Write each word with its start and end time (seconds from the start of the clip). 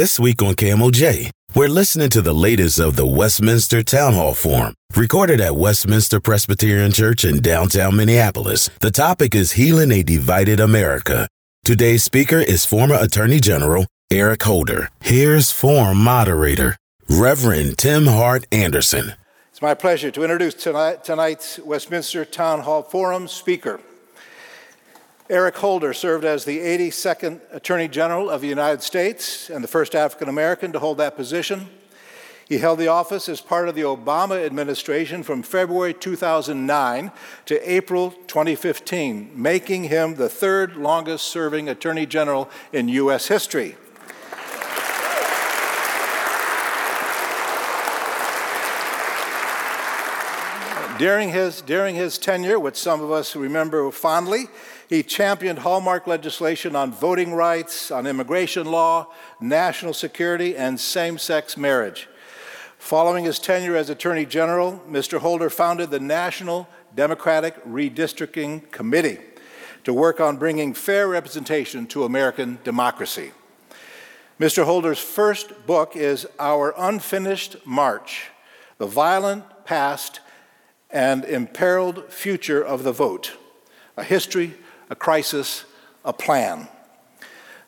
This 0.00 0.18
week 0.18 0.40
on 0.40 0.54
KMOJ, 0.54 1.28
we're 1.54 1.68
listening 1.68 2.08
to 2.08 2.22
the 2.22 2.32
latest 2.32 2.78
of 2.78 2.96
the 2.96 3.06
Westminster 3.06 3.82
Town 3.82 4.14
Hall 4.14 4.32
Forum, 4.32 4.72
recorded 4.96 5.42
at 5.42 5.56
Westminster 5.56 6.20
Presbyterian 6.20 6.90
Church 6.90 7.22
in 7.22 7.42
downtown 7.42 7.96
Minneapolis. 7.96 8.70
The 8.80 8.90
topic 8.90 9.34
is 9.34 9.52
Healing 9.52 9.92
a 9.92 10.02
Divided 10.02 10.58
America. 10.58 11.28
Today's 11.66 12.02
speaker 12.02 12.38
is 12.38 12.64
former 12.64 12.96
Attorney 12.98 13.40
General 13.40 13.84
Eric 14.10 14.42
Holder. 14.42 14.88
Here's 15.02 15.52
forum 15.52 15.98
moderator, 16.02 16.78
Reverend 17.10 17.76
Tim 17.76 18.06
Hart 18.06 18.46
Andersen. 18.50 19.12
It's 19.50 19.60
my 19.60 19.74
pleasure 19.74 20.10
to 20.12 20.22
introduce 20.22 20.54
tonight, 20.54 21.04
tonight's 21.04 21.58
Westminster 21.58 22.24
Town 22.24 22.60
Hall 22.60 22.82
Forum 22.82 23.28
speaker. 23.28 23.82
Eric 25.30 25.58
Holder 25.58 25.92
served 25.92 26.24
as 26.24 26.44
the 26.44 26.58
82nd 26.58 27.40
Attorney 27.52 27.86
General 27.86 28.28
of 28.28 28.40
the 28.40 28.48
United 28.48 28.82
States 28.82 29.48
and 29.48 29.62
the 29.62 29.68
first 29.68 29.94
African 29.94 30.28
American 30.28 30.72
to 30.72 30.80
hold 30.80 30.98
that 30.98 31.14
position. 31.14 31.68
He 32.48 32.58
held 32.58 32.80
the 32.80 32.88
office 32.88 33.28
as 33.28 33.40
part 33.40 33.68
of 33.68 33.76
the 33.76 33.82
Obama 33.82 34.44
administration 34.44 35.22
from 35.22 35.44
February 35.44 35.94
2009 35.94 37.12
to 37.46 37.72
April 37.72 38.10
2015, 38.26 39.30
making 39.40 39.84
him 39.84 40.16
the 40.16 40.28
third 40.28 40.74
longest 40.74 41.26
serving 41.26 41.68
Attorney 41.68 42.06
General 42.06 42.50
in 42.72 42.88
U.S. 42.88 43.28
history. 43.28 43.76
During 50.98 51.30
his, 51.30 51.62
during 51.62 51.94
his 51.94 52.18
tenure, 52.18 52.58
which 52.58 52.76
some 52.76 53.00
of 53.00 53.12
us 53.12 53.36
remember 53.36 53.90
fondly, 53.92 54.48
he 54.90 55.04
championed 55.04 55.60
hallmark 55.60 56.08
legislation 56.08 56.74
on 56.74 56.90
voting 56.90 57.32
rights, 57.32 57.92
on 57.92 58.08
immigration 58.08 58.66
law, 58.66 59.06
national 59.40 59.94
security, 59.94 60.56
and 60.56 60.80
same 60.80 61.16
sex 61.16 61.56
marriage. 61.56 62.08
Following 62.76 63.24
his 63.24 63.38
tenure 63.38 63.76
as 63.76 63.88
Attorney 63.88 64.26
General, 64.26 64.82
Mr. 64.90 65.20
Holder 65.20 65.48
founded 65.48 65.92
the 65.92 66.00
National 66.00 66.68
Democratic 66.96 67.64
Redistricting 67.64 68.68
Committee 68.72 69.20
to 69.84 69.94
work 69.94 70.18
on 70.18 70.38
bringing 70.38 70.74
fair 70.74 71.06
representation 71.06 71.86
to 71.86 72.02
American 72.02 72.58
democracy. 72.64 73.30
Mr. 74.40 74.64
Holder's 74.64 74.98
first 74.98 75.68
book 75.68 75.94
is 75.94 76.26
Our 76.40 76.74
Unfinished 76.76 77.64
March 77.64 78.30
The 78.78 78.86
Violent 78.86 79.44
Past 79.64 80.18
and 80.90 81.24
Imperiled 81.24 82.12
Future 82.12 82.60
of 82.60 82.82
the 82.82 82.92
Vote, 82.92 83.36
a 83.96 84.02
history 84.02 84.54
a 84.90 84.94
crisis, 84.94 85.64
a 86.04 86.12
plan. 86.12 86.68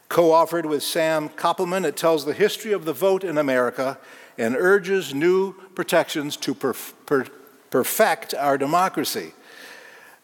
Co 0.09 0.31
authored 0.31 0.67
with 0.67 0.83
Sam 0.83 1.31
Koppelman, 1.31 1.87
it 1.87 1.97
tells 1.97 2.27
the 2.27 2.35
history 2.35 2.73
of 2.73 2.85
the 2.85 2.93
vote 2.93 3.25
in 3.25 3.39
America 3.39 3.99
and 4.37 4.55
urges 4.57 5.15
new 5.15 5.55
protections 5.75 6.37
to 6.39 6.55
perf- 6.55 6.93
per- 7.07 7.27
perfect 7.71 8.35
our 8.35 8.59
democracy. 8.59 9.33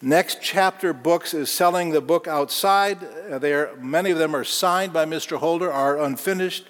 Next 0.03 0.39
Chapter 0.43 0.93
Books 0.93 1.33
is 1.33 1.51
selling 1.51 1.91
the 1.91 2.01
book 2.01 2.29
outside. 2.29 2.99
Uh, 3.03 3.39
there, 3.39 3.75
many 3.77 4.11
of 4.11 4.19
them 4.19 4.37
are 4.37 4.45
signed 4.45 4.93
by 4.93 5.07
Mr. 5.07 5.39
Holder. 5.39 5.73
are 5.73 5.99
unfinished 5.99 6.67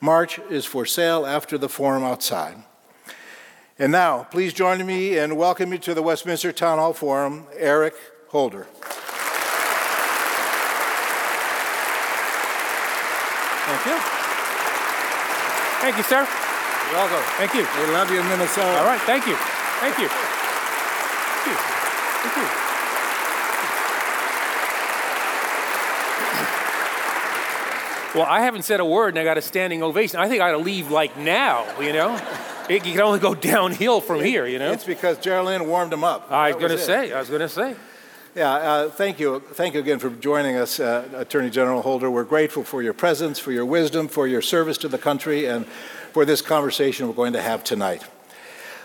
March 0.00 0.40
is 0.50 0.64
for 0.64 0.84
sale 0.84 1.24
after 1.24 1.56
the 1.56 1.68
forum 1.68 2.02
outside. 2.02 2.56
And 3.78 3.92
now, 3.92 4.24
please 4.24 4.52
join 4.52 4.84
me 4.84 5.16
in 5.16 5.36
welcoming 5.36 5.80
to 5.82 5.94
the 5.94 6.02
Westminster 6.02 6.52
Town 6.52 6.78
Hall 6.78 6.92
Forum, 6.92 7.46
Eric 7.56 7.94
Holder. 8.28 8.66
Thank 13.72 13.86
you. 13.86 13.96
Thank 15.80 15.96
you, 15.96 16.02
sir. 16.02 16.28
You're 16.90 16.98
welcome. 17.00 17.24
Thank 17.38 17.54
you. 17.54 17.66
We 17.80 17.92
love 17.92 18.10
you 18.10 18.20
in 18.20 18.28
Minnesota. 18.28 18.78
All 18.78 18.84
right, 18.84 19.00
thank 19.00 19.26
you. 19.26 19.34
Thank 19.80 19.98
you. 19.98 20.08
Thank 20.08 21.46
you. 21.46 21.56
Thank 22.22 22.36
you. 22.36 22.46
Well, 28.14 28.26
I 28.28 28.42
haven't 28.42 28.62
said 28.62 28.80
a 28.80 28.84
word 28.84 29.14
and 29.14 29.18
I 29.18 29.24
got 29.24 29.38
a 29.38 29.42
standing 29.42 29.82
ovation. 29.82 30.20
I 30.20 30.28
think 30.28 30.42
I 30.42 30.50
ought 30.50 30.58
to 30.58 30.58
leave 30.58 30.90
like 30.90 31.16
now, 31.16 31.64
you 31.80 31.94
know? 31.94 32.20
It 32.68 32.82
can 32.82 33.00
only 33.00 33.20
go 33.20 33.34
downhill 33.52 34.02
from 34.02 34.20
here, 34.20 34.46
you 34.46 34.58
know? 34.58 34.72
It's 34.72 34.84
because 34.84 35.16
Geraldine 35.16 35.66
warmed 35.66 35.94
him 35.94 36.04
up. 36.04 36.30
I 36.30 36.52
was 36.52 36.56
going 36.56 36.72
to 36.72 36.78
say, 36.78 37.10
I 37.10 37.20
was 37.20 37.30
going 37.30 37.40
to 37.40 37.48
say. 37.48 37.74
Yeah, 38.34 38.50
uh, 38.54 38.88
thank 38.88 39.20
you. 39.20 39.40
Thank 39.40 39.74
you 39.74 39.80
again 39.80 39.98
for 39.98 40.08
joining 40.08 40.56
us, 40.56 40.80
uh, 40.80 41.06
Attorney 41.16 41.50
General 41.50 41.82
Holder. 41.82 42.10
We're 42.10 42.24
grateful 42.24 42.64
for 42.64 42.82
your 42.82 42.94
presence, 42.94 43.38
for 43.38 43.52
your 43.52 43.66
wisdom, 43.66 44.08
for 44.08 44.26
your 44.26 44.40
service 44.40 44.78
to 44.78 44.88
the 44.88 44.96
country, 44.96 45.44
and 45.44 45.66
for 46.14 46.24
this 46.24 46.40
conversation 46.40 47.06
we're 47.06 47.12
going 47.12 47.34
to 47.34 47.42
have 47.42 47.62
tonight. 47.62 48.06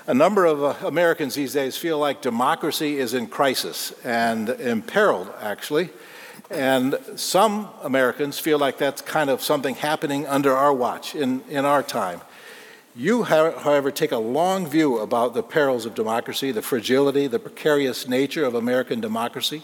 A 0.06 0.13
number 0.13 0.44
of 0.44 0.62
uh, 0.62 0.75
Americans 0.86 1.36
these 1.36 1.53
days 1.53 1.78
feel 1.78 1.97
like 1.97 2.22
democracy 2.22 2.97
is 2.97 3.13
in 3.13 3.28
crisis 3.28 3.94
and 4.03 4.50
imperiled, 4.50 5.34
actually. 5.40 5.91
And 6.50 7.00
some 7.16 7.69
Americans 7.84 8.40
feel 8.40 8.59
like 8.59 8.78
that's 8.78 9.02
kind 9.02 9.30
of 9.30 9.41
something 9.41 9.75
happening 9.75 10.28
under 10.28 10.53
our 10.53 10.74
watch 10.74 11.16
in, 11.16 11.41
in 11.47 11.63
our 11.63 11.84
time. 11.84 12.19
You, 12.97 13.22
however, 13.22 13.91
take 13.91 14.12
a 14.12 14.18
long 14.18 14.66
view 14.66 14.97
about 14.97 15.35
the 15.35 15.44
perils 15.44 15.85
of 15.85 15.94
democracy, 15.94 16.52
the 16.52 16.63
fragility, 16.63 17.28
the 17.28 17.38
precarious 17.38 18.08
nature 18.08 18.44
of 18.44 18.56
American 18.56 19.00
democracy, 19.00 19.62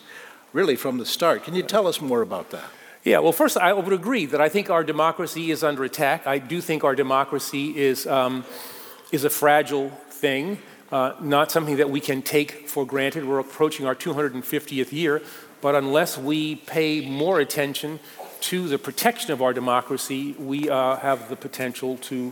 really 0.53 0.75
from 0.75 0.99
the 0.99 1.05
start. 1.05 1.43
Can 1.43 1.55
you 1.55 1.63
tell 1.63 1.87
us 1.87 1.99
more 1.99 2.21
about 2.21 2.51
that? 2.51 2.65
Yeah, 3.03 3.17
well, 3.19 3.31
first, 3.31 3.57
I 3.57 3.73
would 3.73 3.91
agree 3.91 4.27
that 4.27 4.39
I 4.39 4.49
think 4.49 4.69
our 4.69 4.83
democracy 4.83 5.49
is 5.49 5.63
under 5.63 5.83
attack. 5.83 6.27
I 6.27 6.37
do 6.37 6.61
think 6.61 6.83
our 6.83 6.93
democracy 6.93 7.75
is, 7.75 8.05
um, 8.05 8.45
is 9.11 9.23
a 9.23 9.31
fragile 9.31 9.89
thing, 10.11 10.59
uh, 10.91 11.13
not 11.19 11.51
something 11.51 11.77
that 11.77 11.89
we 11.89 12.01
can 12.01 12.21
take 12.21 12.69
for 12.69 12.85
granted. 12.85 13.25
We're 13.25 13.39
approaching 13.39 13.87
our 13.87 13.95
250th 13.95 14.91
year, 14.91 15.23
but 15.59 15.73
unless 15.73 16.19
we 16.19 16.57
pay 16.57 17.09
more 17.09 17.39
attention 17.39 17.99
to 18.41 18.67
the 18.67 18.77
protection 18.77 19.31
of 19.31 19.41
our 19.41 19.53
democracy, 19.53 20.33
we 20.37 20.69
uh, 20.69 20.97
have 20.97 21.29
the 21.29 21.35
potential 21.35 21.97
to 21.97 22.31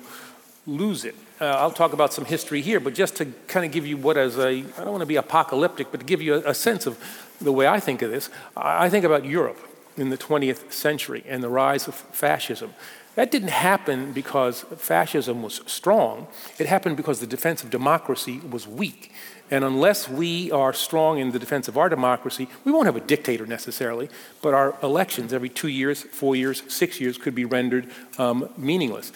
lose 0.68 1.06
it. 1.06 1.16
Uh, 1.40 1.46
I'll 1.46 1.72
talk 1.72 1.94
about 1.94 2.14
some 2.14 2.26
history 2.26 2.62
here, 2.62 2.80
but 2.80 2.94
just 2.94 3.16
to 3.18 3.26
kind 3.48 3.66
of 3.66 3.72
give 3.72 3.86
you 3.86 3.98
what 3.98 4.18
as 4.18 4.38
a, 4.38 4.48
I 4.48 4.62
don't 4.62 4.92
want 4.92 5.02
to 5.02 5.08
be 5.08 5.16
apocalyptic, 5.16 5.88
but 5.92 6.02
to 6.02 6.06
give 6.06 6.22
you 6.22 6.36
a, 6.36 6.52
a 6.52 6.54
sense 6.54 6.86
of 6.86 7.00
the 7.42 7.52
way 7.52 7.68
I 7.68 7.80
think 7.80 8.02
of 8.02 8.12
this, 8.12 8.30
I 8.56 8.90
think 8.90 9.04
about 9.04 9.26
Europe 9.26 9.60
in 9.98 10.10
the 10.10 10.18
20th 10.18 10.72
century 10.72 11.24
and 11.28 11.44
the 11.44 11.50
rise 11.50 11.88
of 11.88 11.96
fascism. 11.96 12.74
That 13.16 13.30
didn't 13.30 13.50
happen 13.50 14.14
because 14.14 14.62
fascism 14.78 15.42
was 15.42 15.62
strong. 15.66 16.28
It 16.58 16.68
happened 16.68 16.96
because 16.96 17.20
the 17.20 17.28
defense 17.28 17.62
of 17.62 17.70
democracy 17.70 18.40
was 18.40 18.68
weak. 18.68 19.12
And 19.50 19.66
unless 19.66 20.08
we 20.08 20.50
are 20.52 20.72
strong 20.72 21.18
in 21.18 21.32
the 21.32 21.40
defense 21.40 21.68
of 21.68 21.78
our 21.78 21.90
democracy, 21.90 22.48
we 22.64 22.72
won't 22.72 22.86
have 22.86 22.96
a 22.96 23.02
dictator 23.02 23.46
necessarily, 23.46 24.10
but 24.42 24.54
our 24.54 24.76
elections 24.82 25.34
every 25.34 25.50
two 25.50 25.68
years, 25.68 26.04
four 26.04 26.38
years, 26.38 26.64
six 26.74 27.02
years 27.02 27.18
could 27.18 27.36
be 27.36 27.44
rendered 27.44 27.92
um, 28.18 28.48
meaningless. 28.56 29.12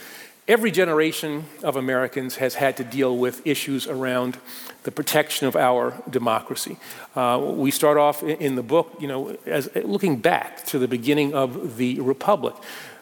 Every 0.47 0.69
generation 0.69 1.45
of 1.63 1.75
Americans 1.75 2.35
has 2.35 2.53
had 2.53 2.78
to 2.78 2.83
deal 2.83 3.17
with 3.17 3.47
issues 3.47 3.88
around 3.88 4.38
the 4.83 4.91
protection 4.91 5.47
of 5.47 5.56
our 5.56 6.00
democracy. 6.07 6.78
Uh, 7.16 7.53
we 7.56 7.72
start 7.72 7.97
off 7.97 8.22
in 8.22 8.53
the 8.53 8.61
book, 8.61 8.95
you 9.00 9.07
know, 9.07 9.35
as 9.47 9.73
looking 9.73 10.17
back 10.17 10.63
to 10.67 10.78
the 10.78 10.88
beginning 10.88 11.33
of 11.33 11.78
the 11.78 12.00
republic, 12.00 12.53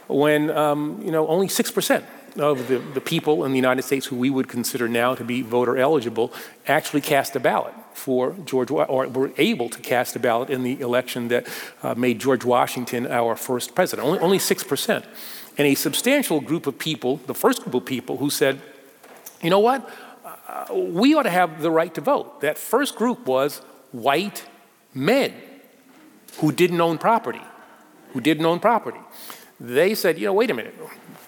when 0.07 0.51
um, 0.51 1.01
you 1.03 1.11
know 1.11 1.27
only 1.27 1.49
six 1.49 1.69
percent 1.69 2.05
of 2.37 2.69
the, 2.69 2.79
the 2.79 3.01
people 3.01 3.43
in 3.43 3.51
the 3.51 3.57
United 3.57 3.81
States 3.81 4.05
who 4.05 4.15
we 4.15 4.29
would 4.29 4.47
consider 4.47 4.87
now 4.87 5.13
to 5.13 5.25
be 5.25 5.41
voter 5.41 5.77
eligible 5.77 6.31
actually 6.65 7.01
cast 7.01 7.35
a 7.35 7.41
ballot 7.41 7.73
for 7.93 8.35
George, 8.45 8.71
or 8.71 9.07
were 9.07 9.31
able 9.37 9.67
to 9.69 9.81
cast 9.81 10.15
a 10.15 10.19
ballot 10.19 10.49
in 10.49 10.63
the 10.63 10.79
election 10.79 11.27
that 11.27 11.45
uh, 11.83 11.93
made 11.93 12.19
George 12.19 12.45
Washington 12.45 13.05
our 13.05 13.35
first 13.35 13.75
president. 13.75 14.07
Only, 14.07 14.19
only 14.19 14.37
6% 14.37 15.05
and 15.57 15.67
a 15.67 15.75
substantial 15.75 16.41
group 16.41 16.67
of 16.67 16.77
people, 16.79 17.17
the 17.27 17.33
first 17.33 17.61
group 17.63 17.75
of 17.75 17.85
people, 17.85 18.17
who 18.17 18.29
said, 18.29 18.61
you 19.41 19.49
know 19.49 19.59
what? 19.59 19.89
Uh, 20.25 20.73
we 20.73 21.13
ought 21.13 21.23
to 21.23 21.29
have 21.29 21.61
the 21.61 21.71
right 21.71 21.93
to 21.93 22.01
vote. 22.01 22.41
That 22.41 22.57
first 22.57 22.95
group 22.95 23.25
was 23.25 23.59
white 23.91 24.45
men 24.93 25.33
who 26.39 26.51
didn't 26.51 26.81
own 26.81 26.97
property, 26.97 27.41
who 28.13 28.21
didn't 28.21 28.45
own 28.45 28.59
property. 28.59 28.99
They 29.59 29.95
said, 29.95 30.17
you 30.17 30.25
know, 30.25 30.33
wait 30.33 30.49
a 30.49 30.53
minute. 30.53 30.75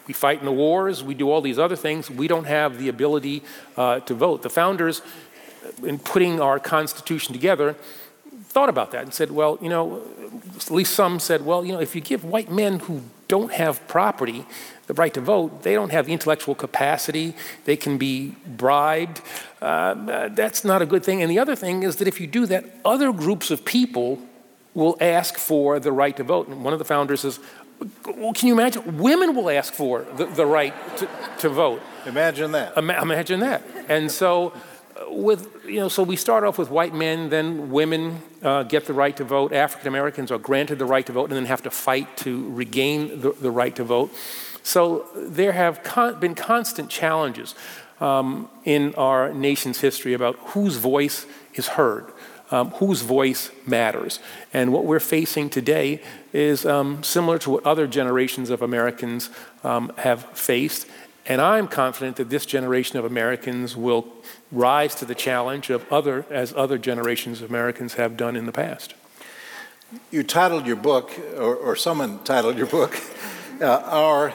We 0.07 0.13
fight 0.13 0.39
in 0.39 0.45
the 0.45 0.51
wars, 0.51 1.03
we 1.03 1.13
do 1.15 1.31
all 1.31 1.41
these 1.41 1.57
other 1.57 1.75
things, 1.75 2.09
we 2.09 2.27
don't 2.27 2.45
have 2.45 2.77
the 2.77 2.89
ability 2.89 3.43
uh, 3.75 3.99
to 4.01 4.13
vote. 4.13 4.43
The 4.43 4.49
founders, 4.49 5.01
in 5.83 5.97
putting 5.97 6.39
our 6.39 6.59
Constitution 6.59 7.33
together, 7.33 7.75
thought 8.55 8.69
about 8.69 8.91
that 8.91 9.03
and 9.03 9.13
said, 9.13 9.31
well, 9.31 9.59
you 9.61 9.67
know, 9.67 10.01
at 10.55 10.71
least 10.71 10.95
some 10.95 11.19
said, 11.19 11.45
well, 11.45 11.65
you 11.65 11.73
know, 11.73 11.81
if 11.81 11.93
you 11.93 11.99
give 11.99 12.23
white 12.23 12.49
men 12.49 12.79
who 12.79 13.01
don't 13.27 13.51
have 13.51 13.85
property 13.89 14.45
the 14.87 14.93
right 14.93 15.13
to 15.13 15.19
vote, 15.19 15.63
they 15.63 15.73
don't 15.73 15.91
have 15.91 16.05
the 16.05 16.13
intellectual 16.13 16.55
capacity, 16.55 17.35
they 17.65 17.75
can 17.75 17.97
be 17.97 18.33
bribed. 18.47 19.19
Uh, 19.61 20.29
that's 20.29 20.63
not 20.63 20.81
a 20.81 20.85
good 20.85 21.03
thing. 21.03 21.21
And 21.21 21.29
the 21.29 21.37
other 21.37 21.53
thing 21.53 21.83
is 21.83 21.97
that 21.97 22.07
if 22.07 22.21
you 22.21 22.27
do 22.27 22.45
that, 22.45 22.63
other 22.85 23.11
groups 23.11 23.51
of 23.51 23.65
people 23.65 24.21
will 24.73 24.95
ask 25.01 25.37
for 25.37 25.77
the 25.77 25.91
right 25.91 26.15
to 26.15 26.23
vote. 26.23 26.47
And 26.47 26.63
one 26.63 26.71
of 26.71 26.79
the 26.79 26.85
founders 26.85 27.21
says, 27.21 27.41
Well, 28.05 28.31
can 28.31 28.47
you 28.47 28.53
imagine? 28.53 28.99
Women 28.99 29.35
will 29.35 29.49
ask 29.49 29.73
for 29.73 30.05
the, 30.15 30.27
the 30.27 30.45
right 30.45 30.73
to, 30.99 31.09
to 31.39 31.49
vote. 31.49 31.81
Imagine 32.05 32.53
that. 32.53 32.77
Ima- 32.77 33.01
imagine 33.01 33.41
that. 33.41 33.63
And 33.89 34.09
so, 34.09 34.53
uh, 34.95 35.11
with 35.11 35.49
you 35.65 35.79
know, 35.81 35.89
so 35.89 36.03
we 36.03 36.15
start 36.15 36.45
off 36.45 36.57
with 36.57 36.69
white 36.69 36.93
men, 36.93 37.27
then 37.29 37.69
women 37.69 38.21
uh, 38.45 38.63
get 38.63 38.85
the 38.85 38.93
right 38.93 39.15
to 39.17 39.23
vote. 39.23 39.51
African 39.51 39.87
Americans 39.87 40.31
are 40.31 40.37
granted 40.37 40.79
the 40.79 40.85
right 40.85 41.05
to 41.05 41.11
vote, 41.11 41.29
and 41.29 41.33
then 41.33 41.45
have 41.45 41.63
to 41.63 41.71
fight 41.71 42.15
to 42.17 42.49
regain 42.53 43.19
the, 43.21 43.31
the 43.31 43.51
right 43.51 43.75
to 43.75 43.83
vote. 43.83 44.13
So 44.63 45.07
there 45.15 45.51
have 45.51 45.83
con- 45.83 46.19
been 46.19 46.35
constant 46.35 46.89
challenges 46.89 47.55
um, 47.99 48.49
in 48.63 48.95
our 48.95 49.33
nation's 49.33 49.81
history 49.81 50.13
about 50.13 50.35
whose 50.53 50.77
voice 50.77 51.25
is 51.53 51.67
heard 51.69 52.11
um, 52.51 52.71
whose 52.71 53.01
voice 53.01 53.51
matters. 53.65 54.19
And 54.53 54.71
what 54.71 54.85
we're 54.85 54.99
facing 54.99 55.49
today 55.49 56.01
is 56.33 56.65
um, 56.65 57.03
similar 57.03 57.37
to 57.39 57.49
what 57.49 57.65
other 57.65 57.87
generations 57.87 58.49
of 58.49 58.61
Americans 58.61 59.29
um, 59.63 59.91
have 59.97 60.23
faced. 60.37 60.87
And 61.27 61.41
I'm 61.41 61.67
confident 61.67 62.17
that 62.17 62.29
this 62.29 62.45
generation 62.45 62.99
of 62.99 63.05
Americans 63.05 63.75
will 63.75 64.07
rise 64.51 64.93
to 64.95 65.05
the 65.05 65.15
challenge 65.15 65.69
of 65.69 65.91
other, 65.91 66.25
as 66.29 66.53
other 66.53 66.77
generations 66.77 67.41
of 67.41 67.49
Americans 67.49 67.95
have 67.95 68.15
done 68.15 68.35
in 68.35 68.45
the 68.45 68.51
past. 68.51 68.93
You 70.11 70.23
titled 70.23 70.67
your 70.67 70.75
book, 70.75 71.11
or, 71.37 71.55
or 71.55 71.75
someone 71.75 72.19
titled 72.23 72.57
your 72.57 72.67
book, 72.67 72.99
uh, 73.61 73.81
Our 73.85 74.33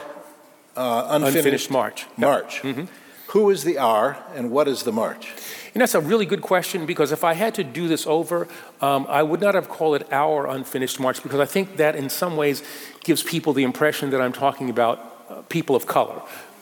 uh, 0.77 1.07
Unfinished, 1.11 1.37
Unfinished 1.37 1.71
March. 1.71 2.07
March. 2.17 2.65
Yep. 2.65 2.77
Mm-hmm. 2.77 2.95
Who 3.29 3.51
is 3.51 3.63
the 3.63 3.79
R 3.79 4.19
and 4.35 4.51
what 4.51 4.67
is 4.67 4.83
the 4.83 4.91
march? 4.91 5.33
And 5.73 5.81
that's 5.81 5.95
a 5.95 6.01
really 6.01 6.27
good 6.27 6.43
question 6.43 6.85
because 6.85 7.13
if 7.13 7.23
I 7.23 7.35
had 7.35 7.55
to 7.55 7.65
do 7.65 7.87
this 7.87 8.05
over, 8.05 8.49
um, 8.81 9.07
I 9.09 9.23
would 9.23 9.41
not 9.41 9.55
have 9.55 9.69
called 9.69 10.01
it 10.01 10.13
our 10.13 10.49
unfinished 10.49 10.99
march 10.99 11.23
because 11.23 11.39
I 11.39 11.45
think 11.45 11.77
that 11.77 11.95
in 11.95 12.09
some 12.11 12.37
ways 12.37 12.65
gives 13.05 13.23
people 13.23 13.53
the 13.53 13.63
impression 13.63 14.11
that 14.11 14.21
I'm 14.21 14.33
talking 14.33 14.69
about 14.69 15.27
uh, 15.29 15.43
people 15.43 15.77
of 15.77 15.87
color, 15.87 16.21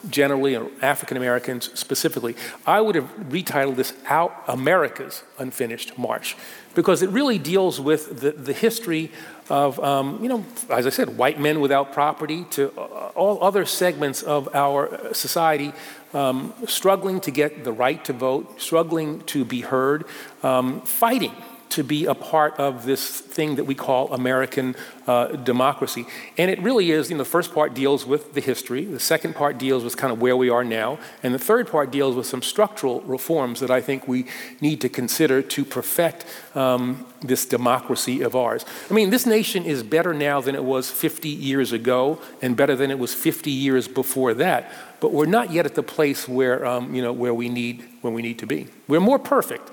generally, 0.08 0.56
or 0.56 0.70
African 0.80 1.16
Americans 1.16 1.70
specifically. 1.78 2.36
I 2.66 2.80
would 2.80 2.94
have 2.94 3.10
retitled 3.28 3.76
this 3.76 3.92
Out 4.06 4.44
America's 4.46 5.22
Unfinished 5.38 5.98
March 5.98 6.36
because 6.74 7.02
it 7.02 7.10
really 7.10 7.38
deals 7.38 7.80
with 7.80 8.20
the, 8.20 8.32
the 8.32 8.52
history 8.52 9.10
of, 9.48 9.80
um, 9.80 10.18
you 10.22 10.28
know, 10.28 10.44
as 10.70 10.86
I 10.86 10.90
said, 10.90 11.16
white 11.16 11.40
men 11.40 11.60
without 11.60 11.92
property 11.92 12.44
to 12.50 12.70
uh, 12.78 13.12
all 13.14 13.42
other 13.42 13.64
segments 13.64 14.22
of 14.22 14.54
our 14.54 15.12
society 15.14 15.72
um, 16.14 16.54
struggling 16.66 17.20
to 17.22 17.30
get 17.30 17.64
the 17.64 17.72
right 17.72 18.04
to 18.04 18.12
vote, 18.12 18.60
struggling 18.60 19.20
to 19.22 19.44
be 19.44 19.62
heard, 19.62 20.04
um, 20.42 20.80
fighting 20.82 21.34
to 21.70 21.84
be 21.84 22.06
a 22.06 22.14
part 22.14 22.54
of 22.58 22.84
this 22.84 23.20
thing 23.20 23.56
that 23.56 23.64
we 23.64 23.74
call 23.74 24.12
American 24.12 24.74
uh, 25.06 25.28
democracy. 25.28 26.06
And 26.36 26.50
it 26.50 26.60
really 26.62 26.90
is, 26.90 27.08
you 27.08 27.16
know, 27.16 27.22
the 27.22 27.28
first 27.28 27.54
part 27.54 27.74
deals 27.74 28.04
with 28.04 28.34
the 28.34 28.40
history, 28.40 28.84
the 28.84 29.00
second 29.00 29.34
part 29.34 29.58
deals 29.58 29.84
with 29.84 29.96
kind 29.96 30.12
of 30.12 30.20
where 30.20 30.36
we 30.36 30.50
are 30.50 30.64
now, 30.64 30.98
and 31.22 31.34
the 31.34 31.38
third 31.38 31.68
part 31.70 31.90
deals 31.90 32.14
with 32.14 32.26
some 32.26 32.42
structural 32.42 33.00
reforms 33.02 33.60
that 33.60 33.70
I 33.70 33.80
think 33.80 34.06
we 34.06 34.26
need 34.60 34.80
to 34.82 34.88
consider 34.88 35.40
to 35.40 35.64
perfect 35.64 36.26
um, 36.54 37.06
this 37.20 37.46
democracy 37.46 38.20
of 38.20 38.36
ours. 38.36 38.64
I 38.90 38.94
mean, 38.94 39.10
this 39.10 39.24
nation 39.24 39.64
is 39.64 39.82
better 39.82 40.12
now 40.12 40.40
than 40.40 40.54
it 40.54 40.64
was 40.64 40.90
50 40.90 41.28
years 41.28 41.72
ago, 41.72 42.20
and 42.42 42.56
better 42.56 42.76
than 42.76 42.90
it 42.90 42.98
was 42.98 43.14
50 43.14 43.50
years 43.50 43.88
before 43.88 44.34
that. 44.34 44.70
But 45.00 45.12
we're 45.12 45.26
not 45.26 45.52
yet 45.52 45.64
at 45.64 45.74
the 45.74 45.82
place 45.82 46.28
where, 46.28 46.66
um, 46.66 46.94
you 46.94 47.02
know, 47.02 47.12
where 47.12 47.34
we 47.34 47.48
need, 47.48 47.84
where 48.00 48.12
we 48.12 48.22
need 48.22 48.38
to 48.40 48.46
be. 48.46 48.66
We're 48.88 49.00
more 49.00 49.18
perfect, 49.18 49.70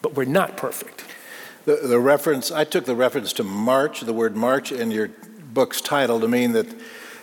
but 0.00 0.14
we're 0.14 0.24
not 0.24 0.56
perfect. 0.56 1.04
The, 1.64 1.76
the 1.76 2.00
reference, 2.00 2.50
I 2.50 2.64
took 2.64 2.86
the 2.86 2.96
reference 2.96 3.32
to 3.34 3.44
March, 3.44 4.00
the 4.00 4.12
word 4.12 4.36
March 4.36 4.72
in 4.72 4.90
your 4.90 5.10
book's 5.52 5.80
title 5.80 6.18
to 6.20 6.26
mean 6.26 6.52
that 6.52 6.66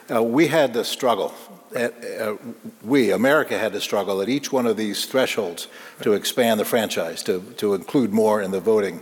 uh, 0.09 0.24
we 0.24 0.47
had 0.47 0.74
to 0.74 0.83
struggle. 0.86 1.33
At, 1.75 1.94
uh, 2.19 2.38
we, 2.81 3.12
America, 3.12 3.57
had 3.57 3.74
to 3.74 3.81
struggle 3.81 4.21
at 4.21 4.30
each 4.30 4.51
one 4.51 4.65
of 4.65 4.77
these 4.77 5.06
thresholds 5.06 5.68
to 6.01 6.13
expand 6.13 6.59
the 6.59 6.65
franchise, 6.65 7.21
to, 7.24 7.41
to 7.57 7.74
include 7.74 8.13
more 8.13 8.41
in 8.41 8.51
the 8.51 8.59
voting. 8.59 9.01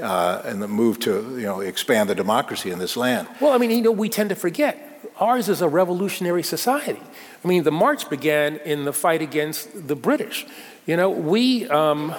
Uh, 0.00 0.42
and 0.44 0.62
the 0.62 0.68
move 0.68 1.00
to 1.00 1.36
you 1.36 1.44
know 1.44 1.58
expand 1.58 2.08
the 2.08 2.14
democracy 2.14 2.70
in 2.70 2.78
this 2.78 2.96
land. 2.96 3.26
Well, 3.40 3.52
I 3.52 3.58
mean, 3.58 3.72
you 3.72 3.82
know, 3.82 3.90
we 3.90 4.08
tend 4.08 4.28
to 4.28 4.36
forget 4.36 5.02
ours 5.18 5.48
is 5.48 5.60
a 5.60 5.68
revolutionary 5.68 6.44
society. 6.44 7.02
I 7.44 7.48
mean, 7.48 7.64
the 7.64 7.72
march 7.72 8.08
began 8.08 8.58
in 8.58 8.84
the 8.84 8.92
fight 8.92 9.22
against 9.22 9.88
the 9.88 9.96
British. 9.96 10.46
You 10.86 10.96
know, 10.96 11.10
we. 11.10 11.68
Um, 11.68 12.14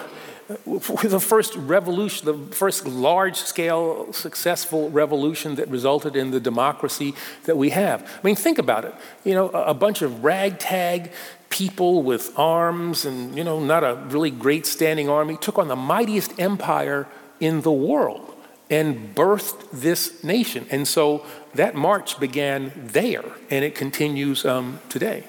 the 0.50 1.20
first 1.20 1.56
revolution, 1.56 2.26
the 2.26 2.56
first 2.56 2.88
large 2.88 3.38
scale 3.38 4.12
successful 4.14 4.90
revolution 4.90 5.56
that 5.56 5.68
resulted 5.68 6.16
in 6.16 6.32
the 6.32 6.40
democracy 6.40 7.14
that 7.44 7.56
we 7.56 7.70
have. 7.70 8.02
I 8.02 8.26
mean, 8.26 8.36
think 8.36 8.58
about 8.58 8.84
it. 8.86 8.96
You 9.24 9.36
know, 9.36 9.50
a 9.50 9.76
bunch 9.76 10.02
of 10.02 10.24
ragtag 10.24 11.12
people 11.50 12.02
with 12.02 12.38
arms 12.38 13.06
and, 13.06 13.38
you 13.38 13.44
know, 13.44 13.60
not 13.60 13.84
a 13.84 13.96
really 14.10 14.32
great 14.32 14.66
standing 14.66 15.08
army 15.08 15.38
took 15.38 15.60
on 15.60 15.68
the 15.68 15.76
mightiest 15.76 16.40
empire 16.40 17.08
in 17.40 17.62
the 17.62 17.72
world 17.72 18.36
and 18.72 19.16
birthed 19.16 19.70
this 19.72 20.24
nation. 20.24 20.66
And 20.72 20.88
so 20.88 21.26
that 21.54 21.76
march 21.76 22.20
began 22.20 22.72
there 22.76 23.26
and 23.52 23.64
it 23.64 23.76
continues 23.76 24.46
um, 24.46 24.80
today. 24.90 25.24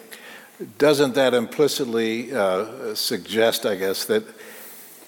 Doesn't 0.78 1.14
that 1.14 1.32
implicitly 1.32 2.34
uh, 2.34 2.94
suggest, 2.94 3.64
I 3.64 3.76
guess, 3.76 4.04
that 4.06 4.24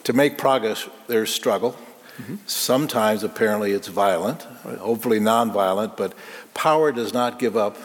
to 0.04 0.12
make 0.12 0.38
progress, 0.38 0.88
there's 1.06 1.32
struggle. 1.32 1.76
Mm-hmm. 2.18 2.36
Sometimes, 2.46 3.24
apparently, 3.24 3.72
it's 3.72 3.88
violent, 3.88 4.42
hopefully 4.42 5.18
nonviolent, 5.18 5.96
but 5.96 6.14
power 6.54 6.92
does 6.92 7.12
not 7.12 7.38
give 7.38 7.56
up. 7.56 7.76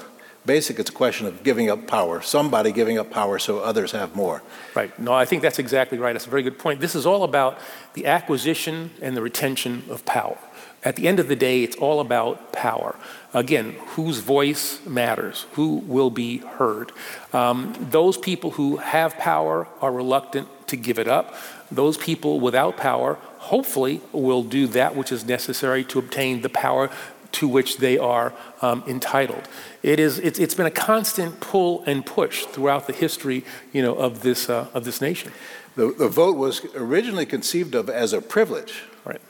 Basic, 0.45 0.79
it's 0.79 0.89
a 0.89 0.93
question 0.93 1.27
of 1.27 1.43
giving 1.43 1.69
up 1.69 1.87
power, 1.87 2.21
somebody 2.21 2.71
giving 2.71 2.97
up 2.97 3.11
power 3.11 3.37
so 3.37 3.59
others 3.59 3.91
have 3.91 4.15
more. 4.15 4.41
Right. 4.75 4.97
No, 4.97 5.13
I 5.13 5.25
think 5.25 5.41
that's 5.41 5.59
exactly 5.59 5.97
right. 5.97 6.13
That's 6.13 6.27
a 6.27 6.29
very 6.29 6.43
good 6.43 6.57
point. 6.57 6.79
This 6.79 6.95
is 6.95 7.05
all 7.05 7.23
about 7.23 7.59
the 7.93 8.05
acquisition 8.05 8.91
and 9.01 9.15
the 9.15 9.21
retention 9.21 9.83
of 9.89 10.05
power. 10.05 10.37
At 10.83 10.95
the 10.95 11.07
end 11.07 11.19
of 11.19 11.27
the 11.27 11.35
day, 11.35 11.63
it's 11.63 11.75
all 11.75 11.99
about 11.99 12.53
power. 12.53 12.95
Again, 13.33 13.75
whose 13.95 14.19
voice 14.19 14.85
matters, 14.85 15.45
who 15.53 15.77
will 15.79 16.09
be 16.09 16.37
heard. 16.37 16.93
Um, 17.33 17.75
those 17.89 18.17
people 18.17 18.51
who 18.51 18.77
have 18.77 19.17
power 19.17 19.67
are 19.81 19.91
reluctant 19.91 20.47
to 20.67 20.77
give 20.77 20.99
it 20.99 21.07
up 21.07 21.35
those 21.71 21.97
people 21.97 22.39
without 22.39 22.77
power 22.77 23.15
hopefully 23.37 24.01
will 24.11 24.43
do 24.43 24.67
that 24.67 24.95
which 24.95 25.11
is 25.11 25.25
necessary 25.25 25.83
to 25.85 25.99
obtain 25.99 26.41
the 26.41 26.49
power 26.49 26.89
to 27.33 27.47
which 27.47 27.77
they 27.77 27.97
are 27.97 28.33
um, 28.61 28.83
entitled. 28.87 29.47
It 29.83 29.99
is, 29.99 30.19
it's, 30.19 30.39
it's 30.39 30.53
been 30.53 30.65
a 30.65 30.71
constant 30.71 31.39
pull 31.39 31.83
and 31.85 32.05
push 32.05 32.45
throughout 32.45 32.87
the 32.87 32.93
history 32.93 33.43
you 33.73 33.81
know, 33.81 33.95
of, 33.95 34.21
this, 34.21 34.49
uh, 34.49 34.67
of 34.73 34.85
this 34.85 35.01
nation. 35.01 35.31
The, 35.75 35.91
the 35.91 36.07
vote 36.07 36.37
was 36.37 36.65
originally 36.75 37.25
conceived 37.25 37.75
of 37.75 37.89
as 37.89 38.13
a 38.13 38.21
privilege. 38.21 38.83
Right. 39.05 39.21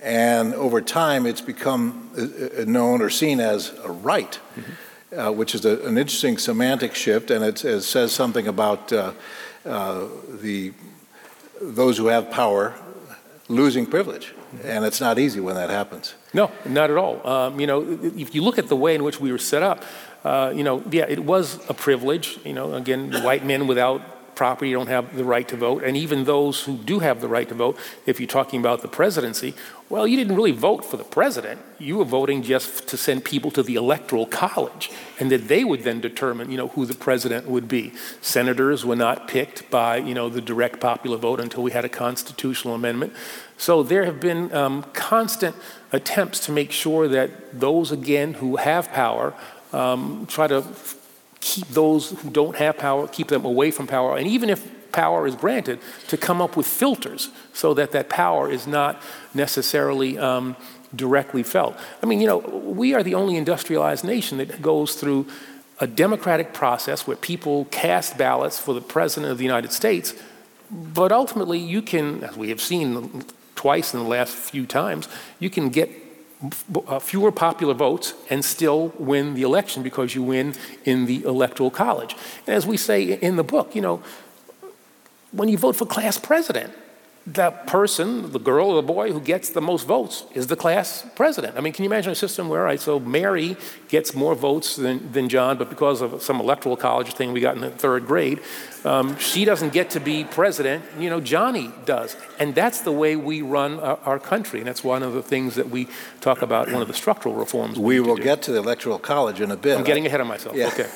And 0.00 0.54
over 0.54 0.80
time, 0.80 1.26
it's 1.26 1.40
become 1.40 2.10
uh, 2.16 2.62
uh, 2.62 2.64
known 2.64 3.02
or 3.02 3.10
seen 3.10 3.40
as 3.40 3.72
a 3.84 3.90
right, 3.90 4.38
mm-hmm. 4.56 5.18
uh, 5.18 5.30
which 5.32 5.54
is 5.54 5.64
a, 5.64 5.84
an 5.86 5.98
interesting 5.98 6.38
semantic 6.38 6.94
shift, 6.94 7.30
and 7.30 7.44
it, 7.44 7.64
it 7.64 7.82
says 7.82 8.12
something 8.12 8.46
about 8.46 8.92
uh, 8.92 9.12
uh 9.64 10.08
the 10.40 10.72
those 11.62 11.96
who 11.96 12.06
have 12.06 12.30
power 12.30 12.74
losing 13.48 13.86
privilege. 13.86 14.34
And 14.64 14.84
it's 14.84 15.00
not 15.00 15.18
easy 15.18 15.40
when 15.40 15.54
that 15.54 15.70
happens. 15.70 16.14
No, 16.34 16.50
not 16.66 16.90
at 16.90 16.96
all. 16.96 17.26
Um, 17.26 17.60
you 17.60 17.66
know, 17.66 17.98
if 18.02 18.34
you 18.34 18.42
look 18.42 18.58
at 18.58 18.68
the 18.68 18.76
way 18.76 18.94
in 18.94 19.02
which 19.04 19.20
we 19.20 19.32
were 19.32 19.38
set 19.38 19.62
up, 19.62 19.82
uh, 20.24 20.52
you 20.54 20.62
know, 20.62 20.82
yeah, 20.90 21.06
it 21.08 21.20
was 21.20 21.58
a 21.68 21.74
privilege. 21.74 22.38
You 22.44 22.52
know, 22.52 22.74
again, 22.74 23.12
white 23.22 23.44
men 23.44 23.66
without 23.66 24.02
property 24.34 24.72
don't 24.72 24.88
have 24.88 25.16
the 25.16 25.24
right 25.24 25.46
to 25.48 25.56
vote. 25.56 25.84
And 25.84 25.96
even 25.96 26.24
those 26.24 26.64
who 26.64 26.76
do 26.76 27.00
have 27.00 27.20
the 27.20 27.28
right 27.28 27.48
to 27.48 27.54
vote, 27.54 27.78
if 28.06 28.18
you're 28.18 28.26
talking 28.26 28.60
about 28.60 28.82
the 28.82 28.88
presidency, 28.88 29.54
well, 29.88 30.06
you 30.06 30.16
didn't 30.16 30.36
really 30.36 30.52
vote 30.52 30.84
for 30.84 30.96
the 30.96 31.04
president. 31.04 31.60
You 31.78 31.98
were 31.98 32.04
voting 32.04 32.42
just 32.42 32.88
to 32.88 32.96
send 32.96 33.24
people 33.24 33.50
to 33.50 33.62
the 33.62 33.74
electoral 33.74 34.24
college, 34.24 34.90
and 35.20 35.30
that 35.30 35.48
they 35.48 35.64
would 35.64 35.82
then 35.82 36.00
determine, 36.00 36.50
you 36.50 36.56
know, 36.56 36.68
who 36.68 36.86
the 36.86 36.94
president 36.94 37.46
would 37.46 37.68
be. 37.68 37.92
Senators 38.22 38.86
were 38.86 38.96
not 38.96 39.28
picked 39.28 39.70
by, 39.70 39.98
you 39.98 40.14
know, 40.14 40.30
the 40.30 40.40
direct 40.40 40.80
popular 40.80 41.18
vote 41.18 41.40
until 41.40 41.62
we 41.62 41.72
had 41.72 41.84
a 41.84 41.90
constitutional 41.90 42.74
amendment. 42.74 43.12
So 43.58 43.82
there 43.82 44.04
have 44.06 44.18
been 44.18 44.52
um, 44.54 44.84
constant 44.94 45.54
attempts 45.92 46.40
to 46.46 46.52
make 46.52 46.72
sure 46.72 47.06
that 47.08 47.60
those, 47.60 47.92
again, 47.92 48.34
who 48.34 48.56
have 48.56 48.90
power, 48.92 49.34
um, 49.72 50.26
try 50.26 50.46
to 50.46 50.62
keep 51.42 51.66
those 51.68 52.10
who 52.10 52.30
don't 52.30 52.56
have 52.56 52.78
power, 52.78 53.06
keep 53.08 53.28
them 53.28 53.44
away 53.44 53.70
from 53.72 53.86
power, 53.86 54.16
and 54.16 54.26
even 54.26 54.48
if 54.48 54.66
power 54.92 55.26
is 55.26 55.34
granted, 55.34 55.80
to 56.06 56.16
come 56.16 56.40
up 56.40 56.56
with 56.56 56.66
filters 56.66 57.30
so 57.52 57.74
that 57.74 57.90
that 57.90 58.08
power 58.08 58.50
is 58.50 58.66
not 58.66 59.02
necessarily 59.34 60.16
um, 60.18 60.56
directly 60.94 61.42
felt. 61.42 61.76
I 62.02 62.06
mean, 62.06 62.20
you 62.20 62.26
know, 62.28 62.38
we 62.38 62.94
are 62.94 63.02
the 63.02 63.14
only 63.14 63.36
industrialized 63.36 64.04
nation 64.04 64.38
that 64.38 64.62
goes 64.62 64.94
through 64.94 65.26
a 65.80 65.86
democratic 65.86 66.54
process 66.54 67.06
where 67.06 67.16
people 67.16 67.64
cast 67.66 68.16
ballots 68.16 68.60
for 68.60 68.72
the 68.72 68.80
president 68.80 69.32
of 69.32 69.38
the 69.38 69.44
United 69.44 69.72
States, 69.72 70.14
but 70.70 71.10
ultimately 71.10 71.58
you 71.58 71.82
can, 71.82 72.22
as 72.22 72.36
we 72.36 72.50
have 72.50 72.60
seen 72.60 73.24
twice 73.56 73.94
in 73.94 74.00
the 74.00 74.08
last 74.08 74.32
few 74.32 74.64
times, 74.64 75.08
you 75.40 75.50
can 75.50 75.70
get 75.70 75.90
Uh, 76.88 76.98
fewer 76.98 77.30
popular 77.30 77.72
votes 77.72 78.14
and 78.28 78.44
still 78.44 78.92
win 78.98 79.34
the 79.34 79.42
election 79.42 79.82
because 79.82 80.14
you 80.16 80.24
win 80.24 80.54
in 80.84 81.06
the 81.06 81.22
electoral 81.22 81.70
college. 81.70 82.16
And 82.46 82.56
as 82.56 82.66
we 82.66 82.76
say 82.76 83.12
in 83.12 83.36
the 83.36 83.44
book, 83.44 83.76
you 83.76 83.80
know, 83.80 84.02
when 85.30 85.48
you 85.48 85.56
vote 85.56 85.76
for 85.76 85.86
class 85.86 86.18
president, 86.18 86.72
the 87.26 87.52
person, 87.52 88.32
the 88.32 88.38
girl 88.40 88.70
or 88.70 88.76
the 88.76 88.86
boy 88.86 89.12
who 89.12 89.20
gets 89.20 89.50
the 89.50 89.60
most 89.60 89.86
votes 89.86 90.24
is 90.34 90.48
the 90.48 90.56
class 90.56 91.06
president. 91.14 91.56
I 91.56 91.60
mean, 91.60 91.72
can 91.72 91.84
you 91.84 91.88
imagine 91.88 92.10
a 92.10 92.16
system 92.16 92.48
where, 92.48 92.62
right, 92.62 92.80
so 92.80 92.98
Mary 92.98 93.56
gets 93.88 94.12
more 94.12 94.34
votes 94.34 94.74
than, 94.74 95.12
than 95.12 95.28
John, 95.28 95.56
but 95.56 95.70
because 95.70 96.00
of 96.00 96.20
some 96.20 96.40
electoral 96.40 96.76
college 96.76 97.14
thing 97.14 97.32
we 97.32 97.40
got 97.40 97.54
in 97.54 97.60
the 97.60 97.70
third 97.70 98.06
grade, 98.06 98.40
um, 98.84 99.16
she 99.18 99.44
doesn't 99.44 99.72
get 99.72 99.90
to 99.90 100.00
be 100.00 100.24
president, 100.24 100.84
you 100.98 101.08
know, 101.08 101.20
Johnny 101.20 101.70
does. 101.84 102.16
And 102.40 102.56
that's 102.56 102.80
the 102.80 102.90
way 102.90 103.14
we 103.14 103.40
run 103.40 103.78
our, 103.78 103.98
our, 104.04 104.18
country. 104.18 104.58
And 104.58 104.66
that's 104.66 104.82
one 104.82 105.04
of 105.04 105.12
the 105.12 105.22
things 105.22 105.54
that 105.54 105.70
we 105.70 105.86
talk 106.20 106.42
about, 106.42 106.72
one 106.72 106.82
of 106.82 106.88
the 106.88 106.94
structural 106.94 107.34
reforms. 107.34 107.78
We, 107.78 108.00
we 108.00 108.08
will 108.08 108.16
to 108.16 108.22
get 108.22 108.42
to 108.42 108.52
the 108.52 108.58
electoral 108.58 108.98
college 108.98 109.40
in 109.40 109.52
a 109.52 109.56
bit. 109.56 109.78
I'm 109.78 109.84
getting 109.84 110.06
ahead 110.06 110.20
of 110.20 110.26
myself. 110.26 110.56
Yeah. 110.56 110.68
Okay. 110.68 110.88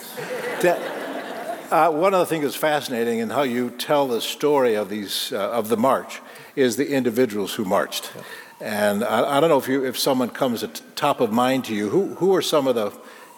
Uh, 1.70 1.90
one 1.90 2.14
of 2.14 2.20
the 2.20 2.26
things 2.26 2.44
that's 2.44 2.56
fascinating 2.56 3.18
in 3.18 3.30
how 3.30 3.42
you 3.42 3.70
tell 3.70 4.06
the 4.08 4.20
story 4.20 4.74
of 4.74 4.88
these 4.88 5.32
uh, 5.32 5.50
of 5.50 5.68
the 5.68 5.76
march 5.76 6.20
is 6.54 6.76
the 6.76 6.92
individuals 6.92 7.54
who 7.54 7.64
marched. 7.64 8.12
Yeah. 8.14 8.22
And 8.58 9.04
I, 9.04 9.36
I, 9.36 9.40
don't 9.40 9.50
know 9.50 9.58
if 9.58 9.68
you 9.68 9.84
if 9.84 9.98
someone 9.98 10.30
comes 10.30 10.62
at 10.62 10.80
top 10.94 11.20
of 11.20 11.32
mind 11.32 11.64
to 11.66 11.74
you, 11.74 11.88
who 11.90 12.14
who 12.14 12.34
are 12.34 12.42
some 12.42 12.66
of 12.66 12.74
the 12.74 12.92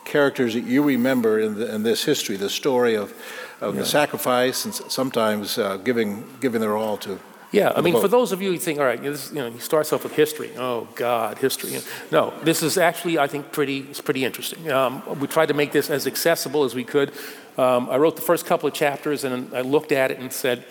characters 0.04 0.54
that 0.54 0.64
you 0.64 0.82
remember 0.82 1.38
in, 1.40 1.54
the, 1.54 1.74
in 1.74 1.82
this 1.82 2.04
history, 2.04 2.36
the 2.36 2.50
story 2.50 2.94
of 2.96 3.12
of 3.60 3.74
yeah. 3.74 3.80
the 3.80 3.86
sacrifice 3.86 4.64
and 4.64 4.74
sometimes 4.74 5.58
uh, 5.58 5.76
giving 5.78 6.24
giving 6.40 6.60
their 6.60 6.76
all 6.76 6.96
to 6.98 7.18
yeah, 7.50 7.72
I 7.74 7.80
mean, 7.80 7.98
for 7.98 8.08
those 8.08 8.32
of 8.32 8.42
you 8.42 8.52
who 8.52 8.58
think, 8.58 8.78
all 8.78 8.84
right, 8.84 8.98
you 8.98 9.06
know, 9.06 9.12
this, 9.12 9.30
you 9.30 9.36
know, 9.36 9.50
he 9.50 9.58
starts 9.58 9.92
off 9.92 10.02
with 10.02 10.12
history. 10.12 10.50
Oh 10.58 10.86
God, 10.94 11.38
history. 11.38 11.80
No, 12.12 12.34
this 12.42 12.62
is 12.62 12.76
actually, 12.76 13.18
I 13.18 13.26
think, 13.26 13.52
pretty, 13.52 13.80
it's 13.90 14.02
pretty 14.02 14.24
interesting. 14.24 14.70
Um, 14.70 15.02
we 15.18 15.28
tried 15.28 15.46
to 15.46 15.54
make 15.54 15.72
this 15.72 15.88
as 15.88 16.06
accessible 16.06 16.64
as 16.64 16.74
we 16.74 16.84
could. 16.84 17.12
Um, 17.58 17.90
I 17.90 17.96
wrote 17.96 18.14
the 18.14 18.22
first 18.22 18.46
couple 18.46 18.68
of 18.68 18.74
chapters, 18.74 19.24
and 19.24 19.52
I 19.54 19.62
looked 19.62 19.90
at 19.90 20.12
it 20.12 20.20
and 20.20 20.32
said, 20.32 20.64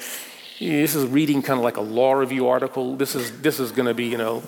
this 0.59 0.95
is 0.95 1.05
reading 1.05 1.41
kind 1.41 1.59
of 1.59 1.63
like 1.63 1.77
a 1.77 1.81
law 1.81 2.13
review 2.13 2.47
article. 2.47 2.95
This 2.95 3.13
is 3.13 3.41
this 3.41 3.59
is 3.59 3.71
going 3.71 3.87
to 3.87 3.93
be, 3.93 4.05
you 4.05 4.17
know, 4.17 4.41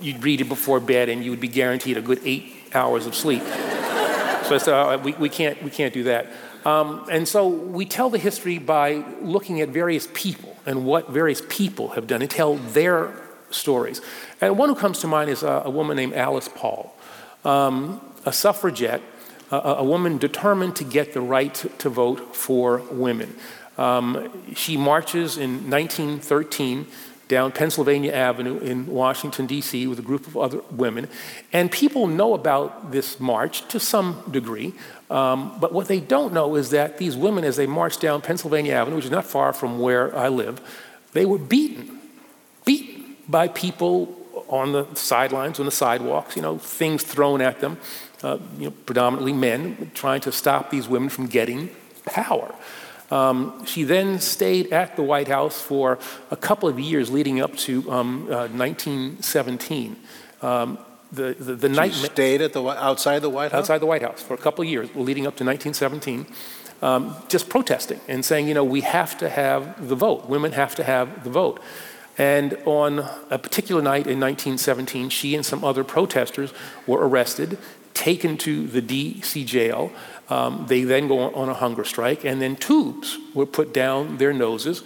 you'd 0.00 0.22
read 0.22 0.40
it 0.40 0.48
before 0.48 0.80
bed, 0.80 1.08
and 1.08 1.24
you 1.24 1.30
would 1.30 1.40
be 1.40 1.48
guaranteed 1.48 1.96
a 1.96 2.02
good 2.02 2.20
eight 2.24 2.54
hours 2.74 3.06
of 3.06 3.14
sleep. 3.14 3.42
so 3.42 4.54
I 4.54 4.58
said, 4.58 4.74
oh, 4.74 4.98
we, 4.98 5.12
we 5.12 5.28
can't 5.28 5.62
we 5.62 5.70
can't 5.70 5.94
do 5.94 6.02
that. 6.04 6.26
Um, 6.66 7.06
and 7.10 7.26
so 7.26 7.46
we 7.46 7.86
tell 7.86 8.10
the 8.10 8.18
history 8.18 8.58
by 8.58 9.04
looking 9.22 9.60
at 9.60 9.68
various 9.68 10.08
people 10.12 10.56
and 10.66 10.84
what 10.84 11.10
various 11.10 11.40
people 11.48 11.90
have 11.90 12.08
done 12.08 12.20
and 12.20 12.30
tell 12.30 12.56
their 12.56 13.14
stories. 13.50 14.02
And 14.40 14.58
one 14.58 14.68
who 14.68 14.74
comes 14.74 14.98
to 15.00 15.06
mind 15.06 15.30
is 15.30 15.44
a, 15.44 15.62
a 15.64 15.70
woman 15.70 15.96
named 15.96 16.14
Alice 16.14 16.48
Paul, 16.48 16.94
um, 17.44 18.00
a 18.24 18.32
suffragette, 18.32 19.00
a, 19.50 19.56
a, 19.56 19.84
woman 19.84 20.18
determined 20.18 20.76
to 20.76 20.84
get 20.84 21.12
the 21.12 21.20
right 21.20 21.54
to, 21.54 21.68
to 21.68 21.88
vote 21.88 22.34
for 22.34 22.78
women. 22.90 23.34
Um, 23.78 24.30
she 24.54 24.76
marches 24.76 25.36
in 25.36 25.70
1913 25.70 26.86
down 27.28 27.50
Pennsylvania 27.50 28.12
Avenue 28.12 28.58
in 28.58 28.86
Washington, 28.86 29.46
D.C., 29.46 29.86
with 29.86 29.98
a 29.98 30.02
group 30.02 30.26
of 30.26 30.36
other 30.36 30.60
women. 30.70 31.08
And 31.52 31.70
people 31.70 32.06
know 32.06 32.34
about 32.34 32.92
this 32.92 33.18
march 33.18 33.66
to 33.68 33.80
some 33.80 34.22
degree. 34.30 34.74
Um, 35.10 35.58
but 35.60 35.72
what 35.72 35.88
they 35.88 35.98
don't 35.98 36.32
know 36.32 36.54
is 36.54 36.70
that 36.70 36.98
these 36.98 37.16
women, 37.16 37.44
as 37.44 37.56
they 37.56 37.66
marched 37.66 38.00
down 38.00 38.20
Pennsylvania 38.20 38.74
Avenue, 38.74 38.96
which 38.96 39.06
is 39.06 39.10
not 39.10 39.26
far 39.26 39.52
from 39.52 39.80
where 39.80 40.16
I 40.16 40.28
live, 40.28 40.60
they 41.12 41.26
were 41.26 41.38
beaten, 41.38 41.98
beaten 42.64 43.16
by 43.28 43.48
people 43.48 44.16
on 44.48 44.72
the 44.72 44.86
sidelines, 44.94 45.58
on 45.58 45.66
the 45.66 45.72
sidewalks, 45.72 46.36
you 46.36 46.42
know, 46.42 46.58
things 46.58 47.02
thrown 47.02 47.40
at 47.40 47.60
them, 47.60 47.78
uh, 48.26 48.38
you 48.58 48.64
know, 48.64 48.74
predominantly 48.86 49.32
men, 49.32 49.90
trying 49.94 50.20
to 50.20 50.32
stop 50.32 50.70
these 50.70 50.88
women 50.88 51.08
from 51.08 51.26
getting 51.26 51.70
power. 52.04 52.52
Um, 53.10 53.64
she 53.64 53.84
then 53.84 54.18
stayed 54.18 54.72
at 54.72 54.96
the 54.96 55.02
White 55.02 55.28
House 55.28 55.60
for 55.60 56.00
a 56.32 56.36
couple 56.36 56.68
of 56.68 56.80
years 56.80 57.08
leading 57.08 57.40
up 57.40 57.54
to 57.58 57.88
um, 57.90 58.24
uh, 58.24 58.48
1917. 58.48 59.96
Um, 60.42 60.78
the, 61.12 61.36
the, 61.38 61.54
the 61.54 61.68
night 61.68 61.92
stayed 61.92 62.42
at 62.42 62.52
the 62.52 62.64
outside 62.64 63.20
the 63.20 63.30
White 63.30 63.52
House. 63.52 63.60
Outside 63.60 63.78
the 63.78 63.86
White 63.86 64.02
House 64.02 64.20
for 64.20 64.34
a 64.34 64.38
couple 64.38 64.64
of 64.64 64.68
years, 64.68 64.88
leading 64.96 65.24
up 65.26 65.36
to 65.36 65.44
1917, 65.44 66.26
um, 66.82 67.14
just 67.28 67.48
protesting 67.48 68.00
and 68.08 68.24
saying, 68.24 68.48
you 68.48 68.54
know, 68.54 68.64
we 68.64 68.80
have 68.80 69.16
to 69.18 69.28
have 69.28 69.88
the 69.88 69.94
vote. 69.94 70.28
Women 70.28 70.50
have 70.52 70.74
to 70.74 70.82
have 70.82 71.22
the 71.22 71.30
vote. 71.30 71.60
And 72.18 72.58
on 72.64 73.00
a 73.30 73.38
particular 73.38 73.82
night 73.82 74.06
in 74.06 74.18
1917, 74.18 75.10
she 75.10 75.36
and 75.36 75.44
some 75.46 75.62
other 75.62 75.84
protesters 75.84 76.52
were 76.86 77.06
arrested, 77.06 77.58
taken 78.06 78.36
to 78.36 78.68
the 78.68 78.80
D.C. 78.80 79.44
jail. 79.44 79.90
Um, 80.28 80.64
they 80.68 80.84
then 80.84 81.08
go 81.08 81.34
on 81.34 81.48
a 81.48 81.54
hunger 81.54 81.82
strike, 81.82 82.24
and 82.24 82.40
then 82.40 82.54
tubes 82.54 83.18
were 83.34 83.46
put 83.46 83.74
down 83.74 84.18
their 84.18 84.32
noses 84.32 84.84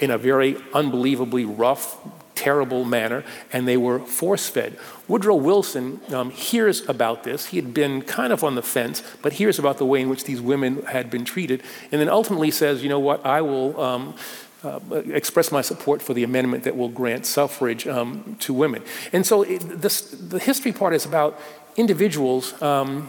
in 0.00 0.10
a 0.10 0.18
very 0.18 0.54
unbelievably 0.74 1.46
rough, 1.46 1.96
terrible 2.34 2.84
manner, 2.84 3.24
and 3.54 3.66
they 3.66 3.78
were 3.78 4.00
force 4.00 4.50
fed. 4.50 4.78
Woodrow 5.08 5.36
Wilson 5.36 6.02
um, 6.12 6.28
hears 6.30 6.86
about 6.90 7.24
this. 7.24 7.46
He 7.46 7.56
had 7.56 7.72
been 7.72 8.02
kind 8.02 8.34
of 8.34 8.44
on 8.44 8.54
the 8.54 8.62
fence, 8.62 9.02
but 9.22 9.32
hears 9.32 9.58
about 9.58 9.78
the 9.78 9.86
way 9.86 10.02
in 10.02 10.10
which 10.10 10.24
these 10.24 10.42
women 10.42 10.82
had 10.84 11.08
been 11.08 11.24
treated, 11.24 11.62
and 11.90 11.98
then 11.98 12.10
ultimately 12.10 12.50
says, 12.50 12.82
you 12.82 12.90
know 12.90 13.00
what, 13.00 13.24
I 13.24 13.40
will. 13.40 13.80
Um, 13.80 14.14
uh, 14.64 14.80
express 15.12 15.52
my 15.52 15.60
support 15.60 16.02
for 16.02 16.14
the 16.14 16.24
amendment 16.24 16.64
that 16.64 16.76
will 16.76 16.88
grant 16.88 17.24
suffrage 17.24 17.86
um, 17.86 18.36
to 18.40 18.52
women. 18.52 18.82
And 19.12 19.24
so 19.24 19.42
it, 19.42 19.60
this, 19.60 20.00
the 20.00 20.40
history 20.40 20.72
part 20.72 20.94
is 20.94 21.04
about 21.04 21.40
individuals 21.78 22.60
um, 22.60 23.08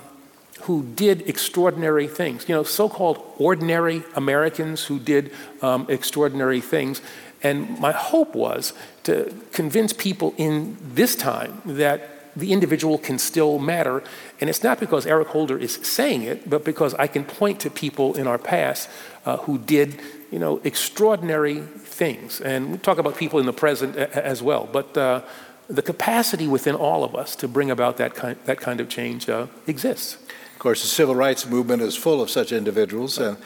who 0.62 0.84
did 0.96 1.28
extraordinary 1.28 2.08
things, 2.08 2.48
you 2.48 2.56
know, 2.56 2.64
so 2.64 2.88
called 2.88 3.18
ordinary 3.38 4.04
Americans 4.16 4.86
who 4.86 5.00
did 5.00 5.32
um, 5.62 5.86
extraordinary 5.90 6.62
things. 6.62 7.02
And 7.42 7.80
my 7.80 7.92
hope 7.92 8.36
was 8.36 8.74
to 9.04 9.34
convince 9.52 9.94
people 9.94 10.34
in 10.38 10.78
this 10.82 11.16
time 11.16 11.62
that 11.66 12.00
the 12.36 12.54
individual 12.54 12.98
can 12.98 13.18
still 13.18 13.58
matter. 13.60 14.04
And 14.40 14.50
it's 14.50 14.64
not 14.64 14.80
because 14.80 15.08
Eric 15.08 15.30
Holder 15.30 15.58
is 15.58 15.76
saying 15.76 16.24
it, 16.24 16.50
but 16.50 16.64
because 16.64 16.94
I 16.94 17.08
can 17.08 17.24
point 17.24 17.60
to 17.62 17.70
people 17.70 18.16
in 18.16 18.28
our 18.28 18.38
past 18.38 18.90
uh, 19.26 19.38
who 19.38 19.58
did, 19.58 20.00
you 20.32 20.40
know, 20.40 20.62
extraordinary 20.64 21.62
things. 21.62 22.42
And 22.42 22.72
we 22.72 22.78
talk 22.78 22.98
about 22.98 23.18
people 23.18 23.40
in 23.40 23.46
the 23.46 23.54
present 23.54 23.96
a- 23.96 24.26
as 24.26 24.42
well. 24.44 24.70
But 24.72 24.98
uh, 24.98 25.22
the 25.70 25.82
capacity 25.82 26.48
within 26.48 26.76
all 26.76 27.04
of 27.04 27.16
us 27.16 27.36
to 27.36 27.48
bring 27.48 27.72
about 27.72 27.98
that 27.98 28.16
kind, 28.16 28.38
that 28.46 28.60
kind 28.60 28.82
of 28.82 28.90
change 28.90 29.30
uh, 29.30 29.48
exists. 29.68 30.18
Of 30.54 30.60
course, 30.60 30.82
the 30.82 30.88
civil 30.88 31.16
rights 31.16 31.46
movement 31.46 31.82
is 31.82 31.96
full 31.96 32.22
of 32.22 32.30
such 32.30 32.52
individuals. 32.52 33.18
And 33.18 33.38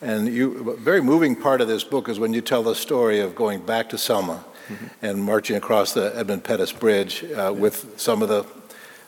and 0.00 0.28
you, 0.28 0.70
a 0.70 0.76
very 0.76 1.00
moving 1.00 1.34
part 1.34 1.60
of 1.60 1.68
this 1.68 1.82
book 1.82 2.08
is 2.08 2.18
when 2.20 2.32
you 2.32 2.40
tell 2.40 2.62
the 2.62 2.74
story 2.74 3.20
of 3.20 3.34
going 3.34 3.60
back 3.60 3.88
to 3.88 3.98
Selma 3.98 4.44
mm-hmm. 4.68 4.86
and 5.02 5.22
marching 5.22 5.56
across 5.56 5.92
the 5.92 6.16
Edmund 6.16 6.44
Pettus 6.44 6.72
Bridge 6.72 7.24
uh, 7.24 7.52
with 7.56 7.98
some 7.98 8.22
of 8.22 8.28
the, 8.28 8.46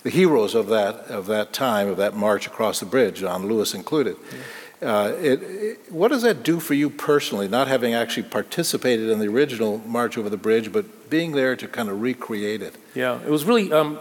the 0.03 0.11
heroes 0.11 0.55
of 0.55 0.67
that, 0.69 0.97
of 1.07 1.27
that 1.27 1.53
time, 1.53 1.89
of 1.89 1.97
that 1.99 2.17
march 2.17 2.47
across 2.49 2.81
the 2.81 2.87
bridge, 2.87 3.21
John 3.21 3.47
Lewis 3.47 3.73
included. 3.73 4.17
Yeah. 4.33 4.39
Uh, 4.82 5.14
it, 5.20 5.42
it, 5.42 5.92
what 5.92 6.08
does 6.08 6.22
that 6.22 6.42
do 6.42 6.58
for 6.58 6.72
you 6.72 6.88
personally, 6.88 7.46
not 7.46 7.68
having 7.68 7.92
actually 7.92 8.22
participated 8.22 9.10
in 9.10 9.18
the 9.18 9.28
original 9.28 9.78
March 9.87 10.16
Over 10.16 10.30
the 10.30 10.38
Bridge, 10.38 10.72
but 10.72 11.10
being 11.10 11.32
there 11.32 11.54
to 11.54 11.68
kind 11.68 11.90
of 11.90 12.00
recreate 12.00 12.62
it? 12.62 12.76
Yeah, 12.94 13.20
it 13.20 13.28
was 13.28 13.44
really 13.44 13.70
um, 13.72 13.99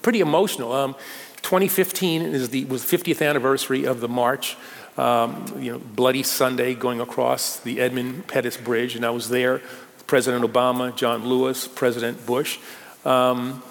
pretty 0.00 0.20
emotional. 0.20 0.72
Um, 0.72 0.94
2015 1.42 2.22
is 2.22 2.48
the, 2.48 2.64
was 2.64 2.88
the 2.88 2.96
50th 2.96 3.26
anniversary 3.26 3.84
of 3.84 4.00
the 4.00 4.08
march 4.08 4.56
um, 4.96 5.44
you 5.58 5.72
know, 5.72 5.78
Bloody 5.78 6.22
Sunday 6.22 6.74
going 6.74 7.00
across 7.00 7.58
the 7.60 7.80
Edmund 7.80 8.26
Pettus 8.26 8.56
Bridge, 8.56 8.96
and 8.96 9.04
I 9.04 9.10
was 9.10 9.28
there. 9.28 9.62
President 10.06 10.44
Obama, 10.44 10.94
John 10.94 11.24
Lewis, 11.24 11.66
President 11.66 12.26
Bush, 12.26 12.58
um, 13.04 13.62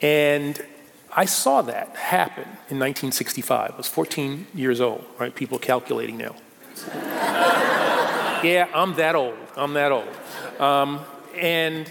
and 0.00 0.64
I 1.14 1.26
saw 1.26 1.62
that 1.62 1.94
happen 1.96 2.44
in 2.44 2.78
1965. 2.78 3.70
I 3.72 3.76
was 3.76 3.86
14 3.88 4.46
years 4.54 4.80
old. 4.80 5.04
Right, 5.18 5.34
people 5.34 5.58
calculating 5.58 6.16
now. 6.16 6.34
yeah, 8.42 8.68
I'm 8.74 8.94
that 8.94 9.14
old. 9.14 9.36
I'm 9.56 9.74
that 9.74 9.92
old. 9.92 10.08
Um, 10.58 11.00
and 11.36 11.90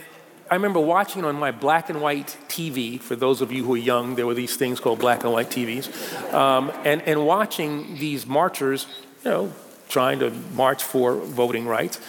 I 0.49 0.55
remember 0.55 0.79
watching 0.79 1.23
on 1.23 1.35
my 1.35 1.51
black 1.51 1.89
and 1.89 2.01
white 2.01 2.35
TV, 2.47 2.99
for 2.99 3.15
those 3.15 3.41
of 3.41 3.51
you 3.51 3.63
who 3.63 3.75
are 3.75 3.77
young, 3.77 4.15
there 4.15 4.25
were 4.25 4.33
these 4.33 4.57
things 4.57 4.79
called 4.79 4.99
black 4.99 5.23
and 5.23 5.31
white 5.31 5.49
TVs, 5.49 6.33
um, 6.33 6.71
and, 6.83 7.01
and 7.03 7.25
watching 7.25 7.97
these 7.97 8.25
marchers, 8.25 8.87
you 9.23 9.31
know, 9.31 9.53
trying 9.87 10.19
to 10.19 10.31
march 10.53 10.83
for 10.83 11.15
voting 11.15 11.67
rights, 11.67 12.01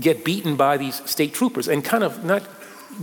get 0.00 0.24
beaten 0.24 0.56
by 0.56 0.76
these 0.76 1.08
state 1.08 1.32
troopers, 1.32 1.68
and 1.68 1.84
kind 1.84 2.02
of 2.04 2.24
not 2.24 2.42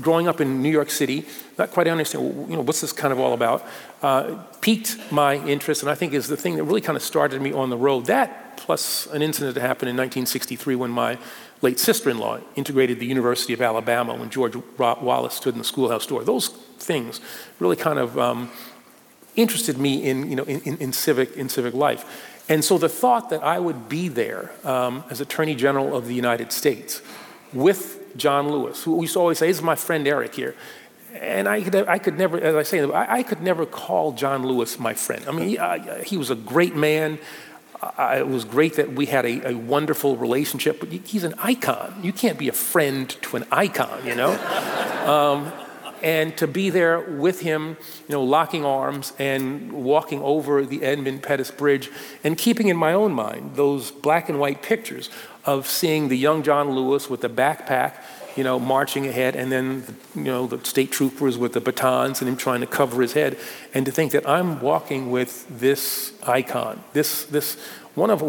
growing 0.01 0.27
up 0.27 0.41
in 0.41 0.61
New 0.61 0.69
York 0.69 0.89
City, 0.89 1.25
not 1.57 1.71
quite 1.71 1.87
understanding, 1.87 2.49
you 2.49 2.55
know, 2.55 2.61
what's 2.61 2.81
this 2.81 2.91
kind 2.91 3.11
of 3.11 3.19
all 3.19 3.33
about, 3.33 3.65
uh, 4.01 4.35
piqued 4.61 4.97
my 5.11 5.35
interest, 5.45 5.81
and 5.81 5.89
I 5.91 5.95
think 5.95 6.13
is 6.13 6.27
the 6.27 6.37
thing 6.37 6.55
that 6.55 6.63
really 6.63 6.81
kind 6.81 6.95
of 6.95 7.03
started 7.03 7.41
me 7.41 7.53
on 7.53 7.69
the 7.69 7.77
road. 7.77 8.05
That 8.07 8.57
plus 8.57 9.07
an 9.07 9.21
incident 9.21 9.55
that 9.55 9.61
happened 9.61 9.89
in 9.89 9.95
1963 9.97 10.75
when 10.75 10.91
my 10.91 11.17
late 11.61 11.79
sister 11.79 12.09
in 12.09 12.17
law 12.17 12.39
integrated 12.55 12.99
the 12.99 13.05
University 13.05 13.53
of 13.53 13.61
Alabama 13.61 14.15
when 14.15 14.29
George 14.29 14.55
Wallace 14.77 15.35
stood 15.35 15.53
in 15.53 15.57
the 15.57 15.65
schoolhouse 15.65 16.05
door. 16.05 16.23
Those 16.23 16.47
things 16.47 17.19
really 17.59 17.75
kind 17.75 17.99
of 17.99 18.17
um, 18.19 18.51
interested 19.35 19.77
me 19.77 20.03
in, 20.03 20.29
you 20.29 20.35
know, 20.35 20.43
in, 20.43 20.59
in, 20.61 20.77
in, 20.77 20.93
civic, 20.93 21.35
in 21.35 21.49
civic 21.49 21.73
life. 21.73 22.31
And 22.49 22.63
so 22.63 22.77
the 22.77 22.89
thought 22.89 23.29
that 23.29 23.43
I 23.43 23.59
would 23.59 23.87
be 23.87 24.09
there 24.09 24.51
um, 24.63 25.03
as 25.09 25.21
Attorney 25.21 25.55
General 25.55 25.95
of 25.95 26.07
the 26.07 26.13
United 26.13 26.51
States 26.51 27.01
with 27.53 28.02
John 28.15 28.49
Lewis, 28.49 28.83
who 28.83 28.95
we 28.95 29.03
used 29.03 29.13
to 29.13 29.19
always 29.19 29.37
say, 29.37 29.47
this 29.47 29.57
is 29.57 29.63
my 29.63 29.75
friend 29.75 30.07
Eric 30.07 30.35
here. 30.35 30.55
And 31.13 31.47
I 31.47 31.61
could, 31.61 31.87
I 31.87 31.99
could 31.99 32.17
never, 32.17 32.39
as 32.39 32.55
I 32.55 32.63
say, 32.63 32.81
I, 32.81 33.17
I 33.19 33.23
could 33.23 33.41
never 33.41 33.65
call 33.65 34.13
John 34.13 34.45
Lewis 34.45 34.79
my 34.79 34.93
friend. 34.93 35.23
I 35.27 35.31
mean, 35.31 35.49
he, 35.49 35.59
he 36.03 36.17
was 36.17 36.31
a 36.31 36.35
great 36.35 36.75
man. 36.75 37.19
It 37.99 38.27
was 38.27 38.45
great 38.45 38.75
that 38.75 38.93
we 38.93 39.05
had 39.05 39.25
a, 39.25 39.49
a, 39.49 39.53
wonderful 39.53 40.15
relationship, 40.15 40.79
but 40.79 40.89
he's 40.89 41.25
an 41.25 41.35
icon. 41.37 41.99
You 42.01 42.13
can't 42.13 42.39
be 42.39 42.47
a 42.47 42.53
friend 42.53 43.09
to 43.23 43.35
an 43.35 43.45
icon, 43.51 44.05
you 44.05 44.15
know? 44.15 44.31
um, 45.05 45.51
and 46.03 46.35
to 46.37 46.47
be 46.47 46.69
there 46.69 46.99
with 46.99 47.39
him, 47.39 47.77
you 48.07 48.13
know, 48.13 48.23
locking 48.23 48.65
arms 48.65 49.13
and 49.17 49.71
walking 49.71 50.21
over 50.21 50.65
the 50.65 50.83
Edmund 50.83 51.23
Pettus 51.23 51.49
Bridge 51.49 51.89
and 52.23 52.37
keeping 52.37 52.67
in 52.67 52.75
my 52.75 52.93
own 52.93 53.13
mind 53.13 53.55
those 53.55 53.89
black 53.89 54.27
and 54.27 54.37
white 54.37 54.61
pictures 54.61 55.09
of 55.45 55.67
seeing 55.67 56.07
the 56.07 56.17
young 56.17 56.43
John 56.43 56.71
Lewis 56.71 57.09
with 57.09 57.21
the 57.21 57.29
backpack, 57.29 57.95
you 58.35 58.43
know, 58.43 58.59
marching 58.59 59.05
ahead, 59.07 59.35
and 59.35 59.51
then, 59.51 59.97
you 60.15 60.23
know, 60.23 60.47
the 60.47 60.63
state 60.65 60.91
troopers 60.91 61.37
with 61.37 61.53
the 61.53 61.61
batons 61.61 62.21
and 62.21 62.29
him 62.29 62.37
trying 62.37 62.61
to 62.61 62.67
cover 62.67 63.01
his 63.01 63.13
head, 63.13 63.37
and 63.73 63.85
to 63.85 63.91
think 63.91 64.11
that 64.13 64.27
I'm 64.27 64.59
walking 64.61 65.11
with 65.11 65.45
this 65.59 66.13
icon, 66.23 66.83
this, 66.93 67.25
this 67.25 67.57
one 67.93 68.09
of 68.09 68.21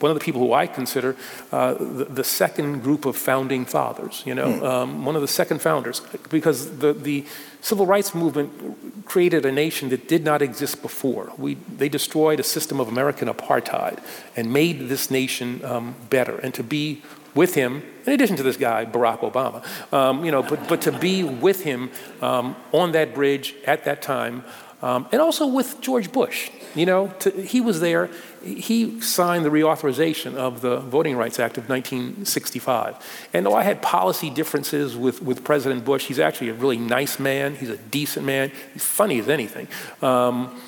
one 0.00 0.10
of 0.10 0.18
the 0.18 0.24
people 0.24 0.40
who 0.40 0.52
I 0.52 0.66
consider 0.66 1.14
uh, 1.52 1.74
the, 1.74 2.06
the, 2.06 2.24
second 2.24 2.82
group 2.82 3.04
of 3.04 3.16
founding 3.16 3.64
fathers, 3.66 4.22
you 4.24 4.34
know, 4.34 4.48
mm. 4.48 4.62
um, 4.62 5.04
one 5.04 5.14
of 5.14 5.22
the 5.22 5.28
second 5.28 5.60
founders, 5.60 6.00
because 6.30 6.78
the, 6.78 6.92
the 6.92 7.24
civil 7.60 7.86
rights 7.86 8.14
movement 8.14 9.04
created 9.04 9.44
a 9.44 9.52
nation 9.52 9.90
that 9.90 10.08
did 10.08 10.24
not 10.24 10.40
exist 10.40 10.80
before. 10.82 11.32
We, 11.36 11.54
they 11.54 11.88
destroyed 11.88 12.40
a 12.40 12.42
system 12.42 12.80
of 12.80 12.88
American 12.88 13.28
apartheid 13.28 14.02
and 14.36 14.52
made 14.52 14.88
this 14.88 15.10
nation 15.10 15.64
um, 15.64 15.94
better. 16.08 16.38
And 16.38 16.54
to 16.54 16.62
be 16.62 17.02
with 17.34 17.54
him, 17.54 17.82
in 18.06 18.12
addition 18.12 18.36
to 18.36 18.42
this 18.42 18.56
guy, 18.56 18.84
Barack 18.84 19.20
Obama, 19.20 19.64
um, 19.92 20.24
you 20.24 20.30
know, 20.30 20.42
but, 20.42 20.66
but 20.68 20.80
to 20.82 20.92
be 20.92 21.22
with 21.22 21.62
him 21.62 21.90
um, 22.22 22.56
on 22.72 22.92
that 22.92 23.14
bridge 23.14 23.54
at 23.66 23.84
that 23.84 24.02
time, 24.02 24.44
um, 24.82 25.06
and 25.12 25.20
also 25.20 25.46
with 25.46 25.80
George 25.80 26.10
Bush, 26.10 26.50
you 26.74 26.86
know, 26.86 27.08
to, 27.20 27.30
he 27.30 27.60
was 27.60 27.80
there 27.80 28.08
he 28.42 29.00
signed 29.00 29.44
the 29.44 29.50
reauthorization 29.50 30.34
of 30.34 30.60
the 30.60 30.78
Voting 30.78 31.16
Rights 31.16 31.38
Act 31.38 31.58
of 31.58 31.68
1965. 31.68 32.96
And 33.32 33.44
though 33.44 33.54
I 33.54 33.62
had 33.62 33.82
policy 33.82 34.30
differences 34.30 34.96
with, 34.96 35.22
with 35.22 35.44
President 35.44 35.84
Bush, 35.84 36.06
he's 36.06 36.18
actually 36.18 36.48
a 36.48 36.54
really 36.54 36.78
nice 36.78 37.18
man. 37.18 37.56
He's 37.56 37.70
a 37.70 37.76
decent 37.76 38.24
man. 38.24 38.50
He's 38.72 38.84
funny 38.84 39.18
as 39.18 39.28
anything. 39.28 39.68
Um, 40.02 40.58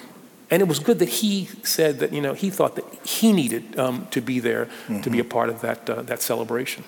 and 0.50 0.60
it 0.60 0.68
was 0.68 0.80
good 0.80 0.98
that 0.98 1.08
he 1.08 1.48
said 1.62 2.00
that, 2.00 2.12
you 2.12 2.20
know, 2.20 2.34
he 2.34 2.50
thought 2.50 2.76
that 2.76 2.84
he 3.06 3.32
needed 3.32 3.78
um, 3.78 4.06
to 4.10 4.20
be 4.20 4.38
there 4.38 4.66
mm-hmm. 4.66 5.00
to 5.00 5.08
be 5.08 5.18
a 5.18 5.22
mm-hmm. 5.22 5.30
part 5.30 5.48
of 5.48 5.62
that, 5.62 5.88
uh, 5.88 6.02
that 6.02 6.20
celebration. 6.20 6.84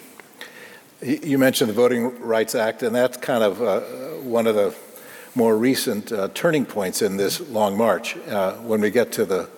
You 1.01 1.39
mentioned 1.39 1.71
the 1.71 1.75
Voting 1.75 2.21
Rights 2.21 2.55
Act, 2.55 2.83
and 2.83 2.95
that's 2.95 3.17
kind 3.17 3.43
of 3.43 3.63
uh, 3.63 3.81
one 4.23 4.47
of 4.47 4.55
the 4.55 4.75
more 5.35 5.57
recent 5.57 6.13
uh, 6.13 6.29
turning 6.35 6.67
points 6.67 7.03
in 7.03 7.17
this 7.17 7.41
long 7.41 7.77
march. 7.77 8.17
Uh, 8.29 8.53
when 8.57 8.81
we 8.81 8.91
get 8.91 9.13
to 9.13 9.25
the 9.25 9.49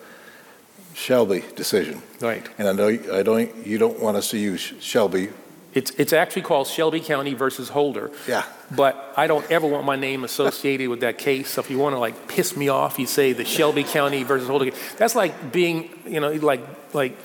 Shelby 0.97 1.43
decision. 1.55 2.01
Right. 2.19 2.43
And 2.57 2.67
I 2.67 2.71
know 2.71 2.87
I 2.87 3.21
don't, 3.21 3.55
you 3.65 3.77
don't 3.77 3.99
want 3.99 4.17
us 4.17 4.31
to 4.31 4.39
use 4.39 4.73
Shelby. 4.79 5.29
It's, 5.75 5.91
it's 5.91 6.11
actually 6.11 6.41
called 6.41 6.65
Shelby 6.65 7.01
County 7.01 7.35
versus 7.35 7.69
Holder. 7.69 8.09
Yeah. 8.27 8.43
But 8.75 9.13
I 9.15 9.27
don't 9.27 9.49
ever 9.51 9.67
want 9.67 9.85
my 9.85 9.95
name 9.95 10.23
associated 10.23 10.89
with 10.89 11.01
that 11.01 11.19
case. 11.19 11.51
So 11.51 11.61
if 11.61 11.69
you 11.69 11.77
want 11.77 11.93
to 11.93 11.99
like 11.99 12.27
piss 12.27 12.57
me 12.57 12.69
off, 12.69 12.97
you 12.97 13.05
say 13.05 13.31
the 13.31 13.45
Shelby 13.45 13.83
County 13.83 14.23
versus 14.23 14.47
Holder. 14.47 14.71
That's 14.97 15.13
like 15.13 15.51
being, 15.51 15.91
you 16.07 16.19
know, 16.19 16.31
like 16.31 16.61
like 16.95 17.15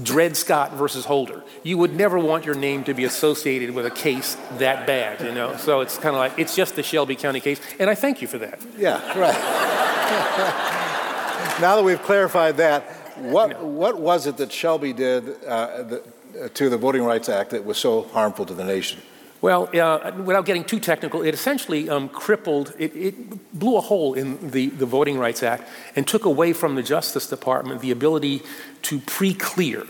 Dred 0.00 0.36
Scott 0.36 0.74
versus 0.74 1.04
Holder. 1.04 1.42
You 1.64 1.78
would 1.78 1.96
never 1.96 2.20
want 2.20 2.44
your 2.44 2.54
name 2.54 2.84
to 2.84 2.94
be 2.94 3.02
associated 3.02 3.72
with 3.72 3.86
a 3.86 3.90
case 3.90 4.36
that 4.58 4.86
bad, 4.86 5.20
you 5.20 5.32
know. 5.32 5.56
So 5.56 5.80
it's 5.80 5.98
kind 5.98 6.14
of 6.14 6.20
like 6.20 6.38
it's 6.38 6.54
just 6.54 6.76
the 6.76 6.84
Shelby 6.84 7.16
County 7.16 7.40
case, 7.40 7.60
and 7.80 7.90
I 7.90 7.96
thank 7.96 8.22
you 8.22 8.28
for 8.28 8.38
that. 8.38 8.60
Yeah, 8.78 9.18
right. 9.18 9.34
now 11.60 11.74
that 11.74 11.82
we've 11.82 12.02
clarified 12.02 12.58
that, 12.58 12.95
what, 13.18 13.62
what 13.62 13.98
was 13.98 14.26
it 14.26 14.36
that 14.38 14.52
Shelby 14.52 14.92
did 14.92 15.42
uh, 15.44 15.82
the, 15.82 16.02
uh, 16.40 16.48
to 16.54 16.68
the 16.68 16.76
Voting 16.76 17.04
Rights 17.04 17.28
Act 17.28 17.50
that 17.50 17.64
was 17.64 17.78
so 17.78 18.02
harmful 18.02 18.46
to 18.46 18.54
the 18.54 18.64
nation? 18.64 19.00
Well, 19.42 19.68
uh, 19.74 20.12
without 20.24 20.46
getting 20.46 20.64
too 20.64 20.80
technical, 20.80 21.22
it 21.22 21.34
essentially 21.34 21.90
um, 21.90 22.08
crippled, 22.08 22.74
it, 22.78 22.96
it, 22.96 23.58
blew 23.58 23.76
a 23.76 23.80
hole 23.80 24.14
in 24.14 24.50
the, 24.50 24.68
the 24.70 24.86
Voting 24.86 25.18
Rights 25.18 25.42
Act 25.42 25.68
and 25.94 26.06
took 26.06 26.24
away 26.24 26.52
from 26.52 26.74
the 26.74 26.82
Justice 26.82 27.28
Department 27.28 27.80
the 27.80 27.90
ability 27.90 28.42
to 28.82 28.98
pre 29.00 29.34
clear 29.34 29.86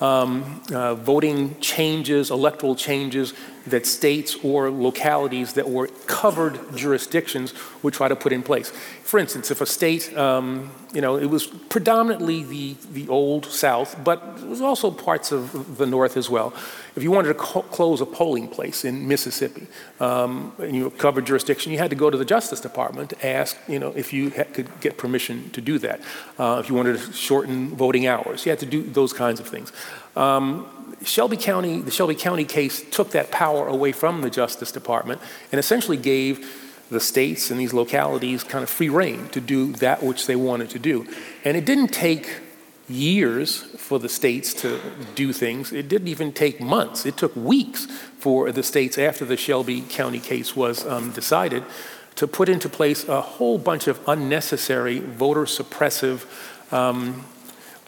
um, 0.00 0.62
uh, 0.72 0.94
voting 0.94 1.58
changes, 1.60 2.30
electoral 2.30 2.74
changes 2.74 3.34
that 3.66 3.86
states 3.86 4.36
or 4.42 4.70
localities 4.70 5.52
that 5.54 5.68
were 5.68 5.88
covered 6.06 6.58
jurisdictions 6.76 7.54
would 7.82 7.94
try 7.94 8.08
to 8.08 8.16
put 8.16 8.32
in 8.32 8.42
place. 8.42 8.70
For 8.70 9.18
instance, 9.18 9.50
if 9.50 9.60
a 9.60 9.66
state, 9.66 10.16
um, 10.16 10.70
you 10.92 11.00
know, 11.00 11.16
it 11.16 11.26
was 11.26 11.46
predominantly 11.46 12.44
the, 12.44 12.76
the 12.92 13.08
old 13.08 13.46
South, 13.46 14.02
but 14.04 14.22
it 14.38 14.46
was 14.46 14.60
also 14.60 14.90
parts 14.90 15.32
of 15.32 15.76
the 15.78 15.86
North 15.86 16.16
as 16.16 16.30
well. 16.30 16.52
If 16.96 17.02
you 17.02 17.10
wanted 17.10 17.28
to 17.28 17.34
co- 17.34 17.62
close 17.62 18.00
a 18.00 18.06
polling 18.06 18.48
place 18.48 18.84
in 18.84 19.08
Mississippi 19.08 19.66
um, 19.98 20.52
and 20.58 20.74
you 20.74 20.90
covered 20.90 21.26
jurisdiction, 21.26 21.72
you 21.72 21.78
had 21.78 21.90
to 21.90 21.96
go 21.96 22.10
to 22.10 22.16
the 22.16 22.24
Justice 22.24 22.60
Department 22.60 23.10
to 23.10 23.26
ask, 23.26 23.56
you 23.68 23.78
know, 23.78 23.92
if 23.96 24.12
you 24.12 24.30
ha- 24.30 24.44
could 24.52 24.68
get 24.80 24.96
permission 24.96 25.50
to 25.50 25.60
do 25.60 25.78
that. 25.78 26.00
Uh, 26.38 26.60
if 26.62 26.68
you 26.68 26.74
wanted 26.74 26.98
to 26.98 27.12
shorten 27.12 27.68
voting 27.68 28.06
hours, 28.06 28.46
you 28.46 28.50
had 28.50 28.60
to 28.60 28.66
do 28.66 28.82
those 28.82 29.12
kinds 29.12 29.40
of 29.40 29.48
things. 29.48 29.72
Um, 30.16 30.66
Shelby 31.04 31.36
County, 31.36 31.80
the 31.80 31.90
Shelby 31.90 32.14
County 32.14 32.44
case 32.44 32.82
took 32.90 33.10
that 33.10 33.30
power 33.30 33.66
away 33.66 33.92
from 33.92 34.20
the 34.20 34.30
Justice 34.30 34.70
Department 34.70 35.20
and 35.50 35.58
essentially 35.58 35.96
gave 35.96 36.46
the 36.90 37.00
states 37.00 37.50
and 37.50 37.58
these 37.58 37.72
localities 37.72 38.44
kind 38.44 38.62
of 38.62 38.68
free 38.68 38.88
reign 38.88 39.28
to 39.28 39.40
do 39.40 39.72
that 39.74 40.02
which 40.02 40.26
they 40.26 40.36
wanted 40.36 40.70
to 40.70 40.78
do. 40.78 41.06
And 41.44 41.56
it 41.56 41.64
didn't 41.64 41.88
take 41.88 42.40
years 42.88 43.62
for 43.78 43.98
the 43.98 44.08
states 44.08 44.52
to 44.52 44.80
do 45.14 45.32
things. 45.32 45.72
It 45.72 45.88
didn't 45.88 46.08
even 46.08 46.32
take 46.32 46.60
months. 46.60 47.06
It 47.06 47.16
took 47.16 47.34
weeks 47.36 47.86
for 48.18 48.50
the 48.50 48.62
states, 48.62 48.98
after 48.98 49.24
the 49.24 49.36
Shelby 49.36 49.82
County 49.82 50.18
case 50.18 50.56
was 50.56 50.84
um, 50.84 51.12
decided, 51.12 51.62
to 52.16 52.26
put 52.26 52.48
into 52.48 52.68
place 52.68 53.08
a 53.08 53.20
whole 53.20 53.58
bunch 53.58 53.86
of 53.86 54.00
unnecessary 54.08 54.98
voter 54.98 55.44
suppressive 55.44 56.26
um, 56.72 57.24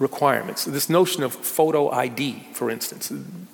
requirements. 0.03 0.65
This 0.65 0.91
notion 0.91 1.23
of 1.23 1.33
photo 1.33 1.91
ID, 1.91 2.49
for 2.53 2.69
instance, 2.69 3.13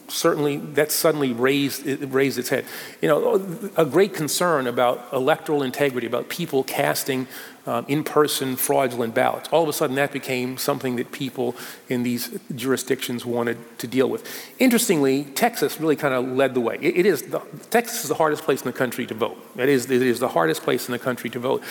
certainly 0.09 0.57
that 0.57 0.91
suddenly 0.91 1.33
raised, 1.33 1.87
it 1.87 2.07
raised 2.07 2.39
its 2.39 2.49
head. 2.49 2.65
You 3.01 3.09
know, 3.09 3.71
a 3.77 3.85
great 3.85 4.15
concern 4.15 4.67
about 4.67 5.13
electoral 5.13 5.63
integrity, 5.63 6.07
about 6.07 6.29
people 6.29 6.65
casting 6.65 7.29
um, 7.67 7.85
in-person 7.87 8.57
fraudulent 8.57 9.15
ballots. 9.15 9.51
All 9.51 9.63
of 9.63 9.69
a 9.69 9.75
sudden 9.75 9.95
that 9.97 10.11
became 10.11 10.57
something 10.57 10.97
that 10.97 11.13
people 11.13 11.55
in 11.91 12.03
these 12.03 12.39
jurisdictions 12.55 13.27
wanted 13.27 13.59
to 13.79 13.87
deal 13.87 14.09
with. 14.09 14.27
Interestingly, 14.59 15.25
Texas 15.25 15.79
really 15.79 15.97
kind 15.97 16.15
of 16.15 16.27
led 16.27 16.55
the 16.55 16.61
way. 16.61 16.79
it, 16.81 16.97
it 16.97 17.07
is, 17.07 17.23
the, 17.23 17.41
Texas 17.69 18.05
is 18.05 18.09
the 18.09 18.15
hardest 18.15 18.43
place 18.45 18.63
in 18.63 18.67
the 18.67 18.79
country 18.79 19.07
to 19.07 19.15
vote. 19.15 19.37
It 19.57 19.69
is, 19.69 19.91
it 19.91 20.01
is 20.01 20.19
the 20.19 20.29
hardest 20.29 20.63
place 20.63 20.89
in 20.89 20.93
the 20.93 20.99
country 20.99 21.29
to 21.31 21.39
vote. 21.39 21.63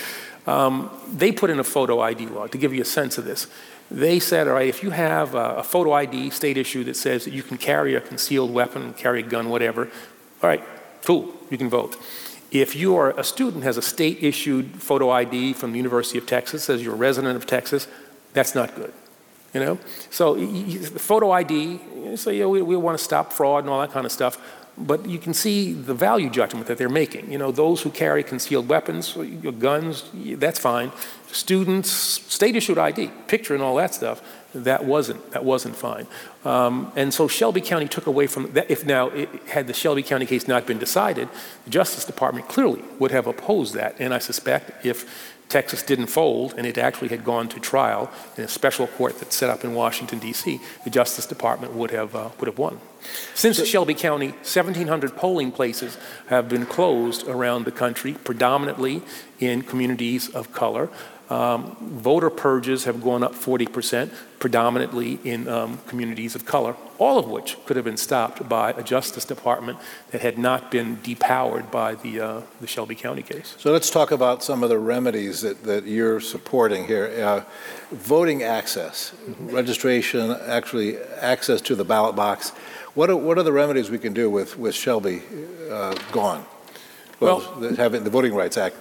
Um, 0.45 0.91
they 1.11 1.31
put 1.31 1.49
in 1.49 1.59
a 1.59 1.63
photo 1.63 1.99
ID 1.99 2.27
law 2.27 2.47
to 2.47 2.57
give 2.57 2.73
you 2.73 2.81
a 2.81 2.85
sense 2.85 3.17
of 3.17 3.25
this. 3.25 3.47
They 3.89 4.19
said, 4.19 4.47
all 4.47 4.55
right, 4.55 4.67
if 4.67 4.83
you 4.83 4.89
have 4.89 5.33
a, 5.33 5.63
photo 5.63 5.93
ID 5.93 6.29
state 6.31 6.57
issue 6.57 6.83
that 6.85 6.95
says 6.95 7.23
that 7.25 7.31
you 7.31 7.41
can 7.41 7.57
carry 7.57 7.95
a 7.95 8.01
concealed 8.01 8.53
weapon, 8.53 8.93
carry 8.93 9.21
a 9.21 9.23
gun, 9.23 9.49
whatever, 9.49 9.85
all 10.43 10.49
right, 10.49 10.63
cool, 11.05 11.33
you 11.49 11.57
can 11.57 11.69
vote. 11.69 11.95
If 12.51 12.75
you 12.75 12.95
are 12.97 13.17
a 13.17 13.23
student 13.23 13.63
has 13.63 13.77
a 13.77 13.81
state 13.81 14.23
issued 14.23 14.81
photo 14.81 15.09
ID 15.09 15.53
from 15.53 15.71
the 15.71 15.77
University 15.77 16.17
of 16.17 16.25
Texas, 16.25 16.65
says 16.65 16.83
you're 16.83 16.93
a 16.93 16.97
resident 16.97 17.35
of 17.35 17.45
Texas, 17.45 17.87
that's 18.33 18.55
not 18.55 18.75
good. 18.75 18.93
You 19.53 19.61
know? 19.61 19.79
So 20.09 20.35
the 20.35 20.99
photo 20.99 21.31
ID, 21.31 22.15
say, 22.15 22.39
yeah, 22.39 22.45
we, 22.45 22.61
we 22.61 22.75
want 22.75 22.97
to 22.97 23.03
stop 23.03 23.33
fraud 23.33 23.63
and 23.63 23.69
all 23.69 23.81
that 23.81 23.91
kind 23.91 24.05
of 24.05 24.11
stuff. 24.11 24.37
But 24.77 25.07
you 25.07 25.17
can 25.17 25.33
see 25.33 25.73
the 25.73 25.95
value 25.95 26.29
judgment 26.29 26.67
that 26.67 26.77
they're 26.77 26.87
making. 26.87 27.31
You 27.31 27.39
know, 27.39 27.51
those 27.51 27.81
who 27.81 27.89
carry 27.89 28.23
concealed 28.23 28.69
weapons, 28.69 29.17
guns, 29.59 30.03
that's 30.13 30.59
fine. 30.59 30.91
Students, 31.31 31.89
state 31.89 32.55
issued 32.55 32.77
ID, 32.77 33.11
picture 33.27 33.53
and 33.55 33.63
all 33.63 33.75
that 33.77 33.93
stuff, 33.95 34.21
that 34.53 34.85
wasn't 34.85 35.31
that 35.31 35.43
wasn't 35.43 35.75
fine. 35.75 36.07
Um, 36.45 36.91
and 36.95 37.13
so 37.13 37.27
Shelby 37.27 37.61
County 37.61 37.87
took 37.87 38.05
away 38.07 38.27
from 38.27 38.51
that. 38.53 38.69
If 38.69 38.85
now 38.85 39.09
it, 39.09 39.29
had 39.47 39.67
the 39.67 39.73
Shelby 39.73 40.03
County 40.03 40.25
case 40.25 40.47
not 40.47 40.65
been 40.65 40.77
decided, 40.77 41.27
the 41.65 41.69
Justice 41.69 42.05
Department 42.05 42.47
clearly 42.47 42.83
would 42.99 43.11
have 43.11 43.27
opposed 43.27 43.73
that. 43.73 43.95
And 43.99 44.13
I 44.13 44.19
suspect 44.19 44.85
if 44.85 45.35
Texas 45.49 45.81
didn't 45.81 46.07
fold 46.07 46.53
and 46.57 46.67
it 46.67 46.77
actually 46.77 47.07
had 47.07 47.23
gone 47.23 47.47
to 47.49 47.59
trial 47.59 48.11
in 48.37 48.43
a 48.43 48.47
special 48.47 48.87
court 48.87 49.19
that's 49.19 49.35
set 49.35 49.49
up 49.49 49.63
in 49.63 49.73
Washington, 49.73 50.19
D.C., 50.19 50.59
the 50.83 50.89
Justice 50.89 51.25
Department 51.25 51.73
would 51.73 51.91
have, 51.91 52.15
uh, 52.15 52.29
would 52.39 52.47
have 52.47 52.57
won. 52.57 52.79
Since 53.33 53.65
Shelby 53.65 53.93
County, 53.93 54.29
1,700 54.29 55.15
polling 55.15 55.51
places 55.51 55.97
have 56.27 56.49
been 56.49 56.65
closed 56.65 57.27
around 57.27 57.65
the 57.65 57.71
country, 57.71 58.13
predominantly 58.13 59.01
in 59.39 59.61
communities 59.61 60.29
of 60.29 60.51
color. 60.51 60.89
Um, 61.29 61.75
voter 61.81 62.29
purges 62.29 62.85
have 62.85 63.01
gone 63.01 63.21
up 63.21 63.33
40%, 63.33 64.13
predominantly 64.39 65.19
in 65.25 65.47
um, 65.49 65.79
communities 65.87 66.35
of 66.35 66.45
color, 66.45 66.77
all 66.99 67.19
of 67.19 67.27
which 67.27 67.57
could 67.65 67.75
have 67.75 67.83
been 67.83 67.97
stopped 67.97 68.47
by 68.47 68.71
a 68.71 68.81
Justice 68.81 69.25
Department 69.25 69.77
that 70.11 70.21
had 70.21 70.37
not 70.37 70.71
been 70.71 70.97
depowered 70.97 71.69
by 71.69 71.95
the, 71.95 72.21
uh, 72.21 72.41
the 72.61 72.67
Shelby 72.67 72.95
County 72.95 73.23
case. 73.23 73.55
So 73.57 73.73
let's 73.73 73.89
talk 73.89 74.11
about 74.11 74.41
some 74.41 74.63
of 74.63 74.69
the 74.69 74.79
remedies 74.79 75.41
that, 75.41 75.63
that 75.63 75.85
you're 75.85 76.21
supporting 76.21 76.87
here. 76.87 77.07
Uh, 77.07 77.43
voting 77.91 78.43
access, 78.43 79.11
mm-hmm. 79.11 79.49
registration, 79.49 80.31
actually 80.45 80.97
access 80.97 81.59
to 81.61 81.75
the 81.75 81.83
ballot 81.83 82.15
box. 82.15 82.51
What 82.93 83.09
are, 83.09 83.17
what 83.17 83.37
are 83.37 83.43
the 83.43 83.51
remedies 83.51 83.89
we 83.89 83.99
can 83.99 84.13
do 84.13 84.29
with, 84.29 84.57
with 84.57 84.75
Shelby 84.75 85.23
uh, 85.69 85.93
gone? 86.13 86.45
Well, 87.19 87.39
well 87.59 87.75
having 87.75 88.05
the 88.05 88.09
Voting 88.09 88.33
Rights 88.33 88.57
Act 88.57 88.77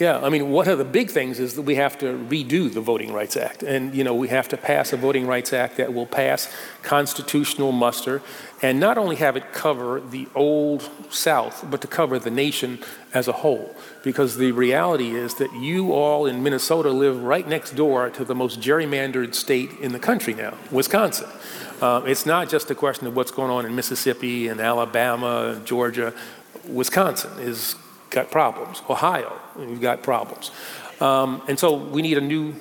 yeah, 0.00 0.18
I 0.18 0.30
mean, 0.30 0.50
one 0.50 0.66
of 0.66 0.78
the 0.78 0.84
big 0.84 1.10
things 1.10 1.38
is 1.38 1.56
that 1.56 1.62
we 1.62 1.74
have 1.74 1.98
to 1.98 2.06
redo 2.06 2.72
the 2.72 2.80
Voting 2.80 3.12
Rights 3.12 3.36
Act. 3.36 3.62
And, 3.62 3.94
you 3.94 4.02
know, 4.02 4.14
we 4.14 4.28
have 4.28 4.48
to 4.48 4.56
pass 4.56 4.94
a 4.94 4.96
Voting 4.96 5.26
Rights 5.26 5.52
Act 5.52 5.76
that 5.76 5.92
will 5.92 6.06
pass 6.06 6.50
constitutional 6.82 7.70
muster 7.70 8.22
and 8.62 8.80
not 8.80 8.96
only 8.96 9.16
have 9.16 9.36
it 9.36 9.52
cover 9.52 10.00
the 10.00 10.26
old 10.34 10.88
South, 11.10 11.66
but 11.70 11.82
to 11.82 11.86
cover 11.86 12.18
the 12.18 12.30
nation 12.30 12.78
as 13.12 13.28
a 13.28 13.32
whole. 13.32 13.76
Because 14.02 14.38
the 14.38 14.52
reality 14.52 15.14
is 15.14 15.34
that 15.34 15.52
you 15.52 15.92
all 15.92 16.24
in 16.24 16.42
Minnesota 16.42 16.88
live 16.88 17.22
right 17.22 17.46
next 17.46 17.72
door 17.72 18.08
to 18.08 18.24
the 18.24 18.34
most 18.34 18.58
gerrymandered 18.58 19.34
state 19.34 19.70
in 19.82 19.92
the 19.92 19.98
country 19.98 20.32
now, 20.32 20.56
Wisconsin. 20.70 21.28
Uh, 21.82 22.00
it's 22.06 22.24
not 22.24 22.48
just 22.48 22.70
a 22.70 22.74
question 22.74 23.06
of 23.06 23.14
what's 23.14 23.30
going 23.30 23.50
on 23.50 23.66
in 23.66 23.74
Mississippi 23.74 24.48
and 24.48 24.60
Alabama, 24.60 25.60
Georgia. 25.66 26.14
Wisconsin 26.66 27.38
is 27.38 27.76
got 28.08 28.30
problems. 28.30 28.82
Ohio, 28.88 29.39
we've 29.56 29.80
got 29.80 30.02
problems. 30.02 30.50
Um, 31.00 31.42
and 31.48 31.58
so 31.58 31.74
we 31.74 32.02
need 32.02 32.18
a 32.18 32.20
new 32.20 32.54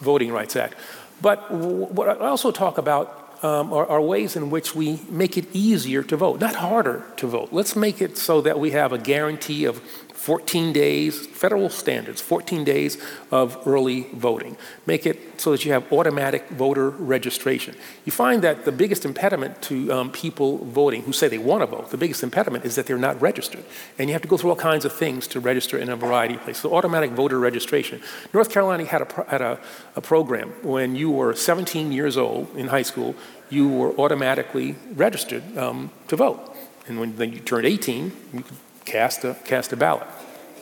Voting 0.00 0.32
Rights 0.32 0.56
Act. 0.56 0.74
But 1.22 1.50
what 1.50 2.08
I 2.08 2.26
also 2.26 2.50
talk 2.50 2.78
about 2.78 3.26
um, 3.42 3.72
are, 3.72 3.86
are, 3.86 4.00
ways 4.00 4.34
in 4.34 4.50
which 4.50 4.74
we 4.74 5.00
make 5.10 5.36
it 5.36 5.46
easier 5.52 6.02
to 6.02 6.16
vote, 6.16 6.40
not 6.40 6.56
harder 6.56 7.04
to 7.16 7.26
vote. 7.26 7.50
Let's 7.52 7.76
make 7.76 8.00
it 8.00 8.16
so 8.16 8.40
that 8.40 8.58
we 8.58 8.70
have 8.70 8.92
a 8.92 8.98
guarantee 8.98 9.66
of 9.66 9.80
14 10.26 10.72
days, 10.72 11.24
federal 11.24 11.70
standards, 11.70 12.20
14 12.20 12.64
days 12.64 12.98
of 13.30 13.56
early 13.64 14.08
voting. 14.12 14.56
Make 14.84 15.06
it 15.06 15.40
so 15.40 15.52
that 15.52 15.64
you 15.64 15.70
have 15.70 15.92
automatic 15.92 16.48
voter 16.48 16.90
registration. 16.90 17.76
You 18.04 18.10
find 18.10 18.42
that 18.42 18.64
the 18.64 18.72
biggest 18.72 19.04
impediment 19.04 19.62
to 19.62 19.92
um, 19.92 20.10
people 20.10 20.58
voting 20.64 21.02
who 21.02 21.12
say 21.12 21.28
they 21.28 21.38
want 21.38 21.62
to 21.62 21.66
vote, 21.66 21.92
the 21.92 21.96
biggest 21.96 22.24
impediment 22.24 22.64
is 22.64 22.74
that 22.74 22.86
they're 22.86 22.98
not 22.98 23.22
registered. 23.22 23.64
And 24.00 24.08
you 24.08 24.14
have 24.14 24.22
to 24.22 24.26
go 24.26 24.36
through 24.36 24.50
all 24.50 24.56
kinds 24.56 24.84
of 24.84 24.92
things 24.92 25.28
to 25.28 25.38
register 25.38 25.78
in 25.78 25.88
a 25.88 25.94
variety 25.94 26.34
of 26.34 26.40
places. 26.40 26.62
So, 26.62 26.74
automatic 26.74 27.12
voter 27.12 27.38
registration. 27.38 28.02
North 28.34 28.50
Carolina 28.50 28.84
had 28.84 29.02
a, 29.02 29.24
had 29.28 29.42
a, 29.42 29.60
a 29.94 30.00
program 30.00 30.48
when 30.64 30.96
you 30.96 31.08
were 31.08 31.36
17 31.36 31.92
years 31.92 32.16
old 32.16 32.48
in 32.56 32.66
high 32.66 32.82
school, 32.82 33.14
you 33.48 33.68
were 33.68 33.92
automatically 33.96 34.74
registered 34.96 35.56
um, 35.56 35.92
to 36.08 36.16
vote. 36.16 36.52
And 36.88 36.98
when 36.98 37.14
then 37.14 37.32
you 37.32 37.38
turned 37.38 37.64
18, 37.64 38.12
you 38.32 38.42
could 38.42 38.56
cast 38.86 39.24
a, 39.24 39.34
cast 39.44 39.72
a 39.72 39.76
ballot. 39.76 40.06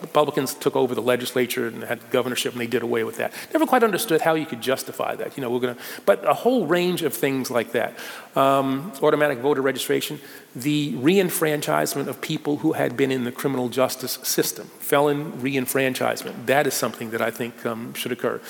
Republicans 0.00 0.54
took 0.54 0.76
over 0.76 0.94
the 0.94 1.02
legislature 1.02 1.66
and 1.66 1.84
had 1.84 2.10
governorship, 2.10 2.52
and 2.52 2.60
they 2.60 2.66
did 2.66 2.82
away 2.82 3.04
with 3.04 3.16
that. 3.16 3.32
Never 3.52 3.66
quite 3.66 3.82
understood 3.82 4.20
how 4.20 4.34
you 4.34 4.46
could 4.46 4.60
justify 4.60 5.14
that. 5.16 5.36
You 5.36 5.42
know, 5.42 5.50
we're 5.50 5.60
going 5.60 5.74
to, 5.74 5.80
but 6.04 6.26
a 6.28 6.34
whole 6.34 6.66
range 6.66 7.02
of 7.02 7.14
things 7.14 7.50
like 7.50 7.72
that. 7.72 7.98
Um, 8.36 8.92
automatic 9.02 9.38
voter 9.38 9.62
registration, 9.62 10.20
the 10.54 10.92
reenfranchisement 10.94 12.06
of 12.06 12.20
people 12.20 12.58
who 12.58 12.72
had 12.72 12.96
been 12.96 13.10
in 13.10 13.24
the 13.24 13.32
criminal 13.32 13.68
justice 13.68 14.18
system, 14.22 14.66
felon 14.78 15.32
reenfranchisement. 15.32 16.46
That 16.46 16.66
is 16.66 16.74
something 16.74 17.10
that 17.10 17.22
I 17.22 17.30
think 17.30 17.64
um, 17.66 17.94
should 17.94 18.12
occur. 18.12 18.40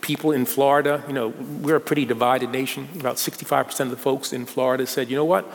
People 0.00 0.32
in 0.32 0.44
Florida, 0.44 1.04
you 1.06 1.14
know, 1.14 1.28
we're 1.28 1.76
a 1.76 1.80
pretty 1.80 2.04
divided 2.04 2.50
nation. 2.50 2.88
About 2.98 3.16
65% 3.16 3.80
of 3.80 3.90
the 3.90 3.96
folks 3.96 4.32
in 4.32 4.44
Florida 4.44 4.86
said, 4.86 5.08
you 5.08 5.16
know 5.16 5.24
what, 5.24 5.46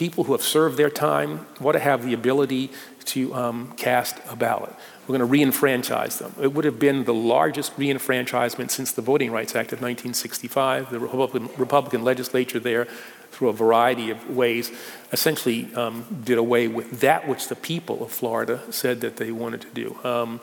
people 0.00 0.24
who 0.24 0.32
have 0.32 0.40
served 0.40 0.78
their 0.78 0.88
time 0.88 1.46
want 1.60 1.74
to 1.74 1.78
have 1.78 2.06
the 2.06 2.14
ability 2.14 2.70
to 3.04 3.34
um, 3.34 3.70
cast 3.76 4.16
a 4.30 4.34
ballot. 4.34 4.74
We're 5.06 5.18
going 5.18 5.30
to 5.30 5.38
reenfranchise 5.38 6.16
them. 6.16 6.34
It 6.40 6.54
would 6.54 6.64
have 6.64 6.78
been 6.78 7.04
the 7.04 7.12
largest 7.12 7.76
reenfranchisement 7.76 8.70
since 8.70 8.92
the 8.92 9.02
Voting 9.02 9.30
Rights 9.30 9.54
Act 9.54 9.74
of 9.74 9.82
1965. 9.82 10.90
The 10.90 10.98
Republican, 10.98 11.50
Republican 11.58 12.02
legislature 12.02 12.58
there, 12.58 12.86
through 13.30 13.50
a 13.50 13.52
variety 13.52 14.08
of 14.08 14.34
ways, 14.34 14.72
essentially 15.12 15.68
um, 15.74 16.22
did 16.24 16.38
away 16.38 16.66
with 16.66 17.00
that 17.00 17.28
which 17.28 17.48
the 17.48 17.56
people 17.56 18.02
of 18.02 18.10
Florida 18.10 18.62
said 18.70 19.02
that 19.02 19.18
they 19.18 19.30
wanted 19.30 19.60
to 19.60 19.68
do. 19.74 19.98
Um, 20.02 20.40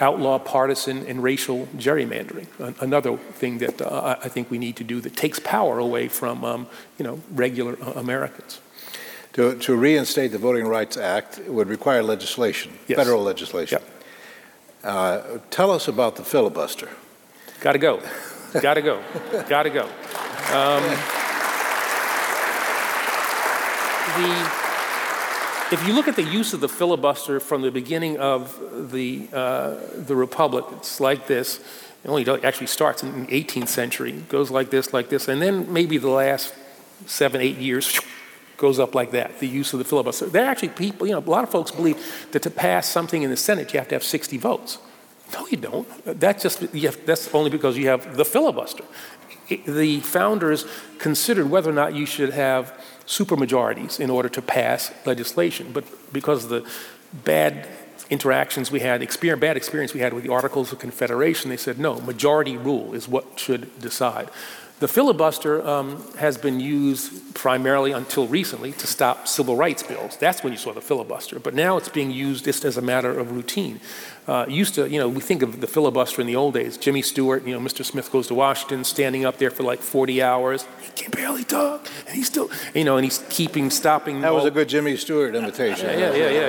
outlaw 0.00 0.40
partisan 0.40 1.06
and 1.06 1.22
racial 1.22 1.66
gerrymandering, 1.76 2.48
another 2.82 3.16
thing 3.16 3.58
that 3.58 3.80
uh, 3.80 4.16
I 4.22 4.28
think 4.28 4.50
we 4.50 4.58
need 4.58 4.74
to 4.76 4.84
do 4.84 5.00
that 5.00 5.16
takes 5.16 5.38
power 5.38 5.78
away 5.78 6.08
from 6.08 6.44
um, 6.44 6.66
you 6.98 7.04
know, 7.04 7.20
regular 7.30 7.78
uh, 7.80 7.92
Americans. 7.92 8.60
To, 9.36 9.54
to 9.54 9.76
reinstate 9.76 10.32
the 10.32 10.38
Voting 10.38 10.66
Rights 10.66 10.96
Act 10.96 11.40
would 11.46 11.68
require 11.68 12.02
legislation, 12.02 12.72
yes. 12.88 12.96
federal 12.96 13.22
legislation. 13.22 13.82
Yep. 13.82 13.90
Uh, 14.82 15.38
tell 15.50 15.70
us 15.70 15.88
about 15.88 16.16
the 16.16 16.24
filibuster. 16.24 16.88
Got 17.60 17.72
to 17.72 17.78
go. 17.78 18.00
Got 18.62 18.74
to 18.74 18.80
go. 18.80 19.02
Got 19.46 19.64
to 19.64 19.68
go. 19.68 19.82
Um, 19.82 20.82
the, 24.16 25.74
if 25.74 25.86
you 25.86 25.92
look 25.92 26.08
at 26.08 26.16
the 26.16 26.22
use 26.24 26.54
of 26.54 26.60
the 26.60 26.68
filibuster 26.70 27.38
from 27.38 27.60
the 27.60 27.70
beginning 27.70 28.16
of 28.16 28.90
the, 28.90 29.28
uh, 29.34 29.74
the 29.96 30.16
Republic, 30.16 30.64
it's 30.78 30.98
like 30.98 31.26
this. 31.26 31.58
It 32.04 32.08
only 32.08 32.26
actually 32.42 32.68
starts 32.68 33.02
in 33.02 33.26
the 33.26 33.44
18th 33.44 33.68
century. 33.68 34.12
Goes 34.12 34.50
like 34.50 34.70
this, 34.70 34.94
like 34.94 35.10
this, 35.10 35.28
and 35.28 35.42
then 35.42 35.70
maybe 35.70 35.98
the 35.98 36.08
last 36.08 36.54
seven, 37.04 37.42
eight 37.42 37.58
years 37.58 38.00
goes 38.56 38.78
up 38.78 38.94
like 38.94 39.10
that, 39.10 39.38
the 39.38 39.46
use 39.46 39.72
of 39.72 39.78
the 39.78 39.84
filibuster. 39.84 40.26
There 40.26 40.44
are 40.44 40.50
actually 40.50 40.70
people, 40.70 41.06
you 41.06 41.12
know, 41.12 41.18
a 41.18 41.30
lot 41.30 41.44
of 41.44 41.50
folks 41.50 41.70
believe 41.70 42.28
that 42.32 42.42
to 42.42 42.50
pass 42.50 42.88
something 42.88 43.22
in 43.22 43.30
the 43.30 43.36
Senate, 43.36 43.72
you 43.72 43.78
have 43.78 43.88
to 43.88 43.94
have 43.94 44.04
60 44.04 44.38
votes. 44.38 44.78
No, 45.32 45.46
you 45.48 45.56
don't. 45.56 45.88
That's 46.04 46.42
just 46.42 46.60
have, 46.60 47.04
that's 47.04 47.34
only 47.34 47.50
because 47.50 47.76
you 47.76 47.88
have 47.88 48.16
the 48.16 48.24
filibuster. 48.24 48.84
the 49.66 50.00
founders 50.00 50.66
considered 50.98 51.50
whether 51.50 51.70
or 51.70 51.74
not 51.74 51.94
you 51.94 52.06
should 52.06 52.30
have 52.30 52.72
supermajorities 53.06 54.00
in 54.00 54.10
order 54.10 54.28
to 54.28 54.42
pass 54.42 54.92
legislation, 55.04 55.70
but 55.72 55.84
because 56.12 56.44
of 56.44 56.50
the 56.50 56.68
bad 57.24 57.68
interactions 58.10 58.70
we 58.70 58.80
had, 58.80 59.02
experience, 59.02 59.40
bad 59.40 59.56
experience 59.56 59.94
we 59.94 60.00
had 60.00 60.12
with 60.12 60.22
the 60.22 60.32
Articles 60.32 60.72
of 60.72 60.78
Confederation, 60.78 61.50
they 61.50 61.56
said 61.56 61.78
no, 61.78 62.00
majority 62.00 62.56
rule 62.56 62.94
is 62.94 63.08
what 63.08 63.38
should 63.38 63.80
decide. 63.80 64.28
The 64.78 64.88
filibuster 64.88 65.66
um, 65.66 66.02
has 66.18 66.36
been 66.36 66.60
used 66.60 67.34
primarily 67.34 67.92
until 67.92 68.26
recently 68.26 68.72
to 68.72 68.86
stop 68.86 69.26
civil 69.26 69.56
rights 69.56 69.82
bills. 69.82 70.18
That's 70.18 70.44
when 70.44 70.52
you 70.52 70.58
saw 70.58 70.74
the 70.74 70.82
filibuster. 70.82 71.38
But 71.38 71.54
now 71.54 71.78
it's 71.78 71.88
being 71.88 72.10
used 72.10 72.44
just 72.44 72.62
as 72.62 72.76
a 72.76 72.82
matter 72.82 73.18
of 73.18 73.32
routine. 73.32 73.80
Uh, 74.28 74.44
used 74.46 74.74
to, 74.74 74.86
you 74.86 74.98
know, 74.98 75.08
we 75.08 75.22
think 75.22 75.40
of 75.40 75.62
the 75.62 75.66
filibuster 75.66 76.20
in 76.20 76.26
the 76.26 76.36
old 76.36 76.52
days. 76.52 76.76
Jimmy 76.76 77.00
Stewart, 77.00 77.46
you 77.46 77.58
know, 77.58 77.60
Mr. 77.60 77.86
Smith 77.86 78.12
goes 78.12 78.26
to 78.26 78.34
Washington, 78.34 78.84
standing 78.84 79.24
up 79.24 79.38
there 79.38 79.50
for 79.50 79.62
like 79.62 79.80
40 79.80 80.22
hours. 80.22 80.66
He 80.82 80.90
can 80.92 81.10
barely 81.10 81.44
talk, 81.44 81.88
and 82.06 82.14
he's 82.14 82.26
still, 82.26 82.50
you 82.74 82.84
know, 82.84 82.98
and 82.98 83.04
he's 83.04 83.24
keeping, 83.30 83.70
stopping. 83.70 84.20
That 84.20 84.34
was 84.34 84.42
all, 84.42 84.48
a 84.48 84.50
good 84.50 84.68
Jimmy 84.68 84.98
Stewart 84.98 85.34
invitation. 85.34 85.88
Yeah, 85.88 86.14
yeah, 86.14 86.28
yeah, 86.28 86.48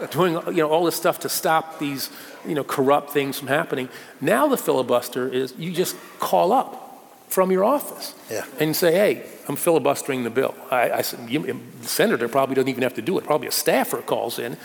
yeah. 0.00 0.06
Doing, 0.12 0.34
you 0.48 0.62
know, 0.62 0.68
all 0.68 0.84
this 0.84 0.94
stuff 0.94 1.18
to 1.20 1.28
stop 1.28 1.80
these, 1.80 2.08
you 2.46 2.54
know, 2.54 2.62
corrupt 2.62 3.10
things 3.10 3.36
from 3.36 3.48
happening. 3.48 3.88
Now 4.20 4.46
the 4.46 4.56
filibuster 4.56 5.26
is 5.26 5.54
you 5.58 5.72
just 5.72 5.96
call 6.20 6.52
up 6.52 6.85
from 7.28 7.50
your 7.50 7.64
office 7.64 8.14
yeah. 8.30 8.44
and 8.60 8.74
say, 8.74 8.92
hey, 8.92 9.26
I'm 9.48 9.56
filibustering 9.56 10.24
the 10.24 10.30
bill. 10.30 10.54
I, 10.70 10.90
I 10.90 11.02
said, 11.02 11.28
you, 11.28 11.40
the 11.40 11.88
senator 11.88 12.28
probably 12.28 12.54
doesn't 12.54 12.68
even 12.68 12.82
have 12.82 12.94
to 12.94 13.02
do 13.02 13.18
it. 13.18 13.24
Probably 13.24 13.48
a 13.48 13.52
staffer 13.52 14.02
calls 14.02 14.38
in. 14.38 14.56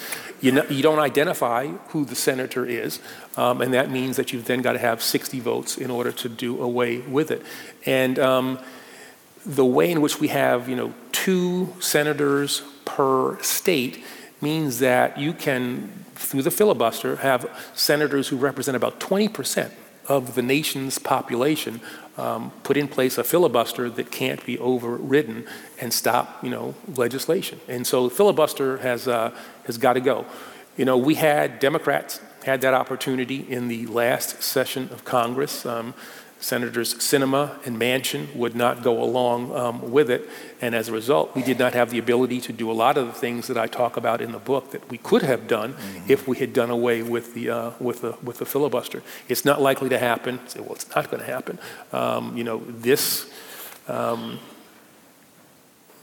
You, 0.42 0.54
know, 0.54 0.66
you 0.70 0.82
don't 0.82 1.00
identify 1.00 1.68
who 1.90 2.06
the 2.06 2.16
senator 2.16 2.66
is, 2.66 3.00
um, 3.38 3.62
and 3.62 3.74
that 3.74 3.92
means 3.92 4.18
that 4.18 4.32
you've 4.32 4.46
then 4.46 4.62
got 4.62 4.74
to 4.74 4.80
have 4.80 5.02
60 5.02 5.40
votes 5.40 5.78
in 5.78 5.92
order 5.92 6.12
to 6.12 6.30
do 6.30 6.62
away 6.62 7.00
with 7.00 7.32
it. 7.32 7.44
And 7.86 8.18
um, 8.20 8.60
the 9.46 9.66
way 9.66 9.92
in 9.92 10.02
which 10.02 10.20
we 10.20 10.30
have, 10.30 10.70
you 10.70 10.76
know, 10.76 10.94
two 11.12 11.74
senators 11.80 12.64
per 12.86 13.42
state 13.42 14.04
means 14.42 14.80
that 14.80 15.18
you 15.18 15.34
can, 15.34 16.06
through 16.16 16.42
the 16.42 16.52
filibuster, 16.52 17.18
have 17.18 17.48
senators 17.76 18.30
who 18.30 18.38
represent 18.38 18.76
about 18.76 19.00
20 19.00 19.28
percent 19.28 19.74
of 20.08 20.36
the 20.36 20.42
nation's 20.42 20.98
population 20.98 21.80
um, 22.18 22.52
put 22.64 22.78
in 22.78 22.88
place 22.88 23.18
a 23.18 23.24
filibuster 23.24 23.90
that 23.90 24.12
can't 24.12 24.46
be 24.46 24.60
overridden 24.60 25.48
and 25.80 25.94
stop, 25.94 26.44
you 26.44 26.50
know, 26.50 26.76
legislation. 26.96 27.60
And 27.68 27.86
so 27.88 28.10
filibuster 28.10 28.78
has, 28.78 29.08
uh, 29.08 29.36
has 29.66 29.78
got 29.78 29.94
to 29.94 30.02
go. 30.02 30.26
You 30.78 30.86
know, 30.86 30.98
we 30.98 31.16
had 31.16 31.60
Democrats 31.60 32.20
had 32.44 32.62
that 32.62 32.74
opportunity 32.74 33.46
in 33.50 33.68
the 33.68 33.86
last 33.88 34.42
session 34.42 34.90
of 34.92 35.06
Congress. 35.06 35.66
Um, 35.66 35.94
Senators 36.42 36.96
Sinema 36.96 37.66
and 37.66 37.80
Manchin 37.80 38.36
would 38.36 38.56
not 38.56 38.84
go 38.84 39.02
along 39.02 39.56
um, 39.56 39.92
with 39.92 40.10
it, 40.10 40.28
and 40.60 40.76
as 40.76 40.90
a 40.90 40.92
result, 40.92 41.36
we 41.36 41.44
did 41.44 41.60
not 41.60 41.74
have 41.74 41.92
the 41.92 42.00
ability 42.00 42.42
to 42.42 42.52
do 42.52 42.70
a 42.70 42.74
lot 42.74 42.98
of 42.98 43.06
the 43.08 43.14
things 43.14 43.48
that 43.48 43.58
I 43.58 43.68
talk 43.68 43.96
about 43.96 44.22
in 44.22 44.32
the 44.32 44.40
book 44.40 44.72
that 44.72 44.90
we 44.90 44.98
could 44.98 45.22
have 45.22 45.48
done 45.48 45.74
mm-hmm. 45.74 46.12
if 46.12 46.28
we 46.28 46.38
had 46.38 46.52
done 46.52 46.70
away 46.70 47.04
with 47.04 47.34
the 47.36 47.50
uh, 47.50 47.72
with 47.80 48.02
the 48.02 48.18
with 48.24 48.40
the 48.40 48.46
filibuster. 48.46 49.04
It's 49.30 49.46
not 49.46 49.62
likely 49.62 49.90
to 49.90 50.00
happen. 50.00 50.40
Say, 50.48 50.60
well, 50.60 50.74
it's 50.74 50.94
not 50.96 51.10
going 51.10 51.24
to 51.24 51.32
happen. 51.32 51.60
Um, 51.94 52.36
you 52.36 52.44
know, 52.44 52.64
this 52.68 53.32
um, 53.88 54.40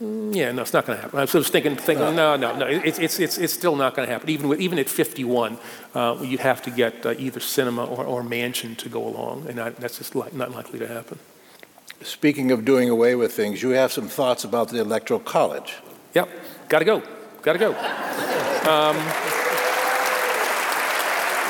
yeah, 0.01 0.53
no, 0.53 0.61
it's 0.61 0.71
not 0.71 0.85
going 0.85 0.97
to 0.97 1.01
happen. 1.01 1.19
I 1.19 1.23
was 1.23 1.49
thinking, 1.49 1.75
thinking 1.75 2.15
no, 2.15 2.37
no, 2.37 2.55
no, 2.55 2.67
it's, 2.67 2.97
it's, 2.99 3.19
it's, 3.19 3.37
it's 3.37 3.51
still 3.51 3.75
not 3.75 3.95
going 3.95 4.07
to 4.07 4.13
happen. 4.13 4.29
Even, 4.29 4.47
with, 4.47 4.61
even 4.61 4.79
at 4.79 4.87
51, 4.87 5.57
uh, 5.93 6.17
you'd 6.21 6.39
have 6.39 6.61
to 6.63 6.71
get 6.71 7.05
uh, 7.05 7.15
either 7.17 7.41
Sinema 7.41 7.85
or, 7.85 8.05
or 8.05 8.23
Manchin 8.23 8.77
to 8.77 8.87
go 8.87 9.05
along, 9.05 9.47
and 9.47 9.57
not, 9.57 9.75
that's 9.75 9.97
just 9.97 10.15
li- 10.15 10.29
not 10.31 10.51
likely 10.51 10.79
to 10.79 10.87
happen. 10.87 11.19
Speaking 12.01 12.49
of 12.51 12.63
doing 12.63 12.89
away 12.89 13.15
with 13.15 13.33
things, 13.33 13.61
you 13.61 13.71
have 13.71 13.91
some 13.91 14.07
thoughts 14.07 14.45
about 14.45 14.69
the 14.69 14.79
Electoral 14.79 15.19
College. 15.19 15.75
Yep, 16.13 16.29
got 16.69 16.79
to 16.79 16.85
go, 16.85 17.03
got 17.41 17.51
to 17.53 17.59
go. 17.59 17.73
Um, 18.59 18.97
you 18.97 19.01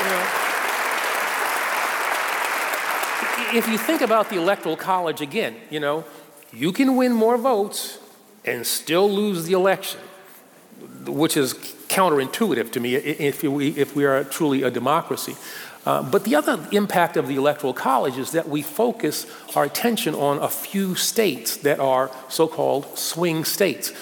know, 0.06 0.26
if 3.58 3.66
you 3.68 3.76
think 3.76 4.00
about 4.00 4.30
the 4.30 4.36
Electoral 4.36 4.76
College 4.76 5.20
again, 5.20 5.56
you 5.70 5.80
know, 5.80 6.04
you 6.52 6.72
can 6.72 6.96
win 6.96 7.12
more 7.12 7.36
votes 7.36 7.98
and 8.44 8.66
still 8.66 9.10
lose 9.10 9.44
the 9.44 9.52
election, 9.52 10.00
which 11.06 11.36
is 11.36 11.54
counterintuitive 11.88 12.70
to 12.72 12.80
me 12.80 12.94
if 12.94 13.42
we, 13.42 13.68
if 13.70 13.96
we 13.96 14.04
are 14.04 14.24
truly 14.24 14.62
a 14.62 14.70
democracy. 14.70 15.36
Uh, 15.86 16.02
but 16.02 16.24
the 16.24 16.34
other 16.34 16.66
impact 16.72 17.16
of 17.16 17.26
the 17.26 17.36
Electoral 17.36 17.72
College 17.72 18.18
is 18.18 18.32
that 18.32 18.48
we 18.48 18.60
focus 18.60 19.26
our 19.56 19.64
attention 19.64 20.14
on 20.14 20.38
a 20.38 20.48
few 20.48 20.94
states 20.94 21.56
that 21.58 21.80
are 21.80 22.10
so 22.28 22.46
called 22.46 22.98
swing 22.98 23.44
states. 23.44 23.92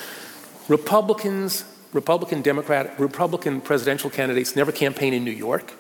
Republicans, 0.68 1.64
Republican 1.92 2.42
Democrat, 2.42 2.98
Republican 2.98 3.60
presidential 3.60 4.10
candidates 4.10 4.56
never 4.56 4.72
campaign 4.72 5.14
in 5.14 5.24
New 5.24 5.30
York 5.30 5.72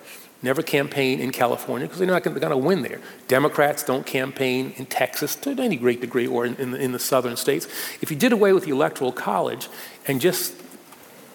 never 0.42 0.62
campaign 0.62 1.20
in 1.20 1.32
California 1.32 1.86
because 1.86 1.98
they're 1.98 2.08
not 2.08 2.22
going 2.22 2.40
to 2.40 2.56
win 2.56 2.82
there. 2.82 3.00
Democrats 3.26 3.82
don't 3.82 4.06
campaign 4.06 4.72
in 4.76 4.86
Texas 4.86 5.34
to 5.36 5.50
any 5.50 5.76
great 5.76 6.00
degree 6.00 6.26
or 6.26 6.46
in, 6.46 6.54
in, 6.56 6.70
the, 6.70 6.78
in 6.78 6.92
the 6.92 6.98
southern 6.98 7.36
states. 7.36 7.66
If 8.00 8.10
you 8.10 8.16
did 8.16 8.32
away 8.32 8.52
with 8.52 8.64
the 8.64 8.70
Electoral 8.70 9.12
College 9.12 9.68
and 10.06 10.20
just 10.20 10.54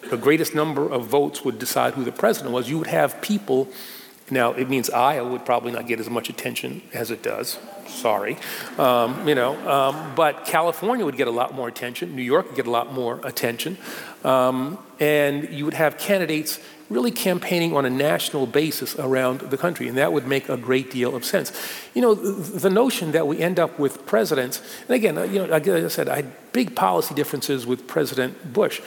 the 0.09 0.17
greatest 0.17 0.55
number 0.55 0.89
of 0.89 1.07
votes 1.07 1.43
would 1.43 1.59
decide 1.59 1.93
who 1.93 2.03
the 2.03 2.11
president 2.11 2.53
was, 2.53 2.69
you 2.69 2.77
would 2.77 2.87
have 2.87 3.21
people. 3.21 3.67
Now, 4.31 4.53
it 4.53 4.69
means 4.69 4.89
Iowa 4.89 5.29
would 5.29 5.45
probably 5.45 5.71
not 5.73 5.85
get 5.85 5.99
as 5.99 6.09
much 6.09 6.29
attention 6.29 6.81
as 6.93 7.11
it 7.11 7.21
does. 7.21 7.59
Sorry. 7.87 8.37
Um, 8.77 9.27
you 9.27 9.35
know, 9.35 9.55
um, 9.69 10.13
but 10.15 10.45
California 10.45 11.05
would 11.05 11.17
get 11.17 11.27
a 11.27 11.31
lot 11.31 11.53
more 11.53 11.67
attention. 11.67 12.15
New 12.15 12.23
York 12.23 12.47
would 12.47 12.55
get 12.55 12.67
a 12.67 12.71
lot 12.71 12.93
more 12.93 13.19
attention. 13.23 13.77
Um, 14.23 14.79
and 14.99 15.49
you 15.49 15.65
would 15.65 15.73
have 15.73 15.97
candidates 15.97 16.59
really 16.89 17.11
campaigning 17.11 17.75
on 17.75 17.85
a 17.85 17.89
national 17.89 18.45
basis 18.45 18.95
around 18.97 19.39
the 19.41 19.57
country, 19.57 19.87
and 19.87 19.97
that 19.97 20.13
would 20.13 20.27
make 20.27 20.49
a 20.49 20.57
great 20.57 20.91
deal 20.91 21.15
of 21.15 21.25
sense. 21.25 21.51
You 21.93 22.01
know, 22.01 22.13
the 22.13 22.69
notion 22.69 23.11
that 23.11 23.27
we 23.27 23.39
end 23.39 23.59
up 23.59 23.79
with 23.79 24.05
presidents, 24.05 24.61
and 24.87 24.91
again, 24.91 25.15
you 25.33 25.39
know, 25.39 25.45
like 25.45 25.67
I 25.67 25.87
said, 25.87 26.09
I 26.09 26.17
had 26.17 26.51
big 26.53 26.75
policy 26.75 27.15
differences 27.15 27.65
with 27.65 27.87
President 27.87 28.53
Bush. 28.53 28.81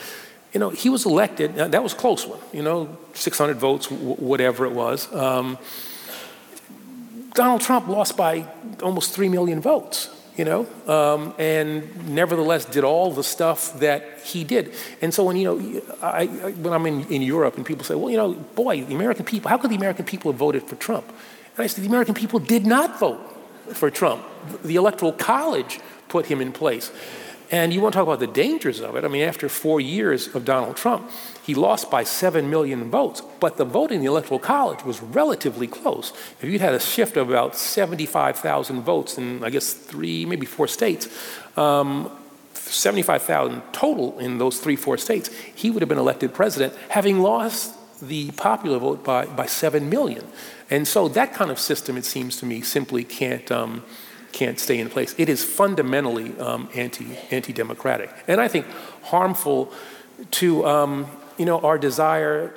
You 0.52 0.60
know, 0.60 0.70
he 0.70 0.88
was 0.88 1.04
elected, 1.04 1.56
that 1.56 1.82
was 1.82 1.92
a 1.92 1.96
close 1.96 2.26
one, 2.26 2.40
you 2.52 2.62
know, 2.62 2.96
600 3.14 3.56
votes, 3.56 3.90
whatever 3.90 4.64
it 4.66 4.72
was. 4.72 5.12
Um, 5.12 5.58
Donald 7.34 7.60
Trump 7.60 7.88
lost 7.88 8.16
by 8.16 8.46
almost 8.82 9.14
3 9.14 9.28
million 9.28 9.60
votes 9.60 10.15
you 10.36 10.44
know, 10.44 10.66
um, 10.86 11.34
and 11.38 12.08
nevertheless 12.08 12.64
did 12.66 12.84
all 12.84 13.10
the 13.10 13.24
stuff 13.24 13.78
that 13.80 14.20
he 14.22 14.44
did. 14.44 14.74
And 15.00 15.12
so 15.12 15.24
when, 15.24 15.36
you 15.36 15.44
know, 15.44 15.82
I, 16.02 16.22
I, 16.22 16.26
when 16.52 16.72
I'm 16.72 16.86
in, 16.86 17.06
in 17.10 17.22
Europe 17.22 17.56
and 17.56 17.64
people 17.64 17.84
say, 17.84 17.94
well, 17.94 18.10
you 18.10 18.16
know, 18.16 18.34
boy, 18.34 18.84
the 18.84 18.94
American 18.94 19.24
people, 19.24 19.48
how 19.48 19.56
could 19.56 19.70
the 19.70 19.76
American 19.76 20.04
people 20.04 20.30
have 20.30 20.38
voted 20.38 20.62
for 20.64 20.76
Trump? 20.76 21.08
And 21.56 21.64
I 21.64 21.66
said, 21.66 21.84
the 21.84 21.88
American 21.88 22.14
people 22.14 22.38
did 22.38 22.66
not 22.66 23.00
vote 23.00 23.20
for 23.72 23.90
Trump. 23.90 24.22
The 24.62 24.76
Electoral 24.76 25.12
College 25.12 25.80
put 26.08 26.26
him 26.26 26.40
in 26.40 26.52
place. 26.52 26.92
And 27.50 27.72
you 27.72 27.80
want 27.80 27.92
to 27.92 27.98
talk 27.98 28.06
about 28.06 28.18
the 28.18 28.26
dangers 28.26 28.80
of 28.80 28.96
it. 28.96 29.04
I 29.04 29.08
mean, 29.08 29.22
after 29.22 29.48
four 29.48 29.80
years 29.80 30.34
of 30.34 30.44
Donald 30.44 30.76
Trump, 30.76 31.08
he 31.42 31.54
lost 31.54 31.90
by 31.90 32.02
7 32.02 32.50
million 32.50 32.90
votes, 32.90 33.22
but 33.38 33.56
the 33.56 33.64
vote 33.64 33.92
in 33.92 34.00
the 34.00 34.06
Electoral 34.06 34.40
College 34.40 34.84
was 34.84 35.00
relatively 35.00 35.68
close. 35.68 36.12
If 36.40 36.44
you'd 36.44 36.60
had 36.60 36.74
a 36.74 36.80
shift 36.80 37.16
of 37.16 37.30
about 37.30 37.54
75,000 37.54 38.82
votes 38.82 39.16
in, 39.16 39.44
I 39.44 39.50
guess, 39.50 39.72
three, 39.72 40.24
maybe 40.24 40.44
four 40.44 40.66
states, 40.66 41.08
um, 41.56 42.10
75,000 42.54 43.62
total 43.72 44.18
in 44.18 44.38
those 44.38 44.58
three, 44.58 44.76
four 44.76 44.98
states, 44.98 45.32
he 45.54 45.70
would 45.70 45.82
have 45.82 45.88
been 45.88 45.98
elected 45.98 46.34
president, 46.34 46.74
having 46.88 47.20
lost 47.20 47.74
the 48.00 48.30
popular 48.32 48.78
vote 48.78 49.04
by, 49.04 49.24
by 49.26 49.46
7 49.46 49.88
million. 49.88 50.26
And 50.68 50.86
so 50.86 51.06
that 51.08 51.32
kind 51.32 51.50
of 51.50 51.60
system, 51.60 51.96
it 51.96 52.04
seems 52.04 52.38
to 52.38 52.46
me, 52.46 52.60
simply 52.60 53.04
can't. 53.04 53.50
Um, 53.52 53.84
can't 54.32 54.58
stay 54.58 54.78
in 54.78 54.88
place. 54.88 55.14
It 55.18 55.28
is 55.28 55.44
fundamentally 55.44 56.38
um, 56.38 56.68
anti 56.74 57.16
anti 57.30 57.52
democratic, 57.52 58.10
and 58.28 58.40
I 58.40 58.48
think 58.48 58.66
harmful 59.02 59.72
to 60.32 60.66
um, 60.66 61.06
you 61.38 61.44
know 61.44 61.60
our 61.60 61.78
desire 61.78 62.54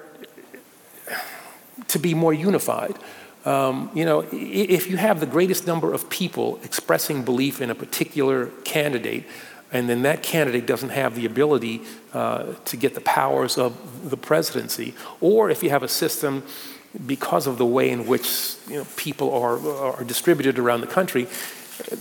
to 1.88 1.99
be 1.99 2.13
more 2.13 2.34
unified. 2.34 2.95
Um, 3.45 3.89
you 3.93 4.05
know, 4.05 4.25
if 4.32 4.89
you 4.89 4.97
have 4.97 5.19
the 5.19 5.25
greatest 5.25 5.65
number 5.65 5.93
of 5.93 6.10
people 6.10 6.60
expressing 6.63 7.23
belief 7.23 7.62
in 7.62 7.69
a 7.69 7.75
particular 7.75 8.47
candidate, 8.63 9.25
and 9.71 9.89
then 9.89 10.01
that 10.01 10.23
candidate 10.23 10.65
doesn't 10.65 10.89
have 10.89 11.15
the 11.15 11.25
ability 11.25 11.82
uh, 12.13 12.53
to 12.65 12.77
get 12.77 12.95
the 12.95 13.01
powers 13.01 13.58
of 13.58 14.10
the 14.10 14.17
presidency, 14.17 14.93
or 15.21 15.49
if 15.49 15.63
you 15.63 15.69
have 15.69 15.84
a 15.84 15.88
system 15.88 16.43
because 17.05 17.47
of 17.47 17.58
the 17.58 17.65
way 17.65 17.89
in 17.89 18.08
which 18.08 18.55
you 18.67 18.77
know, 18.77 18.88
people 18.95 19.32
are, 19.34 19.60
are 19.69 20.03
distributed 20.03 20.58
around 20.58 20.82
the 20.82 20.88
country, 20.88 21.27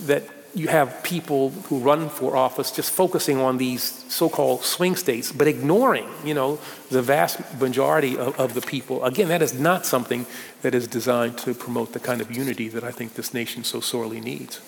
that 0.05 0.23
you 0.55 0.67
have 0.67 1.03
people 1.03 1.51
who 1.51 1.79
run 1.79 2.09
for 2.09 2.35
office 2.35 2.71
just 2.71 2.91
focusing 2.91 3.37
on 3.37 3.57
these 3.57 3.83
so-called 4.11 4.63
swing 4.63 4.95
states, 4.95 5.31
but 5.31 5.47
ignoring, 5.47 6.09
you 6.25 6.33
know, 6.33 6.59
the 6.89 7.01
vast 7.01 7.39
majority 7.59 8.17
of, 8.17 8.39
of, 8.39 8.53
the 8.55 8.61
people. 8.61 9.03
Again, 9.05 9.27
that 9.27 9.41
is 9.41 9.53
not 9.53 9.85
something 9.85 10.25
that 10.63 10.73
is 10.73 10.87
designed 10.87 11.37
to 11.39 11.53
promote 11.53 11.93
the 11.93 11.99
kind 11.99 12.19
of 12.19 12.35
unity 12.35 12.67
that 12.69 12.83
I 12.83 12.91
think 12.91 13.13
this 13.13 13.33
nation 13.33 13.63
so 13.63 13.79
sorely 13.79 14.19
needs. 14.19 14.59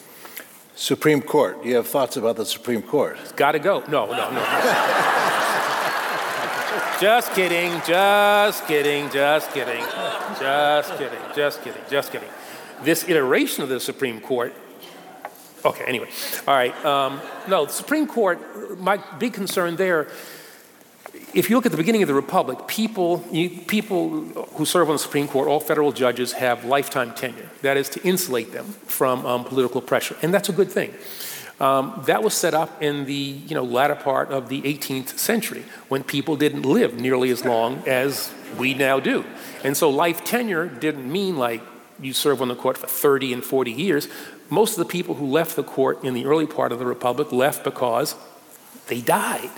Supreme 0.75 1.21
Court. 1.21 1.63
You 1.65 1.75
have 1.75 1.87
thoughts 1.87 2.15
about 2.15 2.35
the 2.37 2.45
Supreme 2.45 2.81
Court? 2.81 3.17
It's 3.21 3.31
got 3.31 3.53
to 3.53 3.59
go. 3.59 3.79
No, 3.87 4.05
no, 4.05 4.31
no. 4.31 4.41
just 7.01 7.33
kidding. 7.33 7.81
Just 7.85 8.67
kidding. 8.67 9.09
Just 9.09 9.51
kidding. 9.51 9.83
Just 10.39 10.97
kidding. 10.97 11.19
Just 11.35 11.63
kidding. 11.63 11.81
Just 11.89 12.11
kidding. 12.11 12.29
This 12.83 13.07
iteration 13.09 13.63
of 13.63 13.69
the 13.69 13.79
Supreme 13.79 14.21
Court 14.21 14.53
Okay, 15.63 15.83
anyway. 15.85 16.09
All 16.47 16.55
right. 16.55 16.85
Um, 16.85 17.21
no, 17.47 17.65
the 17.65 17.71
Supreme 17.71 18.07
Court, 18.07 18.79
my 18.79 18.97
big 19.19 19.33
concern 19.33 19.75
there, 19.75 20.07
if 21.33 21.49
you 21.49 21.55
look 21.55 21.65
at 21.65 21.71
the 21.71 21.77
beginning 21.77 22.01
of 22.01 22.07
the 22.07 22.13
Republic, 22.13 22.67
people, 22.67 23.23
you, 23.31 23.49
people 23.49 24.21
who 24.55 24.65
serve 24.65 24.89
on 24.89 24.95
the 24.95 24.99
Supreme 24.99 25.27
Court, 25.27 25.47
all 25.47 25.59
federal 25.59 25.91
judges, 25.91 26.33
have 26.33 26.65
lifetime 26.65 27.13
tenure. 27.13 27.49
That 27.61 27.77
is 27.77 27.89
to 27.89 28.03
insulate 28.03 28.51
them 28.51 28.65
from 28.65 29.25
um, 29.25 29.43
political 29.45 29.81
pressure. 29.81 30.15
And 30.21 30.33
that's 30.33 30.49
a 30.49 30.53
good 30.53 30.71
thing. 30.71 30.93
Um, 31.59 32.01
that 32.07 32.23
was 32.23 32.33
set 32.33 32.55
up 32.55 32.81
in 32.81 33.05
the 33.05 33.13
you 33.13 33.53
know, 33.53 33.63
latter 33.63 33.95
part 33.95 34.31
of 34.31 34.49
the 34.49 34.61
18th 34.63 35.19
century 35.19 35.63
when 35.89 36.03
people 36.03 36.35
didn't 36.35 36.63
live 36.63 36.99
nearly 36.99 37.29
as 37.29 37.45
long 37.45 37.87
as 37.87 38.33
we 38.57 38.73
now 38.73 38.99
do. 38.99 39.23
And 39.63 39.77
so 39.77 39.89
life 39.89 40.23
tenure 40.23 40.65
didn't 40.65 41.09
mean 41.09 41.37
like 41.37 41.61
you 42.01 42.13
serve 42.13 42.41
on 42.41 42.47
the 42.47 42.55
court 42.55 42.77
for 42.77 42.87
30 42.87 43.33
and 43.33 43.43
40 43.43 43.71
years 43.71 44.07
most 44.51 44.73
of 44.73 44.77
the 44.79 44.85
people 44.85 45.15
who 45.15 45.25
left 45.25 45.55
the 45.55 45.63
court 45.63 46.03
in 46.03 46.13
the 46.13 46.25
early 46.25 46.45
part 46.45 46.71
of 46.71 46.77
the 46.77 46.85
republic 46.85 47.31
left 47.31 47.63
because 47.63 48.15
they 48.87 48.99
died. 48.99 49.49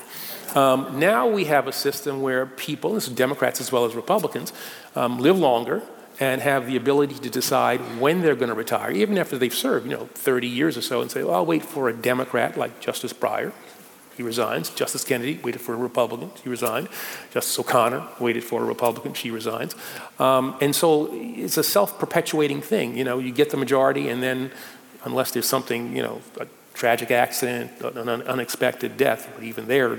Um, 0.56 1.00
now 1.00 1.28
we 1.28 1.46
have 1.46 1.68
a 1.68 1.72
system 1.72 2.22
where 2.22 2.46
people, 2.46 2.94
this 2.94 3.08
is 3.08 3.16
Democrats 3.16 3.60
as 3.60 3.72
well 3.72 3.86
as 3.86 3.96
Republicans, 3.96 4.54
um, 4.96 5.20
live 5.20 5.38
longer 5.38 5.82
and 6.20 6.42
have 6.42 6.68
the 6.68 6.76
ability 6.76 7.16
to 7.16 7.30
decide 7.30 7.80
when 8.00 8.22
they're 8.22 8.36
going 8.36 8.50
to 8.50 8.56
retire, 8.56 8.92
even 8.92 9.18
after 9.18 9.36
they've 9.36 9.54
served, 9.54 9.90
you 9.90 9.98
know, 9.98 10.08
30 10.14 10.48
years 10.48 10.78
or 10.78 10.82
so, 10.84 11.02
and 11.02 11.10
say, 11.10 11.24
well, 11.24 11.34
I'll 11.34 11.46
wait 11.46 11.66
for 11.66 11.90
a 11.90 11.94
Democrat 11.94 12.56
like 12.56 12.80
Justice 12.80 13.14
Breyer. 13.14 13.52
He 14.16 14.24
resigns. 14.24 14.70
Justice 14.70 15.04
Kennedy 15.04 15.40
waited 15.44 15.62
for 15.62 15.74
a 15.74 15.78
Republican. 15.78 16.32
He 16.44 16.50
resigned. 16.50 16.88
Justice 17.32 17.58
O'Connor 17.58 18.08
waited 18.20 18.44
for 18.44 18.62
a 18.62 18.66
Republican. 18.66 19.14
She 19.14 19.32
resigns. 19.32 19.76
Um, 20.20 20.56
and 20.62 20.76
so 20.76 21.10
it's 21.12 21.58
a 21.58 21.64
self-perpetuating 21.64 22.62
thing. 22.62 22.98
You 22.98 23.04
know, 23.04 23.20
you 23.20 23.32
get 23.32 23.50
the 23.50 23.58
majority, 23.58 24.10
and 24.10 24.22
then 24.22 24.52
unless 25.04 25.32
there's 25.32 25.48
something, 25.48 25.96
you 25.96 26.04
know, 26.04 26.22
a 26.40 26.48
tragic 26.74 27.12
accident, 27.12 27.72
an 27.82 28.10
unexpected 28.10 28.98
death. 28.98 29.32
But 29.34 29.44
even 29.44 29.68
there, 29.68 29.98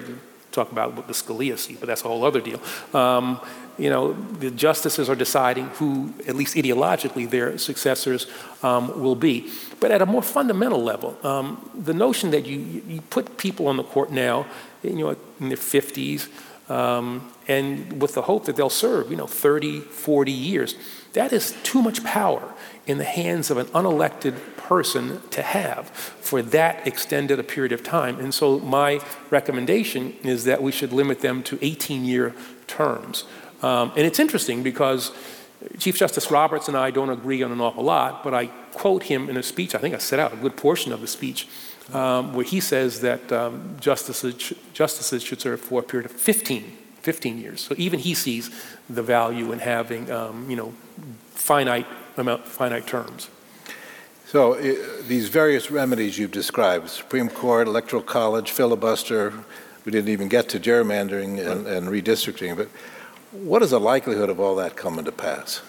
talk 0.55 0.73
about 0.73 1.07
the 1.07 1.13
Scalia 1.13 1.59
seat, 1.59 1.79
but 1.81 1.87
that's 1.87 2.05
a 2.05 2.09
whole 2.09 2.25
other 2.25 2.41
deal. 2.41 2.61
Um, 2.95 3.41
you 3.77 3.91
know, 3.91 4.13
the 4.13 4.51
justices 4.51 5.11
are 5.11 5.17
deciding 5.17 5.67
who, 5.79 6.15
at 6.29 6.37
least 6.37 6.55
ideologically, 6.55 7.29
their 7.29 7.59
successors 7.59 8.27
um, 8.63 9.01
will 9.01 9.17
be. 9.17 9.51
But 9.81 9.91
at 9.91 10.01
a 10.01 10.07
more 10.07 10.23
fundamental 10.23 10.83
level, 10.83 11.17
um, 11.27 11.71
the 11.75 11.95
notion 11.95 12.31
that 12.31 12.47
you, 12.47 12.83
you 12.87 13.01
put 13.03 13.37
people 13.37 13.67
on 13.67 13.77
the 13.77 13.83
court 13.83 14.13
now, 14.13 14.47
you 14.83 14.93
know, 14.93 15.17
in 15.41 15.49
their 15.49 15.59
50s, 15.59 16.29
um, 16.71 17.31
and 17.49 18.01
with 18.01 18.15
the 18.15 18.23
hope 18.23 18.47
that 18.47 18.57
they'll 18.57 18.71
serve, 18.71 19.11
you 19.11 19.17
know, 19.17 19.27
30, 19.27 19.81
40 19.81 20.33
years, 20.33 20.77
that 21.13 21.33
is 21.33 21.57
too 21.63 21.83
much 21.83 22.03
power 22.05 22.55
in 22.87 22.99
the 22.99 23.05
hands 23.05 23.51
of 23.51 23.59
an 23.59 23.67
unelected 23.67 24.39
person 24.65 25.21
to 25.29 25.43
have 25.43 25.91
for 25.91 26.41
that 26.41 26.87
extended 26.87 27.39
a 27.39 27.43
period 27.43 27.71
of 27.71 27.83
time. 27.83 28.19
And 28.19 28.33
so 28.33 28.59
my 28.61 29.01
recommendation 29.29 30.15
is 30.23 30.45
that 30.45 30.63
we 30.63 30.73
should 30.73 30.91
limit 30.91 31.21
them 31.21 31.43
to 31.45 31.59
18 31.61 32.07
year 32.07 32.35
terms. 32.67 33.25
Um, 33.63 33.93
and 33.97 34.07
it's 34.07 34.19
interesting 34.19 34.63
because 34.63 35.13
Chief 35.79 35.99
Justice 35.99 36.31
Roberts 36.31 36.69
and 36.69 36.77
I 36.77 36.91
don't 36.91 37.11
agree 37.11 37.43
on 37.43 37.53
an 37.53 37.61
awful 37.61 37.85
lot, 37.85 38.25
but 38.25 38.33
I 38.33 38.47
quote 38.73 39.05
him 39.05 39.29
in 39.29 39.37
a 39.37 39.43
speech, 39.43 39.75
I 39.75 39.79
think 39.79 39.95
I 39.95 39.99
set 39.99 40.19
out 40.19 40.33
a 40.33 40.37
good 40.37 40.57
portion 40.57 40.93
of 40.93 41.01
the 41.03 41.07
speech, 41.07 41.47
um, 41.93 42.33
where 42.33 42.45
he 42.45 42.61
says 42.61 43.01
that 43.03 43.31
um, 43.33 43.77
justices, 43.81 44.55
justices 44.73 45.23
should 45.23 45.41
serve 45.43 45.61
for 45.61 45.81
a 45.81 45.83
period 45.83 46.11
of 46.11 46.17
15, 46.17 46.65
15 47.03 47.39
years. 47.39 47.61
So 47.61 47.75
even 47.77 48.01
he 48.01 48.15
sees 48.15 48.51
the 48.89 49.03
value 49.03 49.53
in 49.53 49.59
having, 49.59 50.11
um, 50.11 50.49
you 50.49 50.57
know, 50.57 50.73
finite 51.33 51.87
amount, 52.17 52.47
finite 52.47 52.87
terms. 52.87 53.29
So 54.27 54.55
these 54.55 55.29
various 55.29 55.71
remedies 55.71 56.19
you've 56.19 56.33
described, 56.33 56.89
Supreme 56.89 57.29
Court, 57.29 57.69
Electoral 57.69 58.03
College, 58.03 58.51
filibuster, 58.51 59.33
we 59.85 59.93
didn't 59.93 60.09
even 60.09 60.29
get 60.29 60.49
to 60.51 60.59
gerrymandering 60.59 61.39
and, 61.39 61.67
and 61.67 61.89
redistricting, 61.89 62.57
but 62.57 62.69
what 63.33 63.63
is 63.63 63.71
the 63.71 63.81
likelihood 63.81 64.31
of 64.31 64.41
all 64.41 64.57
that 64.57 64.77
coming 64.77 65.05
to 65.05 65.13
pass? 65.13 65.61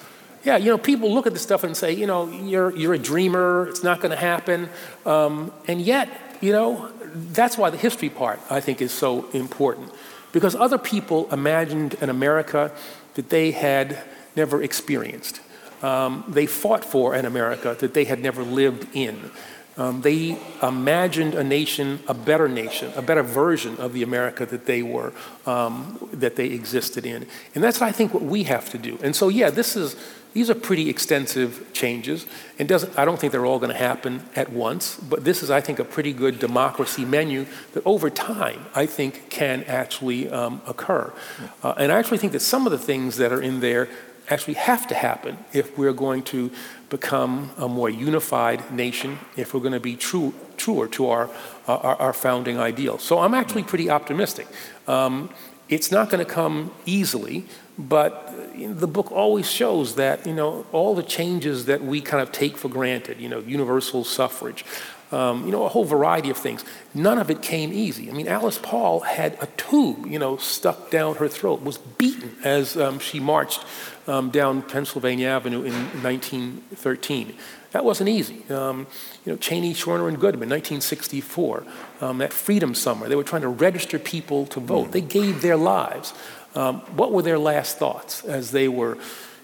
Yeah, 0.43 0.57
you 0.57 0.69
know, 0.69 0.77
people 0.77 1.11
look 1.13 1.25
at 1.25 1.33
this 1.33 1.41
stuff 1.41 1.63
and 1.63 1.75
say, 1.75 1.91
you 1.91 2.05
know, 2.05 2.27
you're, 2.27 2.75
you're 2.75 2.93
a 2.93 2.99
dreamer, 2.99 3.67
it's 3.67 3.83
not 3.83 3.99
going 3.99 4.11
to 4.11 4.17
happen. 4.17 4.69
Um, 5.05 5.51
and 5.67 5.81
yet, 5.81 6.07
you 6.39 6.51
know, 6.51 6.91
that's 7.33 7.57
why 7.57 7.71
the 7.71 7.77
history 7.77 8.09
part, 8.09 8.39
I 8.49 8.59
think, 8.59 8.81
is 8.81 8.91
so 8.91 9.27
important. 9.31 9.91
Because 10.31 10.55
other 10.55 10.77
people 10.77 11.27
imagined 11.31 11.95
an 11.99 12.09
America 12.09 12.71
that 13.15 13.29
they 13.29 13.51
had 13.51 13.97
never 14.35 14.61
experienced. 14.61 15.41
Um, 15.85 16.23
they 16.27 16.47
fought 16.47 16.83
for 16.83 17.13
an 17.13 17.25
America 17.25 17.75
that 17.79 17.93
they 17.93 18.05
had 18.05 18.19
never 18.19 18.41
lived 18.41 18.87
in. 18.93 19.29
Um, 19.77 20.01
they 20.01 20.39
imagined 20.63 21.35
a 21.35 21.43
nation, 21.43 21.99
a 22.07 22.13
better 22.13 22.47
nation, 22.47 22.91
a 22.95 23.03
better 23.03 23.21
version 23.21 23.77
of 23.77 23.93
the 23.93 24.01
America 24.01 24.45
that 24.47 24.65
they 24.65 24.81
were, 24.81 25.13
um, 25.45 25.99
that 26.13 26.37
they 26.37 26.47
existed 26.47 27.05
in. 27.05 27.27
And 27.53 27.63
that's, 27.63 27.81
I 27.83 27.91
think, 27.91 28.13
what 28.13 28.23
we 28.23 28.43
have 28.43 28.69
to 28.71 28.79
do. 28.79 28.97
And 29.03 29.15
so, 29.15 29.29
yeah, 29.29 29.51
this 29.51 29.75
is, 29.75 29.95
these 30.33 30.49
are 30.49 30.55
pretty 30.55 30.89
extensive 30.89 31.71
changes. 31.73 32.25
And 32.57 32.67
doesn't, 32.67 32.97
I 32.97 33.05
don't 33.05 33.19
think 33.19 33.31
they're 33.31 33.45
all 33.45 33.59
going 33.59 33.71
to 33.71 33.77
happen 33.77 34.23
at 34.35 34.51
once, 34.51 34.95
but 34.95 35.23
this 35.23 35.43
is, 35.43 35.51
I 35.51 35.61
think, 35.61 35.77
a 35.79 35.85
pretty 35.85 36.13
good 36.13 36.39
democracy 36.39 37.05
menu 37.05 37.45
that 37.73 37.83
over 37.85 38.09
time, 38.09 38.65
I 38.73 38.85
think, 38.85 39.29
can 39.29 39.63
actually 39.65 40.29
um, 40.29 40.61
occur. 40.65 41.13
Uh, 41.61 41.73
and 41.77 41.91
I 41.91 41.99
actually 41.99 42.17
think 42.17 42.33
that 42.33 42.41
some 42.41 42.65
of 42.65 42.71
the 42.71 42.79
things 42.79 43.17
that 43.17 43.31
are 43.31 43.41
in 43.41 43.59
there 43.59 43.87
actually 44.29 44.55
have 44.55 44.87
to 44.87 44.95
happen 44.95 45.37
if 45.53 45.77
we're 45.77 45.93
going 45.93 46.23
to 46.23 46.51
become 46.89 47.51
a 47.57 47.67
more 47.67 47.89
unified 47.89 48.71
nation, 48.71 49.19
if 49.35 49.53
we're 49.53 49.59
going 49.59 49.73
to 49.73 49.79
be 49.79 49.95
true, 49.95 50.33
truer 50.57 50.87
to 50.87 51.09
our, 51.09 51.29
our, 51.67 51.95
our 51.97 52.13
founding 52.13 52.57
ideals. 52.57 53.03
So 53.03 53.19
I'm 53.19 53.33
actually 53.33 53.63
pretty 53.63 53.89
optimistic. 53.89 54.47
Um, 54.87 55.29
it's 55.67 55.91
not 55.91 56.09
going 56.09 56.23
to 56.23 56.31
come 56.31 56.71
easily, 56.85 57.45
but 57.77 58.33
the 58.55 58.87
book 58.87 59.11
always 59.11 59.49
shows 59.49 59.95
that 59.95 60.25
you 60.25 60.33
know 60.33 60.65
all 60.71 60.95
the 60.95 61.03
changes 61.03 61.65
that 61.65 61.83
we 61.83 62.01
kind 62.01 62.21
of 62.21 62.31
take 62.31 62.57
for 62.57 62.69
granted, 62.69 63.19
you 63.19 63.27
know, 63.27 63.39
universal 63.39 64.03
suffrage, 64.03 64.63
um, 65.11 65.45
you 65.45 65.51
know, 65.51 65.63
a 65.63 65.69
whole 65.69 65.85
variety 65.85 66.29
of 66.29 66.37
things. 66.37 66.63
None 66.93 67.17
of 67.17 67.29
it 67.29 67.41
came 67.41 67.71
easy. 67.71 68.09
I 68.09 68.13
mean, 68.13 68.27
Alice 68.27 68.59
Paul 68.61 69.01
had 69.01 69.37
a 69.41 69.47
tube, 69.57 70.05
you 70.07 70.19
know, 70.19 70.37
stuck 70.37 70.89
down 70.89 71.15
her 71.15 71.27
throat, 71.27 71.61
was 71.61 71.77
beaten 71.77 72.35
as 72.43 72.75
um, 72.75 72.99
she 72.99 73.19
marched 73.19 73.63
um, 74.07 74.29
down 74.29 74.61
Pennsylvania 74.61 75.27
Avenue 75.27 75.63
in 75.63 75.73
1913. 76.03 77.35
That 77.71 77.83
wasn't 77.83 78.09
easy. 78.09 78.43
Um, 78.49 78.87
you 79.25 79.33
know, 79.33 79.37
Chaney, 79.37 79.73
Schwerner, 79.73 80.07
and 80.07 80.19
Goodman, 80.19 80.49
1964, 80.49 81.65
um, 82.01 82.19
that 82.19 82.31
Freedom 82.31 82.73
Summer, 82.73 83.09
they 83.09 83.15
were 83.15 83.23
trying 83.23 83.41
to 83.41 83.49
register 83.49 83.99
people 83.99 84.45
to 84.47 84.59
vote. 84.59 84.91
They 84.91 85.01
gave 85.01 85.41
their 85.41 85.57
lives. 85.57 86.13
Um, 86.55 86.79
what 86.95 87.11
were 87.11 87.21
their 87.21 87.37
last 87.37 87.77
thoughts 87.77 88.23
as 88.23 88.51
they 88.51 88.69
were, 88.69 88.97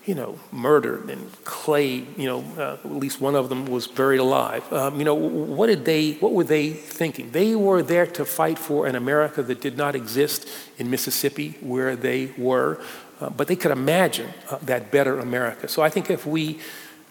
you 0.05 0.15
know, 0.15 0.39
murdered 0.51 1.09
and 1.09 1.31
Clay, 1.43 2.05
you 2.17 2.25
know, 2.25 2.43
uh, 2.57 2.77
at 2.83 2.91
least 2.91 3.21
one 3.21 3.35
of 3.35 3.49
them 3.49 3.67
was 3.67 3.87
buried 3.87 4.19
alive. 4.19 4.71
Um, 4.73 4.97
you 4.97 5.05
know, 5.05 5.13
what 5.13 5.67
did 5.67 5.85
they, 5.85 6.13
what 6.13 6.33
were 6.33 6.43
they 6.43 6.71
thinking? 6.71 7.31
They 7.31 7.55
were 7.55 7.83
there 7.83 8.07
to 8.07 8.25
fight 8.25 8.57
for 8.57 8.87
an 8.87 8.95
America 8.95 9.43
that 9.43 9.61
did 9.61 9.77
not 9.77 9.95
exist 9.95 10.47
in 10.79 10.89
Mississippi 10.89 11.55
where 11.61 11.95
they 11.95 12.31
were. 12.37 12.81
Uh, 13.19 13.29
but 13.29 13.47
they 13.47 13.55
could 13.55 13.69
imagine 13.69 14.33
uh, 14.49 14.57
that 14.63 14.89
better 14.89 15.19
America. 15.19 15.67
So 15.67 15.83
I 15.83 15.89
think 15.89 16.09
if 16.09 16.25
we 16.25 16.59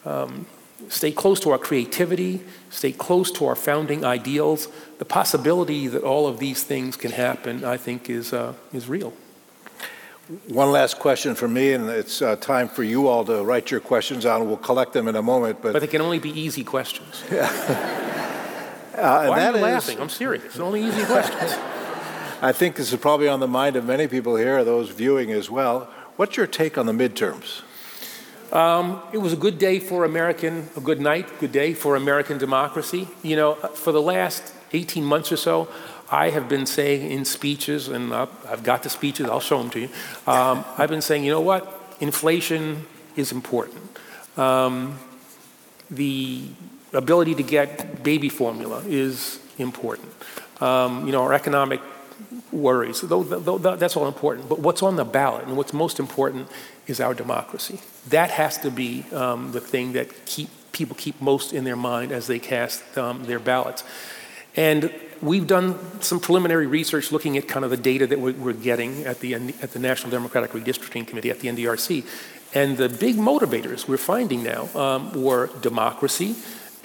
um, 0.05 0.47
stay 0.89 1.13
close 1.13 1.39
to 1.41 1.51
our 1.51 1.59
creativity, 1.59 2.41
stay 2.71 2.91
close 2.91 3.31
to 3.33 3.47
our 3.47 3.55
founding 3.55 4.05
ideals, 4.05 4.67
the 4.99 5.05
possibility 5.05 5.87
that 5.87 6.03
all 6.03 6.27
of 6.27 6.41
these 6.41 6.65
things 6.65 6.97
can 6.97 7.13
happen, 7.13 7.65
I 7.65 7.77
think, 7.77 8.11
is, 8.11 8.33
uh, 8.33 8.55
is 8.73 8.89
real. 8.89 9.13
One 10.47 10.71
last 10.71 11.01
question 11.01 11.35
for 11.35 11.49
me, 11.49 11.73
and 11.73 11.91
it's 11.91 12.23
uh, 12.23 12.37
time 12.37 12.69
for 12.69 12.85
you 12.85 13.09
all 13.09 13.25
to 13.25 13.43
write 13.43 13.73
your 13.73 13.81
questions 13.81 14.23
down. 14.23 14.47
We'll 14.47 14.59
collect 14.59 14.93
them 14.93 15.09
in 15.09 15.17
a 15.17 15.23
moment. 15.23 15.61
But, 15.61 15.73
but 15.73 15.81
they 15.81 15.89
can 15.89 16.01
only 16.01 16.21
be 16.21 16.31
easy 16.31 16.63
questions. 16.63 17.25
uh, 17.33 17.97
Why 18.95 19.45
are 19.45 19.51
you 19.51 19.57
is, 19.57 19.63
laughing? 19.63 20.01
I'm 20.01 20.09
serious. 20.09 20.45
It's 20.45 20.61
only 20.61 20.85
easy 20.85 21.05
questions. 21.05 21.53
I 22.43 22.53
think 22.53 22.77
this 22.77 22.93
is 22.93 23.01
probably 23.01 23.27
on 23.27 23.41
the 23.41 23.49
mind 23.49 23.75
of 23.75 23.85
many 23.85 24.07
people 24.07 24.37
here, 24.37 24.63
those 24.63 24.91
viewing 24.91 25.33
as 25.33 25.51
well. 25.51 25.89
What's 26.15 26.37
your 26.37 26.47
take 26.47 26.79
on 26.79 26.87
the 26.87 26.93
midterms? 26.93 27.63
Um, 28.55 29.03
it 29.13 29.19
was 29.19 29.33
a 29.33 29.37
good 29.37 29.59
day 29.59 29.81
for 29.81 30.05
American, 30.05 30.69
a 30.77 30.81
good 30.81 31.01
night, 31.01 31.27
good 31.41 31.53
day 31.53 31.75
for 31.75 31.97
American 31.97 32.39
democracy. 32.39 33.09
You 33.25 33.35
know, 33.35 33.55
for 33.55 33.91
the 33.91 34.03
last 34.03 34.55
18 34.73 35.05
months 35.05 35.33
or 35.33 35.37
so, 35.37 35.69
I 36.11 36.31
have 36.31 36.49
been 36.49 36.67
saying 36.67 37.11
in 37.11 37.25
speeches, 37.25 37.89
and 37.89 38.13
I've 38.13 38.63
got 38.65 38.83
the 38.83 38.91
speeches, 38.91 39.29
I'll 39.29 39.41
show 39.41 39.59
them 39.59 39.71
to 39.71 39.81
you. 39.81 39.89
Um, 40.27 40.65
I've 40.77 40.91
been 40.91 41.03
saying, 41.03 41.25
you 41.25 41.31
know 41.31 41.41
what? 41.41 41.97
Inflation 42.01 42.87
is 43.17 43.31
important. 43.33 43.81
Um, 44.37 44.99
the 45.91 46.49
ability 46.93 47.35
to 47.37 47.43
get 47.43 48.03
baby 48.03 48.29
formula 48.29 48.83
is 48.87 49.39
important. 49.59 50.13
Um, 50.61 51.07
you 51.07 51.13
know, 51.13 51.23
our 51.23 51.33
economic 51.33 51.81
worries. 52.53 53.01
Though, 53.01 53.23
though, 53.23 53.59
that's 53.77 53.97
all 53.97 54.07
important. 54.07 54.49
But 54.49 54.59
what's 54.59 54.83
on 54.83 54.97
the 54.97 55.05
ballot 55.05 55.47
and 55.47 55.57
what's 55.57 55.73
most 55.73 55.99
important 55.99 56.49
is 56.87 57.01
our 57.01 57.15
democracy. 57.15 57.81
That 58.09 58.31
has 58.31 58.59
to 58.59 58.71
be 58.71 59.05
um, 59.13 59.53
the 59.53 59.61
thing 59.61 59.93
that 59.93 60.27
keep, 60.27 60.49
people 60.73 60.97
keep 60.97 61.21
most 61.21 61.53
in 61.53 61.65
their 61.65 61.77
mind 61.77 62.13
as 62.13 62.27
they 62.27 62.39
cast 62.39 62.99
um, 62.99 63.25
their 63.25 63.39
ballots. 63.39 63.85
And 64.57 64.93
we've 65.23 65.47
done 65.47 65.79
some 66.01 66.21
preliminary 66.21 66.67
research 66.67 67.13
looking 67.13 67.37
at 67.37 67.49
kind 67.49 67.65
of 67.65 67.71
the 67.71 67.77
data 67.77 68.07
that 68.07 68.19
we're 68.19 68.53
getting 68.53 69.05
at 69.05 69.21
the, 69.21 69.35
at 69.35 69.73
the 69.73 69.79
National 69.79 70.11
Democratic 70.11 70.53
Redistricting 70.53 71.07
Committee, 71.07 71.31
at 71.31 71.41
the 71.41 71.49
NDRC. 71.49 72.05
And 72.55 72.77
the 72.77 72.89
big 72.89 73.17
motivators 73.17 73.87
we're 73.87 73.97
finding 73.97 74.43
now 74.43 74.69
um, 74.75 75.23
were 75.23 75.51
democracy 75.61 76.35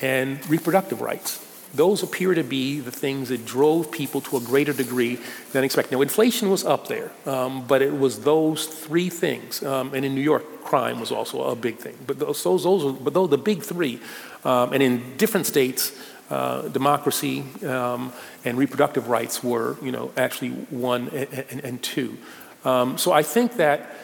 and 0.01 0.47
reproductive 0.49 1.01
rights. 1.01 1.41
Those 1.73 2.03
appear 2.03 2.33
to 2.33 2.43
be 2.43 2.79
the 2.79 2.91
things 2.91 3.29
that 3.29 3.45
drove 3.45 3.91
people 3.91 4.21
to 4.21 4.37
a 4.37 4.39
greater 4.39 4.71
degree 4.71 5.19
than 5.51 5.63
expected. 5.63 5.93
Now, 5.93 6.01
inflation 6.01 6.49
was 6.49 6.63
up 6.63 6.87
there, 6.87 7.11
um, 7.25 7.65
but 7.67 7.81
it 7.81 7.97
was 7.97 8.21
those 8.21 8.65
three 8.65 9.09
things. 9.09 9.61
Um, 9.61 9.93
and 9.93 10.05
in 10.05 10.15
New 10.15 10.21
York, 10.21 10.63
crime 10.63 10.99
was 10.99 11.11
also 11.11 11.43
a 11.43 11.55
big 11.55 11.77
thing. 11.77 11.97
But 12.07 12.19
those, 12.19 12.43
those, 12.43 12.63
those 12.63 12.97
but 12.99 13.13
those 13.13 13.29
the 13.29 13.37
big 13.37 13.61
three. 13.61 13.99
Um, 14.45 14.73
and 14.73 14.81
in 14.81 15.17
different 15.17 15.47
states, 15.47 15.91
uh, 16.29 16.67
democracy 16.69 17.43
um, 17.65 18.11
and 18.43 18.57
reproductive 18.57 19.09
rights 19.09 19.43
were, 19.43 19.77
you 19.81 19.91
know, 19.91 20.11
actually 20.17 20.49
one 20.49 21.09
and, 21.09 21.45
and, 21.49 21.63
and 21.63 21.83
two. 21.83 22.17
Um, 22.63 22.97
so 22.97 23.11
I 23.11 23.23
think 23.23 23.57
that 23.57 23.95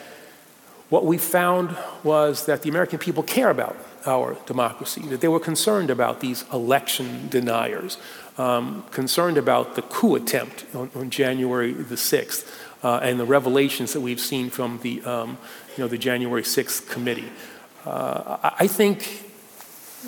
what 0.88 1.04
we 1.04 1.18
found 1.18 1.76
was 2.04 2.46
that 2.46 2.62
the 2.62 2.68
American 2.68 2.98
people 2.98 3.22
care 3.22 3.50
about 3.50 3.76
our 4.06 4.36
democracy, 4.46 5.00
that 5.08 5.20
they 5.20 5.28
were 5.28 5.40
concerned 5.40 5.90
about 5.90 6.20
these 6.20 6.44
election 6.52 7.28
deniers, 7.28 7.96
um, 8.38 8.84
concerned 8.90 9.38
about 9.38 9.74
the 9.74 9.82
coup 9.82 10.14
attempt 10.14 10.64
on, 10.74 10.90
on 10.94 11.10
January 11.10 11.72
the 11.72 11.94
6th, 11.94 12.46
uh, 12.82 13.00
and 13.02 13.18
the 13.18 13.24
revelations 13.24 13.92
that 13.92 14.00
we've 14.00 14.20
seen 14.20 14.50
from 14.50 14.80
the, 14.82 15.02
um, 15.02 15.38
you 15.76 15.84
know, 15.84 15.88
the 15.88 15.98
January 15.98 16.42
6th 16.42 16.88
committee. 16.90 17.30
Uh, 17.86 18.50
I 18.58 18.66
think 18.66 19.04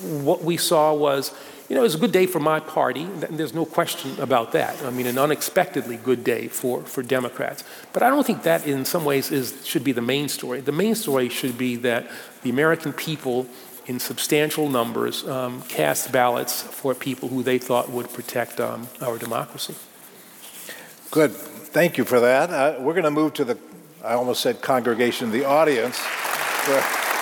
what 0.03 0.43
we 0.43 0.57
saw 0.57 0.93
was, 0.93 1.33
you 1.69 1.75
know, 1.75 1.81
it 1.81 1.85
was 1.85 1.95
a 1.95 1.99
good 1.99 2.13
day 2.13 2.27
for 2.27 2.41
my 2.41 2.61
party. 2.61 3.03
And 3.03 3.23
there's 3.23 3.55
no 3.55 3.65
question 3.65 4.19
about 4.21 4.53
that. 4.53 4.83
I 4.83 4.91
mean, 4.91 5.07
an 5.07 5.19
unexpectedly 5.19 5.97
good 5.97 6.23
day 6.23 6.49
for, 6.49 6.83
for 6.83 7.03
Democrats. 7.03 7.65
But 7.93 8.03
I 8.03 8.11
don't 8.11 8.27
think 8.27 8.43
that, 8.43 8.67
in 8.67 8.85
some 8.85 9.05
ways, 9.05 9.31
is, 9.31 9.67
should 9.67 9.83
be 9.83 9.93
the 9.93 10.03
main 10.03 10.29
story. 10.29 10.61
The 10.61 10.73
main 10.73 10.95
story 10.95 11.31
should 11.31 11.57
be 11.57 11.77
that 11.77 12.11
the 12.43 12.51
American 12.51 12.93
people, 12.93 13.47
in 13.87 13.99
substantial 13.99 14.69
numbers, 14.69 15.27
um, 15.27 15.63
cast 15.63 16.13
ballots 16.13 16.63
for 16.63 16.95
people 16.95 17.31
who 17.31 17.43
they 17.43 17.59
thought 17.59 17.89
would 17.89 18.13
protect 18.13 18.61
um, 18.61 18.89
our 19.01 19.17
democracy. 19.17 19.75
Good. 21.11 21.33
Thank 21.33 21.97
you 21.97 22.05
for 22.05 22.21
that. 22.21 22.51
Uh, 22.51 22.77
we're 22.81 22.93
going 22.93 23.05
to 23.05 23.11
move 23.11 23.33
to 23.35 23.45
the, 23.45 23.59
I 24.05 24.15
almost 24.15 24.43
said 24.43 24.61
congregation, 24.61 25.31
the 25.31 25.45
audience. 25.45 25.99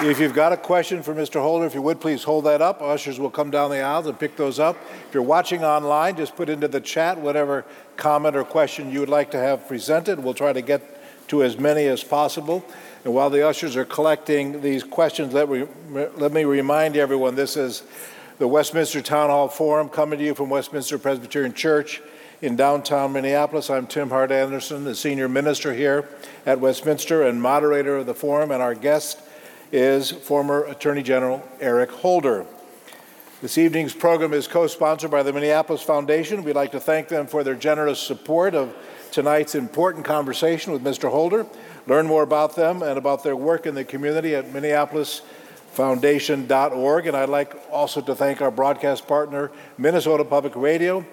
If 0.00 0.20
you've 0.20 0.32
got 0.32 0.52
a 0.52 0.56
question 0.56 1.02
for 1.02 1.12
Mr. 1.12 1.40
Holder, 1.40 1.66
if 1.66 1.74
you 1.74 1.82
would 1.82 2.00
please 2.00 2.22
hold 2.22 2.44
that 2.44 2.62
up. 2.62 2.80
Ushers 2.80 3.18
will 3.18 3.30
come 3.30 3.50
down 3.50 3.72
the 3.72 3.80
aisles 3.80 4.06
and 4.06 4.16
pick 4.16 4.36
those 4.36 4.60
up. 4.60 4.76
If 5.08 5.12
you're 5.12 5.24
watching 5.24 5.64
online, 5.64 6.16
just 6.16 6.36
put 6.36 6.48
into 6.48 6.68
the 6.68 6.80
chat 6.80 7.18
whatever 7.18 7.64
comment 7.96 8.36
or 8.36 8.44
question 8.44 8.92
you 8.92 9.00
would 9.00 9.08
like 9.08 9.32
to 9.32 9.38
have 9.38 9.66
presented. 9.66 10.20
We'll 10.20 10.34
try 10.34 10.52
to 10.52 10.62
get 10.62 11.28
to 11.28 11.42
as 11.42 11.58
many 11.58 11.86
as 11.86 12.04
possible. 12.04 12.64
And 13.04 13.12
while 13.12 13.28
the 13.28 13.44
ushers 13.44 13.74
are 13.74 13.84
collecting 13.84 14.60
these 14.60 14.84
questions, 14.84 15.34
let 15.34 15.48
me, 15.48 15.66
let 15.90 16.30
me 16.30 16.44
remind 16.44 16.96
everyone 16.96 17.34
this 17.34 17.56
is 17.56 17.82
the 18.38 18.46
Westminster 18.46 19.02
Town 19.02 19.30
Hall 19.30 19.48
Forum 19.48 19.88
coming 19.88 20.20
to 20.20 20.24
you 20.24 20.34
from 20.36 20.48
Westminster 20.48 20.96
Presbyterian 21.00 21.54
Church 21.54 22.00
in 22.40 22.54
downtown 22.54 23.12
Minneapolis. 23.12 23.68
I'm 23.68 23.88
Tim 23.88 24.10
Hart 24.10 24.30
Andersen, 24.30 24.84
the 24.84 24.94
senior 24.94 25.28
minister 25.28 25.74
here 25.74 26.08
at 26.46 26.60
Westminster 26.60 27.24
and 27.24 27.42
moderator 27.42 27.96
of 27.96 28.06
the 28.06 28.14
forum, 28.14 28.52
and 28.52 28.62
our 28.62 28.76
guest 28.76 29.22
is 29.72 30.10
former 30.10 30.64
Attorney 30.64 31.02
General 31.02 31.42
Eric 31.60 31.90
Holder. 31.90 32.46
This 33.40 33.56
evening's 33.58 33.94
program 33.94 34.32
is 34.32 34.48
co 34.48 34.66
sponsored 34.66 35.12
by 35.12 35.22
the 35.22 35.32
Minneapolis 35.32 35.82
Foundation. 35.82 36.42
We'd 36.42 36.56
like 36.56 36.72
to 36.72 36.80
thank 36.80 37.08
them 37.08 37.26
for 37.26 37.44
their 37.44 37.54
generous 37.54 38.00
support 38.00 38.54
of 38.54 38.74
tonight's 39.12 39.54
important 39.54 40.04
conversation 40.04 40.72
with 40.72 40.82
Mr. 40.82 41.10
Holder. 41.10 41.46
Learn 41.86 42.06
more 42.06 42.22
about 42.22 42.56
them 42.56 42.82
and 42.82 42.98
about 42.98 43.22
their 43.22 43.36
work 43.36 43.66
in 43.66 43.74
the 43.74 43.84
community 43.84 44.34
at 44.34 44.46
minneapolisfoundation.org. 44.46 47.06
And 47.06 47.16
I'd 47.16 47.28
like 47.28 47.54
also 47.70 48.00
to 48.00 48.14
thank 48.14 48.40
our 48.42 48.50
broadcast 48.50 49.06
partner, 49.06 49.50
Minnesota 49.76 50.24
Public 50.24 50.56
Radio. 50.56 51.04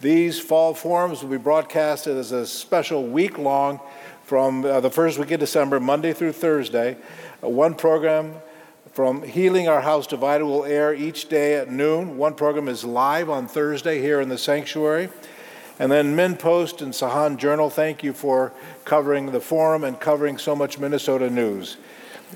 These 0.00 0.40
fall 0.40 0.74
forums 0.74 1.22
will 1.22 1.30
be 1.30 1.36
broadcasted 1.36 2.16
as 2.16 2.32
a 2.32 2.46
special 2.46 3.06
week 3.06 3.38
long 3.38 3.80
from 4.24 4.64
uh, 4.64 4.80
the 4.80 4.90
first 4.90 5.18
week 5.18 5.30
of 5.32 5.40
December, 5.40 5.78
Monday 5.78 6.12
through 6.12 6.32
Thursday. 6.32 6.96
One 7.40 7.74
program 7.74 8.34
from 8.92 9.22
Healing 9.22 9.66
Our 9.66 9.80
House 9.80 10.06
Divided 10.06 10.44
will 10.44 10.64
air 10.64 10.92
each 10.92 11.30
day 11.30 11.54
at 11.54 11.70
noon. 11.70 12.18
One 12.18 12.34
program 12.34 12.68
is 12.68 12.84
live 12.84 13.30
on 13.30 13.48
Thursday 13.48 14.00
here 14.00 14.20
in 14.20 14.28
the 14.28 14.36
sanctuary. 14.36 15.08
And 15.78 15.90
then 15.90 16.14
MinnPost 16.14 16.82
and 16.82 16.92
Sahan 16.92 17.38
Journal, 17.38 17.70
thank 17.70 18.02
you 18.02 18.12
for 18.12 18.52
covering 18.84 19.32
the 19.32 19.40
forum 19.40 19.84
and 19.84 19.98
covering 19.98 20.36
so 20.36 20.54
much 20.54 20.78
Minnesota 20.78 21.30
news. 21.30 21.78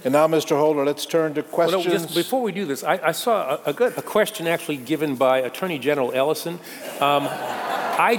And 0.05 0.13
now, 0.13 0.27
Mr. 0.27 0.57
Holder, 0.57 0.87
let's 0.87 1.05
turn 1.05 1.35
to 1.35 1.43
questions. 1.43 1.85
Well, 1.85 1.95
no, 1.95 2.01
just 2.01 2.15
before 2.15 2.41
we 2.41 2.53
do 2.53 2.65
this, 2.65 2.83
I, 2.83 2.99
I 3.09 3.13
saw 3.13 3.61
a, 3.67 3.71
a, 3.71 3.87
a, 3.99 4.03
question 4.03 4.47
actually 4.47 4.79
given 4.79 5.17
by 5.17 5.39
Attorney 5.39 5.79
General 5.79 6.13
Ellison. 6.15 6.55
Um, 7.01 7.29
I. 7.31 8.17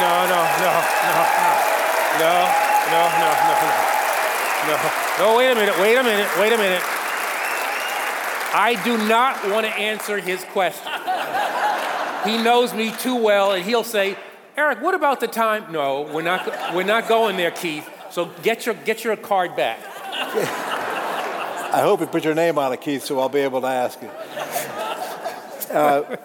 No, 0.00 0.26
no, 0.28 0.40
no, 0.60 1.44
no, 1.44 1.49
no. 2.20 2.36
No, 2.92 3.02
no, 3.16 3.28
no, 3.32 3.54
no, 4.66 4.76
no. 4.76 4.90
No, 5.18 5.36
wait 5.36 5.50
a 5.50 5.54
minute, 5.54 5.78
wait 5.78 5.96
a 5.96 6.02
minute, 6.02 6.28
wait 6.38 6.52
a 6.52 6.58
minute. 6.58 6.82
I 8.52 8.80
do 8.84 8.98
not 9.08 9.48
want 9.48 9.64
to 9.64 9.72
answer 9.72 10.18
his 10.18 10.44
question. 10.52 10.92
He 12.24 12.42
knows 12.42 12.74
me 12.74 12.90
too 12.90 13.16
well, 13.16 13.52
and 13.52 13.64
he'll 13.64 13.84
say, 13.84 14.16
Eric, 14.56 14.82
what 14.82 14.94
about 14.94 15.20
the 15.20 15.28
time? 15.28 15.72
No, 15.72 16.02
we're 16.02 16.22
not, 16.22 16.74
we're 16.74 16.82
not 16.82 17.08
going 17.08 17.36
there, 17.36 17.50
Keith. 17.50 17.88
So 18.10 18.26
get 18.42 18.66
your, 18.66 18.74
get 18.74 19.04
your 19.04 19.16
card 19.16 19.56
back. 19.56 19.78
I 21.72 21.80
hope 21.82 22.00
you 22.00 22.06
put 22.06 22.24
your 22.24 22.34
name 22.34 22.58
on 22.58 22.72
it, 22.72 22.80
Keith, 22.80 23.04
so 23.04 23.20
I'll 23.20 23.28
be 23.28 23.40
able 23.40 23.60
to 23.60 23.68
ask 23.68 24.02
you. 24.02 24.10
Uh, 25.74 26.16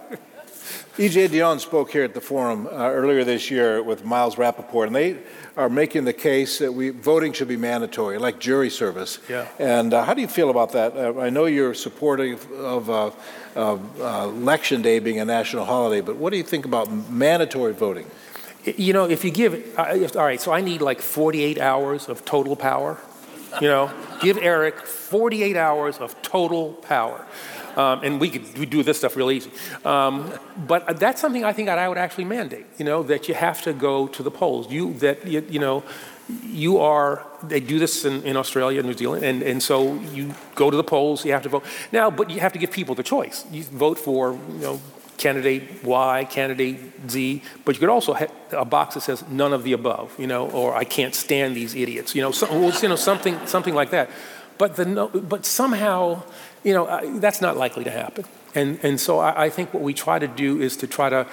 E.J. 0.97 1.27
Dionne 1.27 1.59
spoke 1.59 1.91
here 1.91 2.05
at 2.05 2.13
the 2.13 2.21
forum 2.21 2.67
uh, 2.67 2.89
earlier 2.89 3.25
this 3.25 3.51
year 3.51 3.83
with 3.83 4.05
Miles 4.05 4.37
Rapoport, 4.37 4.87
and 4.87 4.95
they 4.95 5.17
are 5.57 5.67
making 5.67 6.05
the 6.05 6.13
case 6.13 6.59
that 6.59 6.73
we 6.73 6.89
voting 6.89 7.33
should 7.33 7.49
be 7.49 7.57
mandatory, 7.57 8.17
like 8.17 8.39
jury 8.39 8.69
service. 8.69 9.19
Yeah. 9.27 9.45
And 9.59 9.93
uh, 9.93 10.05
how 10.05 10.13
do 10.13 10.21
you 10.21 10.29
feel 10.29 10.49
about 10.49 10.71
that? 10.71 10.95
Uh, 10.95 11.19
I 11.19 11.29
know 11.29 11.47
you're 11.47 11.73
supportive 11.73 12.49
of 12.53 12.89
uh, 12.89 13.11
uh, 13.57 13.77
election 14.23 14.81
day 14.81 14.99
being 14.99 15.19
a 15.19 15.25
national 15.25 15.65
holiday, 15.65 15.99
but 15.99 16.15
what 16.15 16.29
do 16.29 16.37
you 16.37 16.43
think 16.43 16.65
about 16.65 16.89
mandatory 17.09 17.73
voting? 17.73 18.09
You 18.63 18.93
know, 18.93 19.03
if 19.03 19.25
you 19.25 19.31
give, 19.31 19.77
all 19.77 19.85
right, 20.15 20.39
so 20.39 20.53
I 20.53 20.61
need 20.61 20.79
like 20.79 21.01
48 21.01 21.59
hours 21.59 22.07
of 22.07 22.23
total 22.23 22.55
power. 22.55 22.97
You 23.59 23.67
know, 23.67 23.91
give 24.21 24.37
Eric 24.37 24.79
48 24.79 25.57
hours 25.57 25.97
of 25.97 26.21
total 26.21 26.73
power. 26.73 27.25
Um, 27.76 28.01
and 28.03 28.19
we 28.19 28.30
could 28.30 28.57
we 28.57 28.65
do 28.65 28.84
this 28.84 28.97
stuff 28.97 29.15
real 29.15 29.32
easy. 29.32 29.51
Um, 29.84 30.32
but 30.67 30.99
that's 30.99 31.21
something 31.21 31.43
I 31.43 31.53
think 31.53 31.67
that 31.67 31.78
I 31.78 31.88
would 31.89 31.97
actually 31.97 32.26
mandate. 32.26 32.65
You 32.78 32.86
know 32.86 33.03
that 33.03 33.28
you 33.28 33.36
have 33.36 33.61
to 33.63 33.73
go 33.73 34.07
to 34.07 34.23
the 34.23 34.32
polls. 34.32 34.71
You 34.71 34.93
that 34.95 35.28
you, 35.28 35.45
you 35.49 35.59
know 35.59 35.84
you 36.43 36.80
are 36.80 37.26
they 37.43 37.59
do 37.59 37.78
this 37.78 38.03
in, 38.03 38.23
in 38.23 38.36
australia 38.36 38.82
new 38.82 38.93
zealand 38.93 39.23
and, 39.23 39.43
and 39.43 39.61
so 39.61 39.93
you 40.13 40.34
go 40.55 40.71
to 40.71 40.78
the 40.78 40.84
polls 40.84 41.23
you 41.23 41.32
have 41.32 41.43
to 41.43 41.49
vote 41.49 41.63
now 41.91 42.09
but 42.09 42.30
you 42.30 42.39
have 42.39 42.51
to 42.51 42.59
give 42.59 42.71
people 42.71 42.95
the 42.95 43.03
choice 43.03 43.45
you 43.51 43.63
vote 43.63 43.99
for 43.99 44.34
you 44.34 44.59
know 44.59 44.82
candidate 45.17 45.84
y 45.84 46.26
candidate 46.30 46.80
z 47.09 47.41
but 47.63 47.76
you 47.76 47.80
could 47.80 47.89
also 47.89 48.13
have 48.13 48.32
a 48.51 48.65
box 48.65 48.95
that 48.95 49.01
says 49.01 49.23
none 49.30 49.53
of 49.53 49.63
the 49.63 49.73
above 49.73 50.17
you 50.19 50.28
know 50.28 50.49
or 50.49 50.76
i 50.76 50.84
can't 50.84 51.13
stand 51.13 51.55
these 51.55 51.76
idiots 51.76 52.15
you 52.15 52.21
know, 52.21 52.32
so, 52.32 52.47
you 52.82 52.89
know 52.89 52.95
something 52.95 53.39
something 53.45 53.76
like 53.76 53.91
that 53.91 54.09
but 54.57 54.76
the 54.76 54.86
but 55.30 55.45
somehow 55.45 56.21
you 56.66 56.74
know, 56.74 57.20
that's 57.20 57.41
not 57.41 57.55
likely 57.55 57.84
to 57.86 57.91
happen. 57.91 58.26
And, 58.55 58.80
and 58.84 58.99
so 58.99 59.20
I, 59.20 59.45
I 59.45 59.49
think 59.49 59.74
what 59.74 59.84
we 59.84 59.93
try 59.93 60.20
to 60.20 60.28
do 60.28 60.59
is 60.59 60.76
to 60.78 60.88
try 60.88 61.09
to 61.09 61.28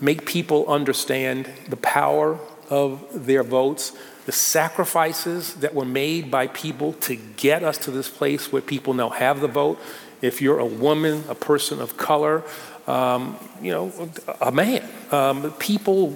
make 0.00 0.26
people 0.26 0.66
understand 0.66 1.50
the 1.68 1.76
power 1.76 2.38
of 2.70 3.26
their 3.26 3.42
votes, 3.42 3.92
the 4.24 4.32
sacrifices 4.32 5.54
that 5.56 5.74
were 5.74 5.84
made 5.84 6.30
by 6.30 6.46
people 6.46 6.94
to 6.94 7.16
get 7.36 7.62
us 7.62 7.76
to 7.78 7.90
this 7.90 8.08
place 8.08 8.50
where 8.50 8.62
people 8.62 8.94
now 8.94 9.10
have 9.10 9.40
the 9.40 9.48
vote. 9.48 9.78
If 10.22 10.40
you're 10.40 10.58
a 10.58 10.66
woman, 10.66 11.24
a 11.28 11.34
person 11.34 11.80
of 11.80 11.96
color, 11.96 12.42
um, 12.86 13.36
you 13.60 13.70
know, 13.70 14.10
a 14.40 14.50
man, 14.50 14.88
um, 15.10 15.52
people 15.58 16.14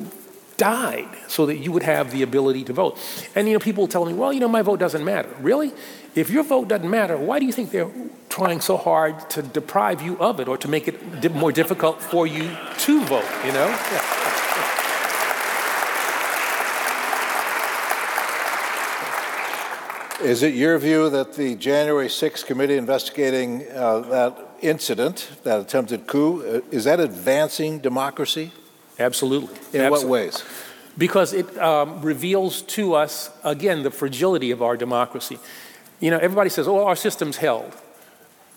died 0.57 1.09
so 1.29 1.47
that 1.47 1.57
you 1.59 1.73
would 1.73 1.83
have 1.83 2.11
the 2.11 2.23
ability 2.23 2.65
to 2.65 2.73
vote. 2.73 2.99
And 3.35 3.49
you 3.49 3.55
know, 3.55 3.59
people 3.59 3.87
tell 3.89 4.05
me, 4.05 4.15
well, 4.15 4.33
you 4.33 4.41
know, 4.41 4.49
my 4.49 4.63
vote 4.63 4.79
doesn't 4.79 5.05
matter. 5.05 5.29
Really? 5.41 5.73
If 6.15 6.29
your 6.29 6.43
vote 6.43 6.69
doesn't 6.69 6.91
matter, 6.91 7.17
why 7.17 7.39
do 7.39 7.47
you 7.47 7.53
think 7.53 7.71
they're 7.71 7.91
trying 8.29 8.61
so 8.61 8.77
hard 8.77 9.31
to 9.31 9.43
deprive 9.43 10.03
you 10.03 10.19
of 10.19 10.41
it 10.41 10.49
or 10.49 10.59
to 10.59 10.69
make 10.69 10.87
it 10.89 11.35
more 11.35 11.53
difficult 11.53 12.03
for 12.03 12.27
you 12.27 12.55
to 12.79 13.05
vote, 13.05 13.25
you 13.45 13.53
know? 13.53 13.69
Is 20.23 20.45
it 20.45 20.55
your 20.55 20.79
view 20.79 21.11
that 21.11 21.35
the 21.35 21.57
January 21.57 22.07
6th 22.07 22.47
committee 22.47 22.77
investigating 22.77 23.67
uh, 23.75 23.99
that 24.01 24.39
incident, 24.61 25.31
that 25.43 25.61
attempted 25.61 26.07
coup, 26.07 26.43
uh, 26.43 26.61
is 26.71 26.85
that 26.85 27.01
advancing 27.01 27.81
democracy? 27.81 28.53
Absolutely. 29.01 29.57
In 29.73 29.81
Absolutely. 29.81 29.89
what 29.89 30.07
ways? 30.07 30.45
Because 30.97 31.33
it 31.33 31.59
um, 31.59 32.03
reveals 32.03 32.63
to 32.63 32.95
us, 32.95 33.31
again, 33.43 33.83
the 33.83 33.91
fragility 33.91 34.53
of 34.53 34.63
our 34.63 34.77
democracy. 34.77 35.41
You 36.03 36.11
know, 36.11 36.19
everybody 36.19 36.51
says, 36.51 36.67
oh, 36.67 36.85
our 36.85 36.97
system's 36.97 37.37
held. 37.37 37.73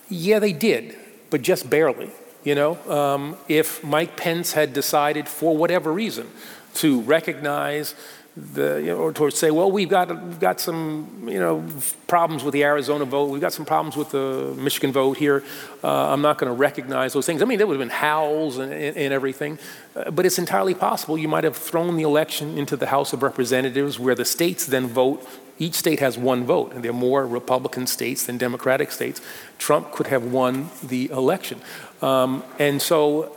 Yeah, 0.09 0.39
they 0.39 0.51
did, 0.51 0.97
but 1.29 1.43
just 1.43 1.69
barely. 1.69 2.09
You 2.43 2.55
know, 2.55 2.91
um, 2.91 3.37
if 3.47 3.83
Mike 3.83 4.17
Pence 4.17 4.53
had 4.53 4.73
decided, 4.73 5.29
for 5.29 5.55
whatever 5.55 5.93
reason, 5.93 6.27
to 6.75 7.01
recognize 7.01 7.95
the, 8.37 8.81
you 8.81 8.87
know, 8.87 8.97
or 8.97 9.13
to 9.13 9.31
say, 9.31 9.49
well, 9.49 9.71
we've 9.71 9.87
got, 9.87 10.09
we've 10.09 10.39
got 10.41 10.59
some, 10.59 11.25
you 11.25 11.39
know, 11.39 11.65
problems 12.07 12.43
with 12.43 12.53
the 12.53 12.65
Arizona 12.65 13.05
vote. 13.05 13.29
We've 13.29 13.41
got 13.41 13.53
some 13.53 13.65
problems 13.65 13.95
with 13.95 14.11
the 14.11 14.53
Michigan 14.57 14.91
vote 14.91 15.17
here. 15.17 15.41
Uh, 15.81 16.11
I'm 16.11 16.21
not 16.21 16.37
going 16.37 16.51
to 16.51 16.57
recognize 16.57 17.13
those 17.13 17.25
things. 17.25 17.41
I 17.41 17.45
mean, 17.45 17.57
there 17.57 17.65
would 17.65 17.79
have 17.79 17.87
been 17.87 17.95
howls 17.95 18.57
and, 18.57 18.73
and, 18.73 18.97
and 18.97 19.13
everything. 19.13 19.57
Uh, 19.95 20.11
but 20.11 20.25
it's 20.25 20.37
entirely 20.37 20.73
possible 20.73 21.17
you 21.17 21.29
might 21.29 21.45
have 21.45 21.55
thrown 21.55 21.95
the 21.95 22.03
election 22.03 22.57
into 22.57 22.75
the 22.75 22.87
House 22.87 23.13
of 23.13 23.23
Representatives 23.23 23.99
where 23.99 24.15
the 24.15 24.25
states 24.25 24.65
then 24.65 24.87
vote 24.87 25.25
each 25.57 25.75
state 25.75 26.01
has 26.01 26.17
one 26.17 26.43
vote, 26.43 26.73
and 26.73 26.83
there 26.83 26.91
are 26.91 26.93
more 26.93 27.25
Republican 27.25 27.87
states 27.87 28.25
than 28.25 28.37
Democratic 28.37 28.91
states. 28.91 29.21
Trump 29.57 29.91
could 29.93 30.07
have 30.07 30.25
won 30.25 30.69
the 30.83 31.09
election. 31.11 31.61
Um, 32.01 32.43
and 32.59 32.81
so 32.81 33.33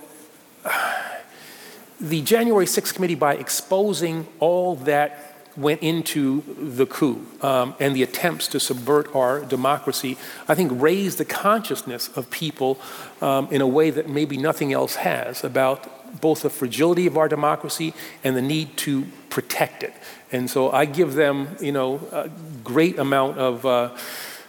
the 2.00 2.22
January 2.22 2.66
6th 2.66 2.94
committee, 2.94 3.14
by 3.14 3.34
exposing 3.34 4.26
all 4.38 4.76
that 4.76 5.28
went 5.56 5.82
into 5.82 6.42
the 6.56 6.86
coup 6.86 7.26
um, 7.42 7.74
and 7.80 7.94
the 7.94 8.02
attempts 8.02 8.46
to 8.48 8.60
subvert 8.60 9.14
our 9.14 9.40
democracy, 9.40 10.16
I 10.46 10.54
think 10.54 10.70
raised 10.74 11.18
the 11.18 11.24
consciousness 11.24 12.08
of 12.16 12.30
people 12.30 12.78
um, 13.20 13.48
in 13.50 13.60
a 13.60 13.66
way 13.66 13.90
that 13.90 14.08
maybe 14.08 14.36
nothing 14.36 14.72
else 14.72 14.96
has 14.96 15.42
about 15.42 16.20
both 16.20 16.42
the 16.42 16.50
fragility 16.50 17.06
of 17.06 17.16
our 17.16 17.28
democracy 17.28 17.92
and 18.22 18.36
the 18.36 18.42
need 18.42 18.76
to 18.78 19.06
protect 19.30 19.82
it. 19.82 19.92
And 20.30 20.48
so 20.48 20.70
I 20.70 20.84
give 20.84 21.14
them, 21.14 21.56
you 21.60 21.72
know, 21.72 22.00
a 22.12 22.30
great 22.62 22.98
amount 22.98 23.38
of, 23.38 23.66
uh, 23.66 23.96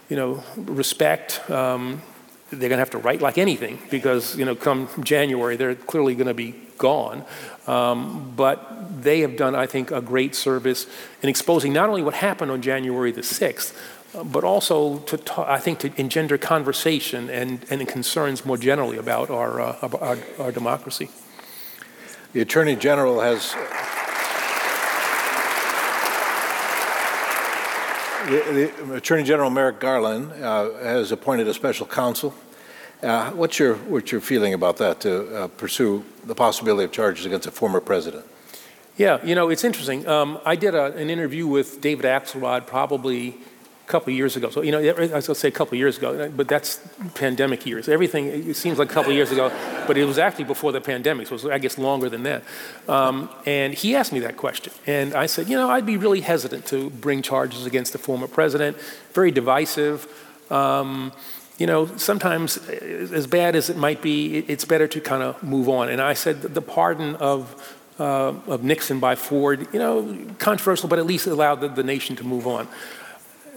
you 0.10 0.16
know, 0.16 0.44
respect. 0.56 1.50
Um, 1.50 2.02
they're 2.52 2.70
going 2.70 2.78
to 2.78 2.78
have 2.78 2.92
to 2.92 2.98
write 2.98 3.22
like 3.22 3.38
anything 3.38 3.80
because, 3.90 4.38
you 4.38 4.46
know, 4.46 4.56
come 4.56 4.90
January, 5.04 5.56
they're 5.56 5.76
clearly 5.76 6.16
going 6.16 6.28
to 6.28 6.34
be 6.34 6.56
gone. 6.80 7.24
Um, 7.68 8.34
but 8.36 9.04
they 9.04 9.20
have 9.20 9.38
done, 9.38 9.54
I 9.54 9.68
think, 9.68 9.92
a 9.92 10.02
great 10.02 10.34
service 10.34 10.88
in 11.22 11.30
exposing 11.30 11.72
not 11.72 11.90
only 11.90 12.02
what 12.02 12.16
happened 12.16 12.50
on 12.50 12.64
January 12.64 13.12
the 13.12 13.22
6th, 13.22 13.76
but 14.26 14.44
also 14.44 15.00
to, 15.00 15.20
I 15.38 15.60
think, 15.60 15.80
to 15.80 15.92
engender 16.02 16.38
conversation 16.40 17.30
and, 17.30 17.64
and 17.70 17.88
concerns 17.88 18.44
more 18.44 18.58
generally 18.58 18.98
about 18.98 19.30
our, 19.30 19.62
uh, 19.62 19.90
our, 20.02 20.18
our 20.40 20.52
democracy. 20.52 21.12
The 22.34 22.42
Attorney 22.42 22.76
General 22.76 23.22
has. 23.22 23.54
The, 28.30 28.72
the, 28.86 28.94
Attorney 28.96 29.24
General 29.24 29.50
Merrick 29.50 29.80
Garland 29.80 30.32
uh, 30.44 30.74
has 30.80 31.12
appointed 31.12 31.48
a 31.48 31.54
special 31.54 31.88
counsel 31.88 32.36
uh, 33.02 33.32
what's 33.32 33.60
your 33.60 33.76
what's 33.76 34.12
your 34.12 34.22
feeling 34.22 34.54
about 34.54 34.78
that 34.78 35.00
to 35.02 35.36
uh, 35.36 35.48
pursue 35.48 36.04
the 36.26 36.36
possibility 36.36 36.84
of 36.84 36.92
charges 36.92 37.26
against 37.26 37.48
a 37.48 37.52
former 37.52 37.80
president? 37.80 38.26
Yeah, 38.98 39.24
you 39.24 39.36
know 39.36 39.50
it's 39.50 39.64
interesting. 39.64 40.06
Um, 40.08 40.40
I 40.46 40.56
did 40.56 40.76
a, 40.76 40.94
an 40.96 41.10
interview 41.10 41.48
with 41.48 41.80
David 41.80 42.06
Axelrod 42.06 42.68
probably 42.68 43.30
a 43.30 43.88
couple 43.88 44.12
years 44.12 44.36
ago. 44.36 44.50
So 44.50 44.62
you 44.62 44.74
know, 44.74 44.80
I 44.80 44.92
was 44.92 45.10
going 45.10 45.22
to 45.22 45.36
say 45.36 45.48
a 45.48 45.52
couple 45.52 45.78
years 45.78 45.98
ago, 45.98 46.30
but 46.36 46.50
that's 46.50 46.82
pandemic 47.16 47.66
years. 47.66 47.88
Everything 47.88 48.26
it 48.26 48.58
seems 48.58 48.78
like 48.78 48.92
a 48.92 48.94
couple 48.94 49.14
years 49.14 49.32
ago, 49.32 49.50
but 49.88 49.98
it 49.98 50.04
was 50.04 50.18
actually 50.18 50.44
before 50.44 50.74
the 50.74 50.82
pandemic, 50.82 51.28
so 51.28 51.36
was, 51.36 51.46
I 51.46 51.58
guess 51.58 51.78
longer 51.78 52.10
than 52.10 52.24
that. 52.24 52.44
Um, 52.90 53.30
and 53.46 53.74
he 53.74 53.96
asked 53.96 54.12
me 54.12 54.20
that 54.20 54.36
question, 54.36 54.74
and 54.86 55.14
I 55.14 55.28
said, 55.28 55.48
you 55.48 55.56
know, 55.56 55.70
I'd 55.70 55.86
be 55.86 55.96
really 55.96 56.20
hesitant 56.20 56.66
to 56.66 56.90
bring 56.90 57.22
charges 57.22 57.66
against 57.66 57.94
the 57.94 57.98
former 57.98 58.28
president. 58.28 58.76
Very 59.14 59.32
divisive. 59.32 60.06
Um, 60.52 61.14
you 61.60 61.68
know, 61.68 61.86
sometimes 61.98 62.58
as 62.58 63.28
bad 63.28 63.56
as 63.56 63.70
it 63.70 63.76
might 63.76 64.02
be, 64.02 64.38
it's 64.38 64.64
better 64.64 64.88
to 64.88 65.02
kind 65.02 65.22
of 65.22 65.44
move 65.44 65.68
on. 65.68 65.90
And 65.90 66.02
I 66.02 66.14
said 66.14 66.42
the 66.42 66.62
pardon 66.62 67.16
of, 67.16 67.78
uh, 68.00 68.34
of 68.48 68.64
Nixon 68.64 69.02
by 69.02 69.16
Ford, 69.16 69.68
you 69.74 69.80
know, 69.80 70.26
controversial, 70.40 70.88
but 70.88 71.00
at 71.00 71.06
least 71.06 71.28
it 71.28 71.32
allowed 71.32 71.56
the, 71.56 71.68
the 71.68 71.84
nation 71.84 72.16
to 72.16 72.24
move 72.24 72.48
on. 72.48 72.70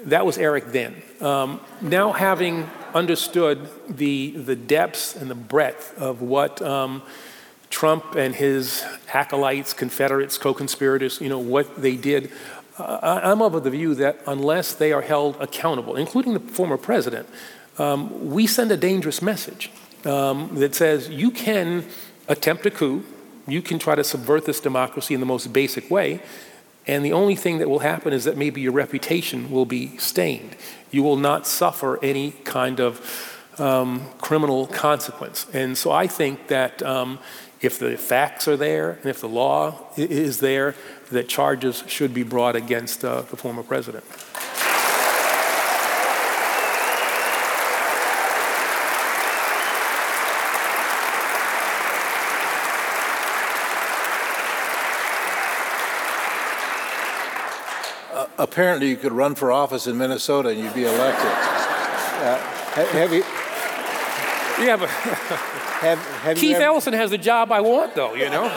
That 0.07 0.27
was 0.27 0.37
Eric 0.37 0.73
then. 0.73 1.01
Um, 1.21 1.61
now, 1.81 2.11
having 2.11 2.69
understood 2.93 3.69
the, 3.89 4.33
the 4.33 4.57
depths 4.57 5.15
and 5.15 5.31
the 5.31 5.37
breadth 5.37 5.97
of 5.97 6.23
what 6.23 6.61
um, 6.61 7.03
Trump 7.71 8.17
and 8.17 8.35
his 8.35 8.85
acolytes, 9.15 9.73
Confederates, 9.73 10.39
co 10.39 10.53
conspirators, 10.53 11.21
you 11.21 11.29
know, 11.29 11.39
what 11.39 11.81
they 11.81 11.97
did, 11.97 12.33
uh, 12.79 13.21
I'm 13.23 13.43
of 13.43 13.63
the 13.63 13.71
view 13.71 13.95
that 13.95 14.19
unless 14.27 14.75
they 14.75 14.93
are 14.93 15.03
held 15.03 15.37
accountable, 15.41 15.95
including 15.95 16.35
the 16.35 16.41
former 16.41 16.77
president, 16.77 17.29
um, 17.79 18.31
we 18.31 18.47
send 18.47 18.71
a 18.71 18.77
dangerous 18.77 19.23
message 19.23 19.71
um, 20.05 20.55
that 20.57 20.75
says 20.75 21.09
you 21.09 21.31
can 21.31 21.85
attempt 22.29 22.67
a 22.67 22.71
coup, 22.71 23.05
you 23.47 23.63
can 23.63 23.79
try 23.79 23.95
to 23.95 24.05
subvert 24.05 24.45
this 24.45 24.61
democracy 24.61 25.15
in 25.15 25.21
the 25.21 25.27
most 25.27 25.53
basic 25.53 25.91
way, 25.91 26.21
and 26.87 27.05
the 27.05 27.13
only 27.13 27.37
thing 27.37 27.59
that 27.59 27.69
will 27.69 27.81
happen 27.81 28.13
is 28.13 28.25
that 28.25 28.37
maybe 28.37 28.61
your 28.61 28.73
reputation 28.73 29.51
will 29.51 29.67
be 29.67 29.97
stained. 29.99 30.57
You 30.91 31.03
will 31.03 31.17
not 31.17 31.47
suffer 31.47 32.03
any 32.03 32.33
kind 32.45 32.81
of 32.81 33.39
um, 33.59 34.09
criminal 34.19 34.67
consequence. 34.67 35.47
And 35.53 35.79
so 35.79 35.93
I 35.93 36.07
think 36.07 36.49
that 36.49 36.83
um, 36.83 37.21
if 37.61 37.79
the 37.79 37.97
facts 37.97 38.49
are 38.49 38.57
there 38.57 38.93
and 38.93 39.07
if 39.07 39.21
the 39.21 39.29
law 39.29 39.79
is 39.97 40.41
there, 40.41 40.75
that 41.11 41.29
charges 41.29 41.85
should 41.87 42.13
be 42.13 42.25
brought 42.25 42.57
against 42.57 43.05
uh, 43.05 43.23
the 43.23 43.37
former 43.37 43.63
president. 43.63 44.05
Apparently 58.43 58.89
you 58.89 58.97
could 58.97 59.13
run 59.13 59.35
for 59.37 59.53
office 59.53 59.87
in 59.87 59.97
Minnesota 59.97 60.49
and 60.49 60.59
you'd 60.59 60.75
be 60.75 60.85
elected. 60.85 61.31
Uh, 62.23 62.39
have 62.75 63.13
you? 63.13 63.23
Yeah, 64.65 64.77
but 64.77 64.91
have, 65.83 65.99
have 65.99 66.37
Keith 66.37 66.57
ever, 66.57 66.65
Ellison 66.65 66.93
has 66.93 67.11
the 67.11 67.19
job 67.19 67.51
I 67.51 67.61
want, 67.61 67.97
though. 67.97 68.15
You 68.15 68.31
know. 68.31 68.49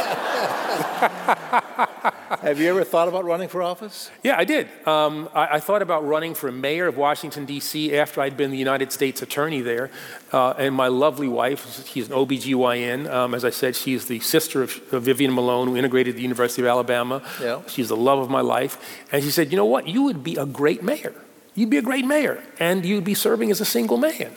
have 2.41 2.59
you 2.59 2.69
ever 2.69 2.83
thought 2.83 3.07
about 3.07 3.25
running 3.25 3.49
for 3.49 3.63
office? 3.63 4.11
Yeah, 4.23 4.37
I 4.37 4.43
did. 4.43 4.67
Um, 4.87 5.27
I, 5.33 5.55
I, 5.55 5.59
thought 5.59 5.81
about 5.81 6.05
running 6.05 6.35
for 6.35 6.51
mayor 6.51 6.85
of 6.85 6.97
Washington 6.97 7.45
D.C. 7.45 7.97
after 7.97 8.21
I'd 8.21 8.37
been 8.37 8.51
the 8.51 8.57
United 8.57 8.91
States 8.91 9.23
attorney 9.23 9.61
there, 9.61 9.89
uh, 10.31 10.53
and 10.57 10.75
my 10.75 10.87
lovely 10.87 11.27
wife, 11.27 11.87
she's 11.87 12.09
an 12.09 12.13
OBGYN. 12.13 13.11
Um, 13.11 13.33
as 13.33 13.43
I 13.43 13.49
said, 13.49 13.75
she's 13.75 14.05
the 14.05 14.19
sister 14.19 14.61
of, 14.61 14.79
of 14.93 15.03
Vivian 15.03 15.33
Malone, 15.33 15.69
who 15.69 15.75
integrated 15.75 16.15
the 16.15 16.21
University 16.21 16.61
of 16.61 16.67
Alabama. 16.67 17.23
Yeah. 17.41 17.63
She's 17.67 17.89
the 17.89 17.97
love 17.97 18.19
of 18.19 18.29
my 18.29 18.41
life, 18.41 19.03
and 19.11 19.23
she 19.23 19.31
said, 19.31 19.51
"You 19.51 19.57
know 19.57 19.65
what? 19.65 19.87
You 19.87 20.03
would 20.03 20.23
be 20.23 20.35
a 20.35 20.45
great 20.45 20.83
mayor. 20.83 21.15
You'd 21.55 21.71
be 21.71 21.77
a 21.77 21.81
great 21.81 22.05
mayor, 22.05 22.43
and 22.59 22.85
you'd 22.85 23.03
be 23.03 23.15
serving 23.15 23.49
as 23.49 23.61
a 23.61 23.65
single 23.65 23.97
man." 23.97 24.31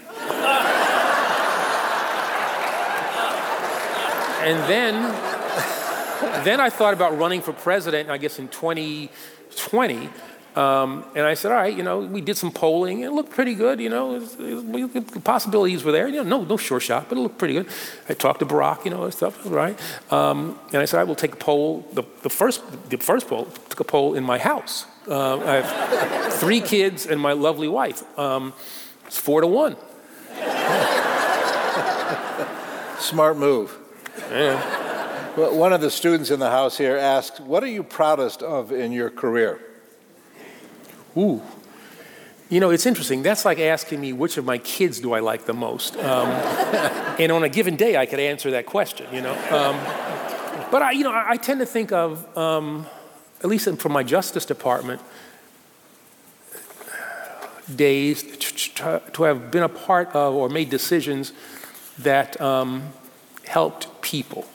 And 4.40 4.58
then, 4.70 4.94
then 6.44 6.60
I 6.60 6.70
thought 6.70 6.94
about 6.94 7.18
running 7.18 7.42
for 7.42 7.52
president, 7.52 8.10
I 8.10 8.18
guess 8.18 8.38
in 8.38 8.48
2020. 8.48 10.08
Um, 10.56 11.04
and 11.14 11.24
I 11.24 11.34
said, 11.34 11.52
all 11.52 11.58
right, 11.58 11.76
you 11.76 11.84
know, 11.84 12.00
we 12.00 12.20
did 12.20 12.36
some 12.36 12.50
polling. 12.50 13.00
It 13.00 13.12
looked 13.12 13.30
pretty 13.30 13.54
good, 13.54 13.80
you 13.80 13.88
know. 13.88 14.16
It 14.16 14.18
was, 14.18 14.36
it, 14.96 15.08
the 15.08 15.20
possibilities 15.20 15.84
were 15.84 15.92
there. 15.92 16.08
You 16.08 16.24
know, 16.24 16.38
no, 16.38 16.44
no 16.44 16.56
sure 16.56 16.80
shot, 16.80 17.08
but 17.08 17.16
it 17.16 17.20
looked 17.20 17.38
pretty 17.38 17.54
good. 17.54 17.68
I 18.08 18.14
talked 18.14 18.40
to 18.40 18.46
Barack, 18.46 18.84
you 18.84 18.90
know, 18.90 19.04
and 19.04 19.14
stuff, 19.14 19.38
right? 19.44 19.78
Um, 20.12 20.58
and 20.72 20.82
I 20.82 20.84
said, 20.84 20.98
I 20.98 21.04
will 21.04 21.14
take 21.14 21.34
a 21.34 21.36
poll. 21.36 21.86
The, 21.92 22.02
the, 22.22 22.30
first, 22.30 22.62
the 22.90 22.96
first 22.96 23.28
poll 23.28 23.44
took 23.68 23.78
a 23.78 23.84
poll 23.84 24.14
in 24.14 24.24
my 24.24 24.38
house. 24.38 24.86
Uh, 25.06 25.38
I 25.38 25.60
have 25.60 26.34
three 26.34 26.60
kids 26.60 27.06
and 27.06 27.20
my 27.20 27.32
lovely 27.32 27.68
wife. 27.68 28.02
Um, 28.18 28.52
it's 29.06 29.16
four 29.16 29.40
to 29.40 29.46
one. 29.46 29.76
Smart 32.98 33.36
move. 33.36 33.78
Yeah. 34.30 34.86
One 35.36 35.72
of 35.72 35.80
the 35.80 35.90
students 35.90 36.30
in 36.30 36.40
the 36.40 36.50
house 36.50 36.76
here 36.76 36.96
asked, 36.96 37.40
What 37.40 37.62
are 37.62 37.68
you 37.68 37.82
proudest 37.82 38.42
of 38.42 38.72
in 38.72 38.92
your 38.92 39.10
career? 39.10 39.60
Ooh. 41.16 41.42
You 42.48 42.60
know, 42.60 42.70
it's 42.70 42.86
interesting. 42.86 43.22
That's 43.22 43.44
like 43.44 43.58
asking 43.58 44.00
me 44.00 44.12
which 44.12 44.38
of 44.38 44.44
my 44.44 44.58
kids 44.58 45.00
do 45.00 45.12
I 45.12 45.20
like 45.20 45.44
the 45.44 45.52
most. 45.52 45.96
Um, 45.96 46.28
and 47.18 47.30
on 47.30 47.44
a 47.44 47.48
given 47.48 47.76
day, 47.76 47.96
I 47.96 48.06
could 48.06 48.20
answer 48.20 48.50
that 48.52 48.66
question, 48.66 49.06
you 49.12 49.20
know. 49.20 49.34
Um, 49.50 49.76
but 50.70 50.82
I, 50.82 50.92
you 50.92 51.04
know, 51.04 51.12
I, 51.12 51.32
I, 51.32 51.36
tend 51.36 51.60
to 51.60 51.66
think 51.66 51.92
of, 51.92 52.36
um, 52.36 52.86
at 53.40 53.46
least 53.46 53.68
from 53.78 53.92
my 53.92 54.02
Justice 54.02 54.46
Department, 54.46 55.02
days 57.74 58.22
to 58.76 59.22
have 59.24 59.50
been 59.50 59.62
a 59.62 59.68
part 59.68 60.08
of 60.14 60.34
or 60.34 60.48
made 60.48 60.70
decisions 60.70 61.32
that 61.98 62.40
um, 62.40 62.92
helped 63.46 63.87
people. 64.02 64.46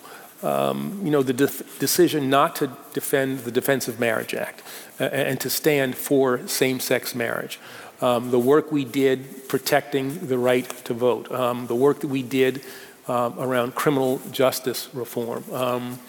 Um, 0.42 1.00
you 1.04 1.12
know, 1.12 1.24
the 1.24 1.34
de- 1.34 1.64
decision 1.80 2.30
not 2.30 2.56
to 2.58 2.70
defend 2.94 3.40
the 3.40 3.52
Defense 3.52 3.88
of 3.88 4.00
Marriage 4.00 4.34
Act 4.34 4.62
uh, 5.00 5.06
and 5.06 5.40
to 5.40 5.50
stand 5.50 5.96
for 5.96 6.46
same 6.48 6.80
sex 6.80 7.16
marriage. 7.16 7.60
Um, 8.02 8.32
the 8.32 8.40
work 8.40 8.72
we 8.72 8.84
did 8.84 9.48
protecting 9.48 10.28
the 10.28 10.38
right 10.38 10.70
to 10.86 10.94
vote. 10.94 11.32
Um, 11.32 11.68
the 11.68 11.76
work 11.76 12.02
that 12.02 12.10
we 12.10 12.24
did 12.24 12.62
um, 13.08 13.40
around 13.40 13.76
criminal 13.76 14.20
justice 14.32 14.90
reform. 14.94 15.46
Um, 15.54 16.00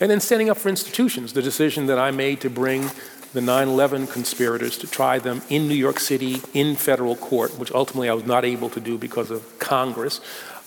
and 0.00 0.10
then 0.10 0.20
standing 0.20 0.48
up 0.48 0.58
for 0.58 0.68
institutions. 0.68 1.32
The 1.32 1.42
decision 1.42 1.86
that 1.86 1.98
I 1.98 2.12
made 2.12 2.40
to 2.42 2.50
bring 2.50 2.90
the 3.32 3.40
9 3.40 3.68
11 3.68 4.06
conspirators 4.06 4.78
to 4.78 4.86
try 4.86 5.18
them 5.18 5.42
in 5.48 5.68
New 5.68 5.74
York 5.74 5.98
City 5.98 6.40
in 6.54 6.76
federal 6.76 7.16
court, 7.16 7.58
which 7.58 7.72
ultimately 7.72 8.08
I 8.08 8.14
was 8.14 8.24
not 8.24 8.44
able 8.44 8.70
to 8.70 8.80
do 8.80 8.96
because 8.96 9.30
of 9.30 9.58
Congress. 9.58 10.20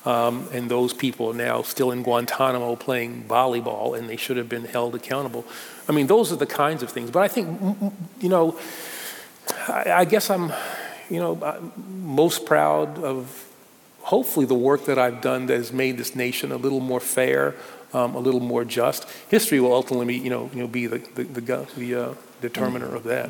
Um, 0.03 0.47
and 0.51 0.69
those 0.69 0.93
people 0.93 1.29
are 1.29 1.35
now 1.35 1.61
still 1.61 1.91
in 1.91 2.01
Guantanamo 2.01 2.75
playing 2.75 3.25
volleyball, 3.25 3.97
and 3.97 4.09
they 4.09 4.17
should 4.17 4.37
have 4.37 4.49
been 4.49 4.65
held 4.65 4.95
accountable. 4.95 5.45
I 5.87 5.91
mean, 5.91 6.07
those 6.07 6.31
are 6.31 6.35
the 6.35 6.47
kinds 6.47 6.81
of 6.81 6.89
things. 6.89 7.11
But 7.11 7.21
I 7.21 7.27
think, 7.27 7.93
you 8.19 8.29
know, 8.29 8.59
I, 9.67 9.91
I 9.91 10.05
guess 10.05 10.29
I'm, 10.29 10.51
you 11.09 11.19
know, 11.19 11.71
most 11.87 12.45
proud 12.45 12.97
of 13.03 13.47
hopefully 14.01 14.45
the 14.45 14.55
work 14.55 14.85
that 14.85 14.97
I've 14.97 15.21
done 15.21 15.45
that 15.45 15.57
has 15.57 15.71
made 15.71 15.97
this 15.97 16.15
nation 16.15 16.51
a 16.51 16.57
little 16.57 16.79
more 16.79 16.99
fair, 16.99 17.55
um, 17.93 18.15
a 18.15 18.19
little 18.19 18.39
more 18.39 18.65
just. 18.65 19.07
History 19.29 19.59
will 19.59 19.73
ultimately, 19.73 20.17
you 20.17 20.29
know, 20.29 20.49
you 20.53 20.61
know 20.61 20.67
be 20.67 20.87
the, 20.87 20.97
the, 20.97 21.23
the, 21.23 21.67
the 21.77 21.95
uh, 21.95 22.13
determiner 22.41 22.95
of 22.95 23.03
that. 23.03 23.29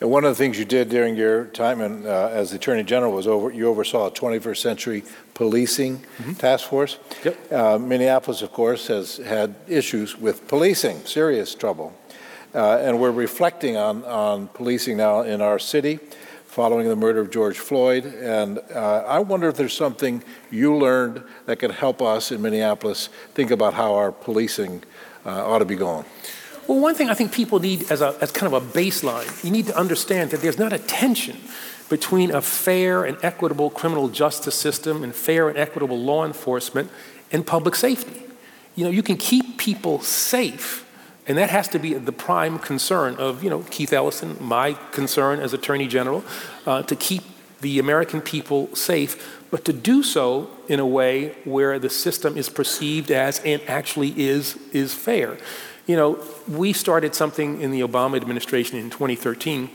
And 0.00 0.10
one 0.10 0.24
of 0.24 0.30
the 0.30 0.34
things 0.34 0.58
you 0.58 0.66
did 0.66 0.90
during 0.90 1.16
your 1.16 1.46
time 1.46 1.80
in, 1.80 2.06
uh, 2.06 2.30
as 2.32 2.52
Attorney 2.52 2.82
General 2.82 3.12
was 3.12 3.26
over, 3.26 3.50
you 3.50 3.66
oversaw 3.66 4.08
a 4.08 4.10
21st 4.10 4.58
century 4.58 5.04
policing 5.32 5.98
mm-hmm. 5.98 6.32
task 6.34 6.68
force. 6.68 6.98
Yep. 7.24 7.52
Uh, 7.52 7.78
Minneapolis, 7.78 8.42
of 8.42 8.52
course, 8.52 8.88
has 8.88 9.16
had 9.16 9.54
issues 9.66 10.18
with 10.18 10.46
policing, 10.48 11.04
serious 11.06 11.54
trouble. 11.54 11.96
Uh, 12.54 12.78
and 12.78 13.00
we're 13.00 13.10
reflecting 13.10 13.76
on, 13.76 14.04
on 14.04 14.48
policing 14.48 14.98
now 14.98 15.22
in 15.22 15.40
our 15.40 15.58
city 15.58 15.98
following 16.56 16.88
the 16.88 16.96
murder 16.96 17.20
of 17.20 17.30
George 17.30 17.58
Floyd. 17.58 18.06
And 18.06 18.58
uh, 18.74 19.04
I 19.06 19.18
wonder 19.18 19.46
if 19.48 19.56
there's 19.56 19.76
something 19.76 20.22
you 20.50 20.74
learned 20.74 21.22
that 21.44 21.56
could 21.58 21.70
help 21.70 22.00
us 22.00 22.32
in 22.32 22.40
Minneapolis 22.40 23.10
think 23.34 23.50
about 23.50 23.74
how 23.74 23.94
our 23.94 24.10
policing 24.10 24.82
uh, 25.26 25.46
ought 25.46 25.58
to 25.58 25.66
be 25.66 25.74
going. 25.74 26.06
Well, 26.68 26.80
one 26.80 26.96
thing 26.96 27.08
I 27.08 27.14
think 27.14 27.32
people 27.32 27.60
need 27.60 27.92
as, 27.92 28.00
a, 28.00 28.16
as 28.20 28.32
kind 28.32 28.52
of 28.52 28.60
a 28.60 28.66
baseline, 28.66 29.44
you 29.44 29.52
need 29.52 29.66
to 29.66 29.76
understand 29.76 30.32
that 30.32 30.40
there's 30.40 30.58
not 30.58 30.72
a 30.72 30.78
tension 30.78 31.36
between 31.88 32.32
a 32.32 32.42
fair 32.42 33.04
and 33.04 33.16
equitable 33.22 33.70
criminal 33.70 34.08
justice 34.08 34.56
system 34.56 35.04
and 35.04 35.14
fair 35.14 35.48
and 35.48 35.56
equitable 35.56 35.98
law 35.98 36.24
enforcement 36.26 36.90
and 37.30 37.46
public 37.46 37.76
safety. 37.76 38.24
You 38.74 38.84
know, 38.84 38.90
you 38.90 39.04
can 39.04 39.16
keep 39.16 39.58
people 39.58 40.00
safe, 40.00 40.84
and 41.28 41.38
that 41.38 41.50
has 41.50 41.68
to 41.68 41.78
be 41.78 41.94
the 41.94 42.12
prime 42.12 42.58
concern 42.58 43.14
of, 43.14 43.44
you 43.44 43.50
know, 43.50 43.64
Keith 43.70 43.92
Ellison, 43.92 44.36
my 44.40 44.72
concern 44.90 45.38
as 45.38 45.52
Attorney 45.52 45.86
General, 45.86 46.24
uh, 46.66 46.82
to 46.82 46.96
keep 46.96 47.22
the 47.60 47.78
American 47.78 48.20
people 48.20 48.74
safe, 48.74 49.40
but 49.52 49.64
to 49.64 49.72
do 49.72 50.02
so 50.02 50.50
in 50.68 50.80
a 50.80 50.86
way 50.86 51.34
where 51.44 51.78
the 51.78 51.88
system 51.88 52.36
is 52.36 52.48
perceived 52.48 53.10
as 53.10 53.40
and 53.44 53.62
actually 53.68 54.12
is, 54.20 54.58
is 54.72 54.92
fair. 54.92 55.38
You 55.86 55.96
know, 55.96 56.24
we 56.48 56.72
started 56.72 57.14
something 57.14 57.60
in 57.60 57.70
the 57.70 57.80
Obama 57.80 58.16
administration 58.16 58.78
in 58.78 58.90
2013 58.90 59.70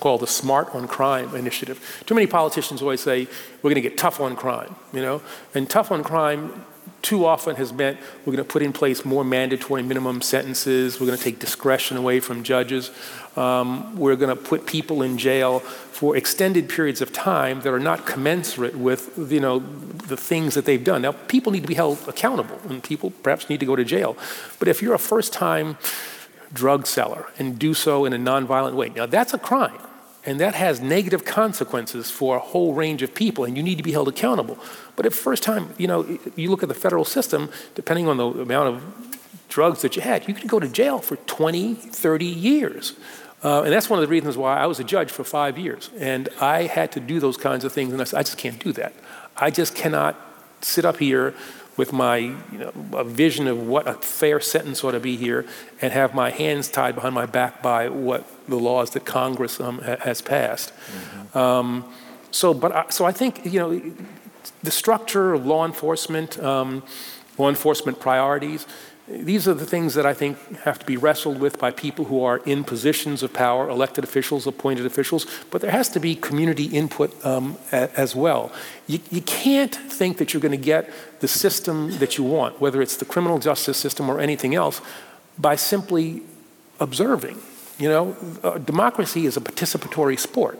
called 0.00 0.20
the 0.20 0.26
Smart 0.26 0.74
on 0.74 0.88
Crime 0.88 1.34
Initiative. 1.34 2.02
Too 2.04 2.14
many 2.14 2.26
politicians 2.26 2.82
always 2.82 3.00
say, 3.00 3.26
we're 3.62 3.70
going 3.70 3.82
to 3.82 3.88
get 3.88 3.96
tough 3.96 4.20
on 4.20 4.36
crime, 4.36 4.74
you 4.92 5.00
know? 5.00 5.22
And 5.54 5.70
tough 5.70 5.92
on 5.92 6.02
crime 6.02 6.64
too 7.04 7.26
often 7.26 7.54
has 7.56 7.72
meant 7.72 7.98
we're 8.24 8.32
going 8.32 8.44
to 8.44 8.50
put 8.50 8.62
in 8.62 8.72
place 8.72 9.04
more 9.04 9.22
mandatory 9.22 9.82
minimum 9.82 10.22
sentences, 10.22 10.98
we're 10.98 11.06
going 11.06 11.18
to 11.18 11.22
take 11.22 11.38
discretion 11.38 11.98
away 11.98 12.18
from 12.18 12.42
judges, 12.42 12.90
um, 13.36 13.94
we're 13.94 14.16
going 14.16 14.34
to 14.34 14.42
put 14.42 14.66
people 14.66 15.02
in 15.02 15.18
jail 15.18 15.60
for 15.60 16.16
extended 16.16 16.68
periods 16.68 17.02
of 17.02 17.12
time 17.12 17.60
that 17.60 17.72
are 17.72 17.78
not 17.78 18.06
commensurate 18.06 18.74
with 18.74 19.12
you 19.30 19.38
know 19.38 19.58
the 19.58 20.16
things 20.16 20.54
that 20.54 20.64
they've 20.64 20.82
done. 20.82 21.02
Now, 21.02 21.12
people 21.12 21.52
need 21.52 21.62
to 21.62 21.68
be 21.68 21.74
held 21.74 21.98
accountable, 22.08 22.58
and 22.68 22.82
people 22.82 23.10
perhaps 23.22 23.48
need 23.50 23.60
to 23.60 23.66
go 23.66 23.76
to 23.76 23.84
jail. 23.84 24.16
But 24.58 24.68
if 24.68 24.80
you're 24.80 24.94
a 24.94 24.98
first-time 24.98 25.76
drug 26.52 26.86
seller 26.86 27.26
and 27.38 27.58
do 27.58 27.74
so 27.74 28.04
in 28.06 28.12
a 28.12 28.18
nonviolent 28.18 28.74
way, 28.74 28.88
now 28.88 29.06
that's 29.06 29.34
a 29.34 29.38
crime. 29.38 29.78
And 30.26 30.40
that 30.40 30.54
has 30.54 30.80
negative 30.80 31.24
consequences 31.24 32.10
for 32.10 32.36
a 32.36 32.40
whole 32.40 32.72
range 32.72 33.02
of 33.02 33.14
people, 33.14 33.44
and 33.44 33.56
you 33.56 33.62
need 33.62 33.76
to 33.76 33.82
be 33.82 33.92
held 33.92 34.08
accountable. 34.08 34.58
But 34.96 35.04
at 35.04 35.12
first 35.12 35.42
time, 35.42 35.74
you 35.76 35.86
know, 35.86 36.18
you 36.34 36.50
look 36.50 36.62
at 36.62 36.68
the 36.68 36.74
federal 36.74 37.04
system, 37.04 37.50
depending 37.74 38.08
on 38.08 38.16
the 38.16 38.26
amount 38.26 38.74
of 38.74 39.18
drugs 39.48 39.82
that 39.82 39.96
you 39.96 40.02
had, 40.02 40.26
you 40.26 40.34
could 40.34 40.48
go 40.48 40.58
to 40.58 40.68
jail 40.68 40.98
for 40.98 41.16
20, 41.16 41.74
30 41.74 42.24
years. 42.24 42.94
Uh, 43.42 43.62
and 43.62 43.72
that's 43.72 43.90
one 43.90 43.98
of 43.98 44.02
the 44.02 44.10
reasons 44.10 44.38
why 44.38 44.58
I 44.58 44.66
was 44.66 44.80
a 44.80 44.84
judge 44.84 45.10
for 45.10 45.22
five 45.22 45.58
years. 45.58 45.90
And 45.98 46.30
I 46.40 46.62
had 46.62 46.92
to 46.92 47.00
do 47.00 47.20
those 47.20 47.36
kinds 47.36 47.62
of 47.64 47.72
things, 47.72 47.92
and 47.92 48.00
I 48.00 48.04
said, 48.04 48.18
I 48.18 48.22
just 48.22 48.38
can't 48.38 48.58
do 48.58 48.72
that. 48.72 48.94
I 49.36 49.50
just 49.50 49.74
cannot 49.74 50.16
sit 50.62 50.86
up 50.86 50.96
here 50.96 51.34
with 51.76 51.92
my 51.92 52.16
you 52.16 52.36
know, 52.52 52.72
a 52.92 53.04
vision 53.04 53.46
of 53.46 53.66
what 53.66 53.86
a 53.86 53.94
fair 53.94 54.40
sentence 54.40 54.82
ought 54.82 54.92
to 54.92 55.00
be 55.00 55.16
here 55.16 55.44
and 55.82 55.92
have 55.92 56.14
my 56.14 56.30
hands 56.30 56.68
tied 56.68 56.94
behind 56.94 57.14
my 57.14 57.26
back 57.26 57.62
by 57.62 57.88
what 57.88 58.24
the 58.48 58.56
laws 58.56 58.90
that 58.90 59.04
Congress 59.04 59.60
um, 59.60 59.78
ha- 59.78 59.96
has 60.00 60.22
passed. 60.22 60.72
Mm-hmm. 60.72 61.38
Um, 61.38 61.84
so, 62.30 62.52
but 62.52 62.72
I, 62.72 62.84
so 62.90 63.04
I 63.04 63.12
think 63.12 63.44
you 63.44 63.60
know 63.60 63.94
the 64.62 64.70
structure 64.70 65.34
of 65.34 65.46
law 65.46 65.64
enforcement, 65.64 66.38
um, 66.42 66.82
law 67.38 67.48
enforcement 67.48 68.00
priorities. 68.00 68.66
These 69.06 69.46
are 69.46 69.52
the 69.52 69.66
things 69.66 69.92
that 69.94 70.06
I 70.06 70.14
think 70.14 70.38
have 70.60 70.78
to 70.78 70.86
be 70.86 70.96
wrestled 70.96 71.38
with 71.38 71.58
by 71.58 71.70
people 71.70 72.06
who 72.06 72.24
are 72.24 72.38
in 72.46 72.64
positions 72.64 73.22
of 73.22 73.34
power, 73.34 73.68
elected 73.68 74.02
officials, 74.02 74.46
appointed 74.46 74.86
officials, 74.86 75.26
but 75.50 75.60
there 75.60 75.70
has 75.70 75.90
to 75.90 76.00
be 76.00 76.14
community 76.14 76.64
input 76.64 77.12
um, 77.22 77.58
a, 77.70 77.90
as 78.00 78.16
well. 78.16 78.50
You, 78.86 79.00
you 79.10 79.20
can't 79.20 79.74
think 79.74 80.16
that 80.16 80.32
you're 80.32 80.40
going 80.40 80.52
to 80.52 80.56
get 80.56 80.90
the 81.20 81.28
system 81.28 81.98
that 81.98 82.16
you 82.16 82.24
want, 82.24 82.62
whether 82.62 82.80
it's 82.80 82.96
the 82.96 83.04
criminal 83.04 83.38
justice 83.38 83.76
system 83.76 84.08
or 84.08 84.20
anything 84.20 84.54
else, 84.54 84.80
by 85.38 85.56
simply 85.56 86.22
observing. 86.80 87.42
You 87.78 87.88
know, 87.88 88.16
uh, 88.42 88.58
democracy 88.58 89.26
is 89.26 89.36
a 89.36 89.40
participatory 89.40 90.18
sport. 90.18 90.58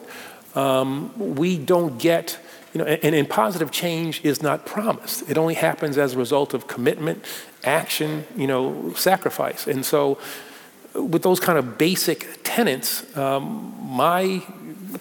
Um, 0.54 1.36
we 1.36 1.58
don't 1.58 1.98
get 1.98 2.38
you 2.74 2.80
know, 2.80 2.86
and, 2.86 3.14
and 3.14 3.30
positive 3.30 3.70
change 3.70 4.24
is 4.24 4.42
not 4.42 4.66
promised. 4.66 5.30
It 5.30 5.38
only 5.38 5.54
happens 5.54 5.96
as 5.96 6.14
a 6.14 6.18
result 6.18 6.54
of 6.54 6.66
commitment, 6.66 7.24
action, 7.62 8.26
you 8.36 8.48
know, 8.48 8.92
sacrifice. 8.94 9.68
And 9.68 9.86
so, 9.86 10.18
with 10.92 11.22
those 11.22 11.38
kind 11.38 11.56
of 11.56 11.78
basic 11.78 12.40
tenets, 12.42 13.16
um, 13.16 13.76
my 13.80 14.42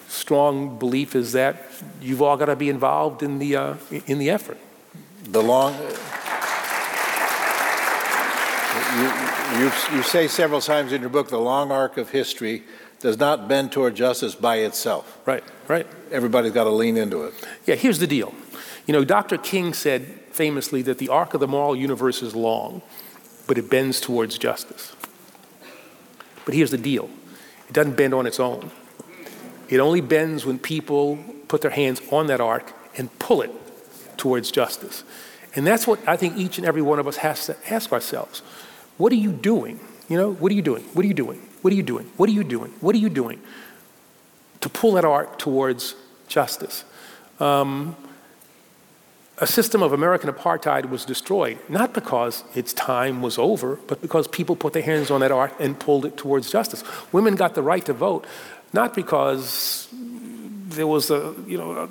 strong 0.08 0.78
belief 0.78 1.16
is 1.16 1.32
that 1.32 1.66
you've 2.00 2.22
all 2.22 2.36
got 2.36 2.46
to 2.46 2.56
be 2.56 2.68
involved 2.68 3.22
in 3.22 3.40
the 3.40 3.56
uh, 3.56 3.74
in 4.06 4.18
the 4.18 4.30
effort. 4.30 4.58
The 5.24 5.42
long. 5.42 5.74
You, 8.94 9.12
you, 9.58 9.72
you 9.96 10.02
say 10.04 10.28
several 10.28 10.60
times 10.60 10.92
in 10.92 11.00
your 11.00 11.10
book 11.10 11.28
the 11.28 11.38
long 11.38 11.72
arc 11.72 11.96
of 11.96 12.10
history 12.10 12.62
does 13.00 13.18
not 13.18 13.48
bend 13.48 13.72
toward 13.72 13.96
justice 13.96 14.36
by 14.36 14.58
itself. 14.58 15.18
Right, 15.26 15.42
right. 15.66 15.86
Everybody's 16.12 16.52
got 16.52 16.64
to 16.64 16.70
lean 16.70 16.96
into 16.96 17.24
it. 17.24 17.34
Yeah, 17.66 17.74
here's 17.74 17.98
the 17.98 18.06
deal. 18.06 18.32
You 18.86 18.92
know, 18.92 19.04
Dr. 19.04 19.36
King 19.36 19.74
said 19.74 20.06
famously 20.30 20.80
that 20.82 20.98
the 20.98 21.08
arc 21.08 21.34
of 21.34 21.40
the 21.40 21.48
moral 21.48 21.74
universe 21.74 22.22
is 22.22 22.36
long, 22.36 22.82
but 23.46 23.58
it 23.58 23.68
bends 23.68 24.00
towards 24.00 24.38
justice. 24.38 24.94
But 26.44 26.54
here's 26.54 26.70
the 26.70 26.78
deal 26.78 27.10
it 27.68 27.72
doesn't 27.72 27.96
bend 27.96 28.14
on 28.14 28.26
its 28.26 28.38
own. 28.38 28.70
It 29.68 29.80
only 29.80 30.02
bends 30.02 30.46
when 30.46 30.58
people 30.58 31.18
put 31.48 31.62
their 31.62 31.70
hands 31.72 32.00
on 32.12 32.28
that 32.28 32.40
arc 32.40 32.72
and 32.96 33.16
pull 33.18 33.42
it 33.42 33.50
towards 34.16 34.50
justice. 34.52 35.02
And 35.56 35.66
that's 35.66 35.86
what 35.86 36.06
I 36.08 36.16
think 36.16 36.36
each 36.36 36.58
and 36.58 36.66
every 36.66 36.82
one 36.82 36.98
of 36.98 37.06
us 37.06 37.16
has 37.16 37.46
to 37.46 37.56
ask 37.68 37.92
ourselves. 37.92 38.42
What 38.96 39.12
are 39.12 39.16
you 39.16 39.32
doing? 39.32 39.80
You 40.08 40.16
know, 40.18 40.32
what 40.32 40.52
are 40.52 40.54
you 40.54 40.62
doing? 40.62 40.84
What 40.94 41.04
are 41.04 41.08
you 41.08 41.14
doing? 41.14 41.40
What 41.62 41.72
are 41.72 41.76
you 41.76 41.82
doing? 41.82 42.10
What 42.16 42.28
are 42.28 42.32
you 42.32 42.44
doing? 42.44 42.72
What 42.80 42.94
are 42.94 42.98
you 42.98 43.08
doing 43.08 43.40
to 44.60 44.68
pull 44.68 44.92
that 44.92 45.04
arc 45.04 45.38
towards 45.38 45.94
justice? 46.28 46.84
Um, 47.40 47.96
a 49.38 49.46
system 49.46 49.82
of 49.82 49.92
American 49.92 50.30
apartheid 50.30 50.88
was 50.90 51.04
destroyed, 51.04 51.58
not 51.68 51.92
because 51.92 52.44
its 52.54 52.72
time 52.72 53.20
was 53.20 53.36
over, 53.36 53.76
but 53.88 54.00
because 54.00 54.28
people 54.28 54.54
put 54.54 54.72
their 54.74 54.82
hands 54.82 55.10
on 55.10 55.20
that 55.22 55.32
arc 55.32 55.52
and 55.58 55.78
pulled 55.78 56.04
it 56.04 56.16
towards 56.16 56.50
justice. 56.52 56.84
Women 57.10 57.34
got 57.34 57.54
the 57.54 57.62
right 57.62 57.84
to 57.86 57.92
vote, 57.92 58.26
not 58.72 58.94
because 58.94 59.88
there 59.92 60.86
was 60.86 61.10
a, 61.10 61.34
you 61.48 61.58
know, 61.58 61.88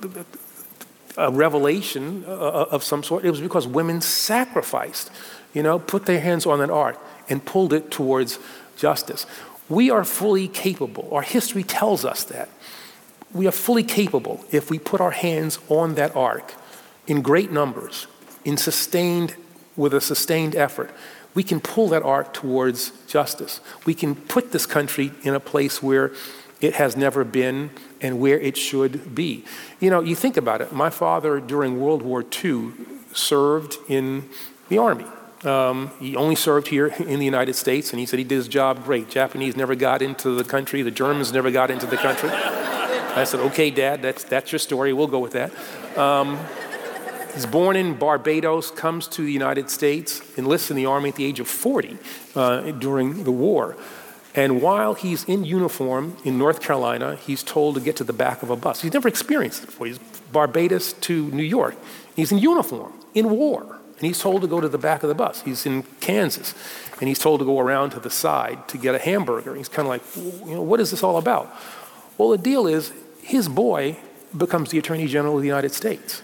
a, 1.17 1.27
a 1.27 1.31
revelation 1.31 2.23
of 2.25 2.83
some 2.83 3.03
sort. 3.03 3.25
It 3.25 3.29
was 3.29 3.41
because 3.41 3.67
women 3.67 3.99
sacrificed, 3.99 5.11
you 5.53 5.63
know, 5.63 5.79
put 5.79 6.05
their 6.05 6.19
hands 6.19 6.45
on 6.45 6.59
that 6.59 6.69
arc 6.69 6.99
and 7.29 7.43
pulled 7.45 7.73
it 7.73 7.91
towards 7.91 8.39
justice. 8.75 9.25
We 9.69 9.89
are 9.89 10.03
fully 10.03 10.47
capable. 10.47 11.07
Our 11.11 11.21
history 11.21 11.63
tells 11.63 12.03
us 12.05 12.23
that. 12.25 12.49
We 13.33 13.47
are 13.47 13.51
fully 13.51 13.83
capable 13.83 14.45
if 14.51 14.69
we 14.69 14.77
put 14.77 15.01
our 15.01 15.11
hands 15.11 15.59
on 15.69 15.95
that 15.95 16.15
arc 16.15 16.53
in 17.07 17.21
great 17.21 17.51
numbers, 17.51 18.07
in 18.45 18.57
sustained, 18.57 19.35
with 19.75 19.93
a 19.93 20.01
sustained 20.01 20.55
effort. 20.55 20.91
We 21.33 21.43
can 21.43 21.59
pull 21.59 21.87
that 21.89 22.03
arc 22.03 22.33
towards 22.33 22.91
justice. 23.07 23.59
We 23.85 23.95
can 23.95 24.15
put 24.15 24.51
this 24.51 24.65
country 24.65 25.11
in 25.23 25.33
a 25.33 25.39
place 25.39 25.81
where 25.81 26.11
it 26.61 26.75
has 26.75 26.95
never 26.95 27.23
been 27.23 27.71
and 28.01 28.19
where 28.19 28.39
it 28.39 28.55
should 28.55 29.15
be. 29.15 29.43
You 29.79 29.89
know, 29.89 30.01
you 30.01 30.15
think 30.15 30.37
about 30.37 30.61
it. 30.61 30.71
My 30.71 30.89
father, 30.89 31.39
during 31.39 31.81
World 31.81 32.03
War 32.03 32.23
II, 32.43 32.71
served 33.13 33.77
in 33.87 34.29
the 34.69 34.77
Army. 34.77 35.05
Um, 35.45 35.91
he 35.99 36.15
only 36.15 36.35
served 36.35 36.67
here 36.67 36.87
in 36.87 37.19
the 37.19 37.25
United 37.25 37.55
States, 37.55 37.91
and 37.91 37.99
he 37.99 38.05
said 38.05 38.19
he 38.19 38.23
did 38.23 38.35
his 38.35 38.47
job 38.47 38.83
great. 38.85 39.09
Japanese 39.09 39.55
never 39.57 39.75
got 39.75 40.01
into 40.01 40.35
the 40.35 40.43
country, 40.43 40.81
the 40.81 40.91
Germans 40.91 41.33
never 41.33 41.51
got 41.51 41.69
into 41.69 41.85
the 41.85 41.97
country. 41.97 42.29
I 43.15 43.25
said, 43.25 43.41
okay, 43.41 43.69
Dad, 43.69 44.01
that's, 44.01 44.23
that's 44.23 44.51
your 44.51 44.59
story, 44.59 44.93
we'll 44.93 45.07
go 45.07 45.19
with 45.19 45.33
that. 45.33 45.51
Um, 45.97 46.39
he's 47.33 47.45
born 47.45 47.75
in 47.75 47.95
Barbados, 47.95 48.71
comes 48.71 49.07
to 49.09 49.21
the 49.23 49.31
United 49.31 49.69
States, 49.69 50.21
enlists 50.37 50.71
in 50.71 50.77
the 50.77 50.85
Army 50.85 51.09
at 51.09 51.15
the 51.15 51.25
age 51.25 51.39
of 51.39 51.47
40 51.47 51.97
uh, 52.35 52.71
during 52.71 53.23
the 53.23 53.31
war. 53.31 53.75
And 54.35 54.63
while 54.63 54.95
he's 54.95 55.25
in 55.25 55.43
uniform 55.43 56.17
in 56.23 56.39
North 56.39 56.59
Carolina, 56.59 57.17
he's 57.17 57.43
told 57.43 57.75
to 57.75 57.81
get 57.81 57.97
to 57.97 58.03
the 58.03 58.13
back 58.13 58.41
of 58.41 58.49
a 58.49 58.55
bus. 58.55 58.81
He's 58.81 58.93
never 58.93 59.07
experienced 59.07 59.61
it 59.61 59.67
before. 59.67 59.85
He's 59.85 59.99
Barbados 60.31 60.93
to 60.93 61.29
New 61.29 61.43
York. 61.43 61.75
He's 62.15 62.31
in 62.31 62.39
uniform, 62.39 62.93
in 63.13 63.29
war 63.29 63.79
and 63.97 64.07
he's 64.07 64.19
told 64.19 64.41
to 64.41 64.47
go 64.47 64.59
to 64.59 64.67
the 64.67 64.77
back 64.77 65.03
of 65.03 65.09
the 65.09 65.15
bus. 65.15 65.41
He's 65.43 65.65
in 65.65 65.83
Kansas, 66.01 66.53
and 66.99 67.07
he's 67.07 67.19
told 67.19 67.39
to 67.39 67.45
go 67.45 67.59
around 67.59 67.91
to 67.91 67.99
the 67.99 68.09
side 68.09 68.67
to 68.69 68.77
get 68.77 68.95
a 68.95 68.99
hamburger. 68.99 69.55
He's 69.55 69.69
kind 69.69 69.87
of 69.87 69.89
like, 69.89 70.47
you 70.47 70.55
know, 70.55 70.61
what 70.61 70.79
is 70.79 70.91
this 70.91 71.03
all 71.03 71.17
about? 71.17 71.53
Well, 72.17 72.29
the 72.29 72.37
deal 72.37 72.67
is 72.67 72.91
his 73.21 73.47
boy 73.47 73.97
becomes 74.35 74.71
the 74.71 74.77
Attorney 74.77 75.07
General 75.07 75.35
of 75.35 75.41
the 75.41 75.47
United 75.47 75.71
States. 75.71 76.21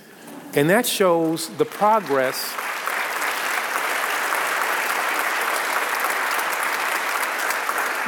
And 0.56 0.70
that 0.70 0.86
shows 0.86 1.50
the 1.58 1.66
progress. 1.66 2.54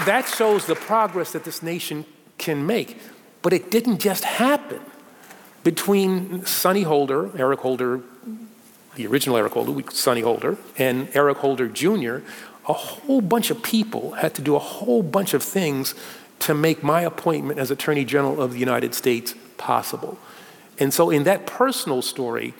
That 0.06 0.32
shows 0.36 0.66
the 0.66 0.76
progress 0.76 1.32
that 1.34 1.44
this 1.44 1.62
nation 1.62 2.06
can 2.38 2.66
make. 2.66 2.98
But 3.44 3.54
it 3.54 3.70
didn't 3.70 4.00
just 4.00 4.24
happen. 4.24 4.82
Between 5.64 6.44
Sonny 6.46 6.82
Holder, 6.82 7.30
Eric 7.38 7.60
Holder, 7.60 8.02
the 8.96 9.08
original 9.08 9.38
Eric 9.38 9.54
Holder, 9.54 9.92
Sonny 9.92 10.22
Holder, 10.22 10.58
and 10.78 11.10
Eric 11.14 11.38
Holder 11.38 11.68
Jr., 11.68 12.18
a 12.68 12.74
whole 12.74 13.22
bunch 13.22 13.50
of 13.50 13.64
people 13.64 14.12
had 14.12 14.36
to 14.36 14.42
do 14.42 14.56
a 14.56 14.60
whole 14.60 15.02
bunch 15.02 15.34
of 15.34 15.42
things 15.44 15.96
to 16.40 16.54
make 16.54 16.84
my 16.84 17.02
appointment 17.02 17.60
as 17.60 17.72
Attorney 17.72 18.06
General 18.06 18.42
of 18.42 18.54
the 18.54 18.60
United 18.60 18.94
States 18.94 19.36
possible. 19.58 20.18
And 20.80 20.94
so, 20.94 21.10
in 21.10 21.24
that 21.24 21.46
personal 21.46 22.02
story, 22.02 22.54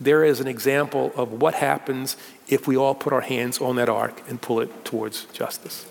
there 0.00 0.24
is 0.24 0.40
an 0.40 0.46
example 0.46 1.12
of 1.16 1.32
what 1.32 1.54
happens 1.54 2.16
if 2.48 2.66
we 2.66 2.76
all 2.76 2.94
put 2.94 3.12
our 3.12 3.20
hands 3.20 3.60
on 3.60 3.76
that 3.76 3.88
arc 3.88 4.28
and 4.28 4.40
pull 4.40 4.60
it 4.60 4.84
towards 4.84 5.24
justice. 5.26 5.86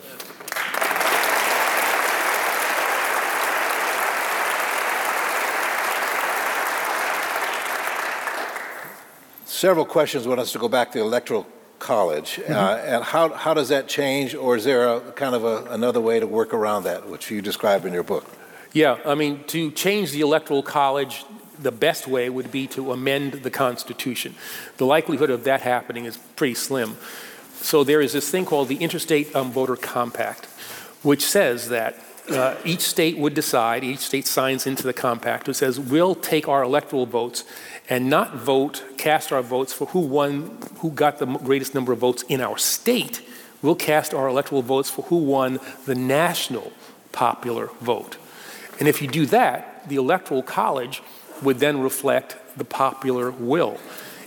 Several 9.64 9.86
questions 9.86 10.28
want 10.28 10.42
us 10.42 10.52
to 10.52 10.60
go 10.60 10.68
back 10.68 10.92
to 10.92 10.98
the 10.98 11.06
Electoral 11.06 11.48
College. 11.80 12.38
Uh, 12.38 12.42
mm-hmm. 12.42 12.54
Uh, 12.54 12.96
and 12.96 13.02
how, 13.02 13.30
how 13.30 13.54
does 13.54 13.70
that 13.70 13.88
change, 13.88 14.36
or 14.36 14.58
is 14.58 14.66
there 14.66 14.86
a 14.90 15.00
kind 15.14 15.34
of 15.34 15.46
a, 15.46 15.64
another 15.72 16.02
way 16.02 16.20
to 16.20 16.28
work 16.28 16.54
around 16.54 16.84
that, 16.84 17.08
which 17.08 17.32
you 17.32 17.42
describe 17.42 17.86
in 17.86 17.94
your 17.94 18.04
book? 18.04 18.26
Yeah, 18.74 18.98
I 19.06 19.16
mean, 19.16 19.46
to 19.46 19.72
change 19.72 20.12
the 20.12 20.20
Electoral 20.20 20.64
College, 20.64 21.24
the 21.58 21.72
best 21.72 22.10
way 22.10 22.30
would 22.30 22.52
be 22.52 22.68
to 22.76 22.92
amend 22.92 23.36
the 23.44 23.50
Constitution. 23.50 24.36
The 24.76 24.86
likelihood 24.86 25.30
of 25.30 25.46
that 25.46 25.62
happening 25.62 26.04
is 26.04 26.18
pretty 26.36 26.56
slim. 26.56 26.98
So 27.54 27.86
there 27.86 28.02
is 28.02 28.12
this 28.12 28.30
thing 28.30 28.44
called 28.44 28.68
the 28.68 28.76
Interstate 28.84 29.34
um, 29.34 29.54
Voter 29.54 29.78
Compact, 29.78 30.44
which 31.04 31.26
says 31.26 31.70
that 31.70 31.96
uh, 32.30 32.56
each 32.66 32.82
state 32.82 33.18
would 33.18 33.34
decide, 33.34 33.84
each 33.84 34.00
state 34.00 34.28
signs 34.28 34.66
into 34.68 34.84
the 34.84 34.94
compact, 34.94 35.48
which 35.48 35.58
says 35.58 35.80
we'll 35.80 36.16
take 36.16 36.48
our 36.48 36.64
electoral 36.64 37.06
votes 37.06 37.44
and 37.90 38.10
not 38.10 38.36
vote, 38.36 38.84
cast 38.98 39.32
our 39.32 39.42
votes 39.42 39.74
for 39.74 39.88
who 39.88 40.00
won, 40.00 40.58
who 40.78 40.92
got 40.92 41.20
the 41.20 41.26
greatest 41.26 41.74
number 41.74 41.92
of 41.92 42.00
votes 42.00 42.24
in 42.30 42.42
our 42.42 42.58
state. 42.58 43.22
We'll 43.62 43.76
cast 43.76 44.14
our 44.14 44.28
electoral 44.28 44.62
votes 44.62 44.90
for 44.90 45.04
who 45.04 45.18
won 45.18 45.60
the 45.86 45.96
national 45.96 46.72
popular 47.12 47.68
vote. 47.82 48.18
And 48.80 48.88
if 48.88 49.02
you 49.02 49.08
do 49.08 49.26
that, 49.28 49.88
the 49.88 49.96
Electoral 49.96 50.44
College 50.44 51.02
would 51.42 51.60
then 51.60 51.82
reflect 51.82 52.38
the 52.58 52.66
popular 52.66 53.32
will. 53.32 53.78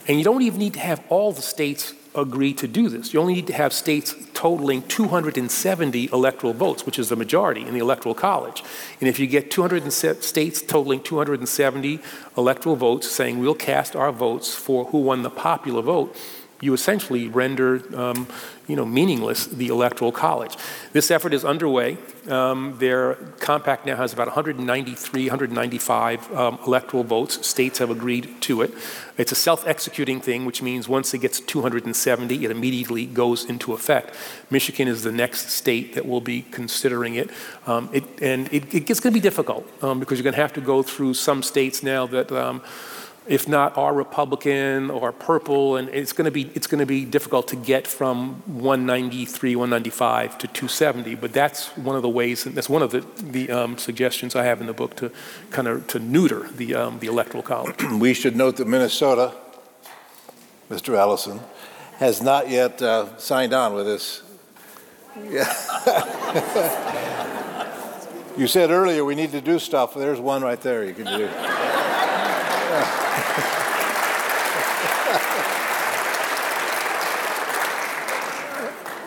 And 0.08 0.18
you 0.18 0.24
don't 0.24 0.42
even 0.42 0.58
need 0.60 0.74
to 0.74 0.80
have 0.80 1.02
all 1.08 1.32
the 1.32 1.42
states 1.42 1.92
agree 2.16 2.54
to 2.54 2.66
do 2.66 2.88
this. 2.88 3.12
You 3.12 3.20
only 3.20 3.34
need 3.34 3.46
to 3.48 3.52
have 3.52 3.72
states 3.72 4.14
totaling 4.34 4.82
270 4.82 6.10
electoral 6.12 6.52
votes, 6.52 6.84
which 6.84 6.98
is 6.98 7.08
the 7.08 7.16
majority 7.16 7.62
in 7.62 7.74
the 7.74 7.80
Electoral 7.80 8.14
College. 8.14 8.62
And 9.00 9.08
if 9.08 9.18
you 9.18 9.26
get 9.26 9.50
200 9.50 9.92
states 9.92 10.62
totaling 10.62 11.02
270 11.02 12.00
electoral 12.36 12.76
votes 12.76 13.10
saying 13.10 13.38
we'll 13.38 13.54
cast 13.54 13.94
our 13.94 14.12
votes 14.12 14.54
for 14.54 14.86
who 14.86 14.98
won 14.98 15.22
the 15.22 15.30
popular 15.30 15.82
vote, 15.82 16.16
you 16.60 16.72
essentially 16.72 17.28
render 17.28 17.82
um, 17.96 18.26
you 18.66 18.74
know, 18.74 18.84
meaningless 18.84 19.46
the 19.46 19.68
Electoral 19.68 20.10
College. 20.10 20.56
This 20.92 21.10
effort 21.10 21.32
is 21.32 21.44
underway. 21.44 21.98
Um, 22.28 22.76
their 22.78 23.14
compact 23.38 23.86
now 23.86 23.96
has 23.96 24.12
about 24.12 24.26
193, 24.26 25.24
195 25.28 26.32
um, 26.34 26.58
electoral 26.66 27.04
votes. 27.04 27.46
States 27.46 27.78
have 27.78 27.90
agreed 27.90 28.40
to 28.42 28.62
it. 28.62 28.72
It's 29.16 29.30
a 29.30 29.36
self 29.36 29.66
executing 29.66 30.20
thing, 30.20 30.44
which 30.44 30.62
means 30.62 30.88
once 30.88 31.14
it 31.14 31.18
gets 31.18 31.38
270, 31.40 32.44
it 32.44 32.50
immediately 32.50 33.06
goes 33.06 33.44
into 33.44 33.72
effect. 33.72 34.14
Michigan 34.50 34.88
is 34.88 35.04
the 35.04 35.12
next 35.12 35.50
state 35.50 35.94
that 35.94 36.06
will 36.06 36.20
be 36.20 36.42
considering 36.42 37.14
it. 37.14 37.30
Um, 37.66 37.88
it 37.92 38.04
and 38.20 38.52
it, 38.52 38.74
it's 38.74 39.00
going 39.00 39.12
to 39.12 39.18
be 39.18 39.20
difficult 39.20 39.64
um, 39.82 40.00
because 40.00 40.18
you're 40.18 40.24
going 40.24 40.34
to 40.34 40.40
have 40.40 40.54
to 40.54 40.60
go 40.60 40.82
through 40.82 41.14
some 41.14 41.42
states 41.42 41.82
now 41.84 42.06
that 42.08 42.32
um, 42.32 42.62
if 43.28 43.48
not 43.48 43.76
are 43.76 43.92
Republican 43.92 44.90
or 44.90 45.10
purple, 45.12 45.76
and 45.76 45.88
it's 45.88 46.12
going 46.12 46.26
to 46.26 46.30
be 46.30 46.50
it's 46.54 46.66
going 46.66 46.78
to 46.78 46.86
be 46.86 47.04
difficult 47.04 47.48
to 47.48 47.56
get 47.56 47.86
from 47.86 48.42
193, 48.46 49.56
195 49.56 50.38
to 50.38 50.46
270. 50.46 51.14
But 51.16 51.32
that's 51.32 51.76
one 51.76 51.96
of 51.96 52.02
the 52.02 52.08
ways, 52.08 52.46
and 52.46 52.54
that's 52.54 52.68
one 52.68 52.82
of 52.82 52.90
the 52.92 53.00
the 53.22 53.50
um, 53.50 53.78
suggestions 53.78 54.36
I 54.36 54.44
have 54.44 54.60
in 54.60 54.66
the 54.66 54.72
book 54.72 54.96
to 54.96 55.10
kind 55.50 55.66
of 55.66 55.86
to 55.88 55.98
neuter 55.98 56.48
the 56.48 56.74
um, 56.74 56.98
the 57.00 57.08
electoral 57.08 57.42
college. 57.42 57.82
we 57.98 58.14
should 58.14 58.36
note 58.36 58.56
that 58.56 58.68
Minnesota, 58.68 59.32
Mr. 60.70 60.94
Ellison, 60.94 61.40
has 61.98 62.22
not 62.22 62.48
yet 62.48 62.80
uh, 62.80 63.16
signed 63.18 63.52
on 63.52 63.74
with 63.74 63.86
this. 63.86 64.22
Yeah. 65.16 65.52
you 68.36 68.46
said 68.46 68.70
earlier 68.70 69.04
we 69.04 69.14
need 69.14 69.32
to 69.32 69.40
do 69.40 69.58
stuff. 69.58 69.94
There's 69.94 70.20
one 70.20 70.42
right 70.42 70.60
there 70.60 70.84
you 70.84 70.92
can 70.92 71.06
do. 71.06 71.28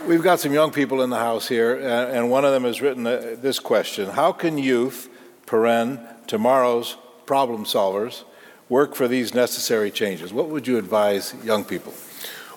We've 0.09 0.24
got 0.24 0.39
some 0.39 0.53
young 0.53 0.72
people 0.72 1.03
in 1.03 1.11
the 1.11 1.17
house 1.17 1.47
here, 1.47 1.78
and 1.78 2.32
one 2.32 2.43
of 2.43 2.51
them 2.51 2.63
has 2.63 2.82
written 2.82 3.03
this 3.03 3.59
question 3.59 4.09
How 4.09 4.32
can 4.32 4.57
youth, 4.57 5.07
paren, 5.45 6.03
tomorrow's 6.26 6.97
problem 7.28 7.63
solvers, 7.63 8.24
work 8.70 8.95
for 8.95 9.07
these 9.07 9.36
necessary 9.36 9.91
changes? 9.91 10.34
What 10.34 10.49
would 10.49 10.67
you 10.67 10.80
advise 10.80 11.36
young 11.43 11.63
people? 11.63 11.93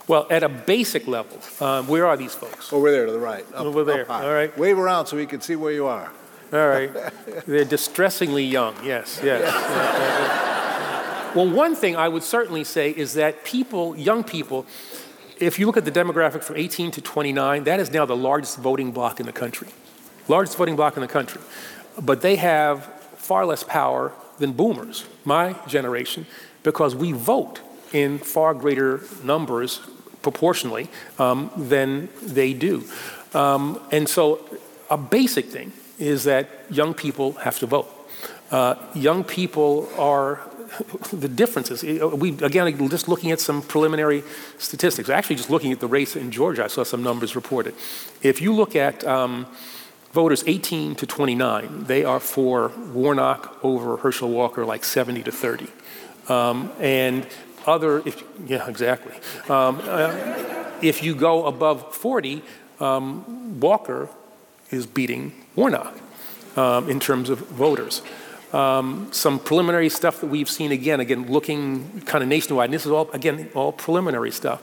Well, 0.09 0.27
at 0.31 0.43
a 0.43 0.49
basic 0.49 1.07
level, 1.07 1.39
um, 1.61 1.89
where 1.89 2.07
are 2.07 2.17
these 2.17 2.35
folks? 2.35 2.73
Over 2.73 2.91
there 2.91 3.05
to 3.05 3.13
the 3.13 3.19
right. 3.19 3.45
Up, 3.55 3.67
Over 3.67 3.85
there. 3.85 4.11
All 4.11 4.33
right. 4.33 4.57
Wave 4.57 4.79
around 4.79 5.07
so 5.07 5.19
we 5.19 5.27
can 5.27 5.43
see 5.43 5.57
where 5.57 5.73
you 5.73 5.87
are. 5.87 6.11
All 6.53 6.69
right. 6.69 6.91
They're 7.47 7.65
distressingly 7.65 8.45
young. 8.45 8.75
Yes, 8.83 9.21
yes. 9.23 10.59
well, 11.35 11.49
one 11.49 11.75
thing 11.75 11.97
I 11.97 12.09
would 12.09 12.23
certainly 12.23 12.65
say 12.65 12.91
is 12.91 13.15
that 13.15 13.45
people, 13.45 13.97
young 13.97 14.25
people, 14.25 14.67
if 15.39 15.59
you 15.59 15.67
look 15.67 15.77
at 15.77 15.85
the 15.85 15.93
demographic 15.93 16.45
from 16.45 16.57
18 16.57 16.91
to 16.93 17.01
29, 17.01 17.65
that 17.65 17.81
is 17.81 17.91
now 17.91 18.05
the 18.05 18.17
largest 18.17 18.59
voting 18.59 18.93
bloc 18.93 19.19
in 19.19 19.27
the 19.27 19.33
country. 19.33 19.69
Largest 20.29 20.57
voting 20.57 20.77
bloc 20.77 20.97
in 20.97 21.01
the 21.01 21.09
country. 21.09 21.41
But 22.01 22.23
they 22.23 22.37
have 22.37 22.85
far 23.17 23.47
less 23.47 23.63
power 23.63 24.13
than 24.39 24.53
boomers, 24.53 25.07
my 25.25 25.57
generation, 25.67 26.27
because 26.63 26.95
we 26.95 27.13
vote 27.13 27.61
in 27.93 28.19
far 28.19 28.55
greater 28.55 29.03
numbers 29.23 29.81
proportionally 30.23 30.89
um, 31.19 31.51
than 31.57 32.09
they 32.23 32.53
do. 32.53 32.85
Um, 33.35 33.81
and 33.91 34.09
so, 34.09 34.41
a 34.91 34.97
basic 34.97 35.47
thing 35.47 35.73
is 35.99 36.25
that 36.25 36.49
young 36.71 36.95
people 36.95 37.33
have 37.33 37.59
to 37.59 37.67
vote. 37.67 37.89
Uh, 38.51 38.75
young 38.95 39.25
people 39.25 39.89
are 39.99 40.41
the 41.13 41.29
differences. 41.29 41.83
We, 41.83 42.31
again, 42.43 42.89
just 42.89 43.09
looking 43.09 43.31
at 43.31 43.41
some 43.41 43.63
preliminary 43.63 44.23
statistics, 44.59 45.09
actually 45.09 45.37
just 45.37 45.51
looking 45.51 45.73
at 45.73 45.81
the 45.81 45.87
race 45.87 46.17
in 46.17 46.31
Georgia, 46.31 46.65
I 46.65 46.69
saw 46.69 46.83
some 46.83 47.03
numbers 47.03 47.37
reported. 47.37 47.75
If 48.23 48.41
you 48.41 48.55
look 48.55 48.75
at 48.77 49.05
um, 49.05 49.47
voters 50.13 50.45
18 50.47 50.95
to 50.97 51.07
29, 51.07 51.85
they 51.85 52.05
are 52.05 52.21
for 52.21 52.69
Warnock 52.93 53.59
over 53.63 53.99
Herschel 53.99 54.31
Walker 54.31 54.65
like 54.65 54.85
70 54.85 55.23
to 55.25 55.33
30. 55.33 55.69
Um, 56.29 56.73
and 56.79 57.27
other, 57.67 57.99
if, 58.07 58.23
yeah, 58.47 58.69
exactly. 58.69 59.15
Um, 59.49 59.81
uh, 59.83 60.71
if 60.81 61.03
you 61.03 61.15
go 61.15 61.47
above 61.47 61.95
40, 61.95 62.43
um, 62.81 63.61
Walker 63.61 64.09
is 64.71 64.87
beating 64.87 65.33
Warnock 65.55 65.97
um, 66.57 66.89
in 66.89 66.99
terms 66.99 67.31
of 67.31 67.39
voters. 67.39 68.03
Um, 68.53 69.09
some 69.13 69.39
preliminary 69.39 69.89
stuff 69.89 70.21
that 70.21 70.27
we've 70.27 70.51
seen 70.51 70.73
again, 70.73 71.01
again, 71.01 71.31
looking 71.31 72.03
kind 72.03 72.23
of 72.23 72.29
nationwide, 72.29 72.67
and 72.67 72.75
this 72.75 72.85
is 72.85 72.93
all, 72.93 73.11
again, 73.13 73.49
all 73.55 73.73
preliminary 73.73 74.31
stuff. 74.31 74.63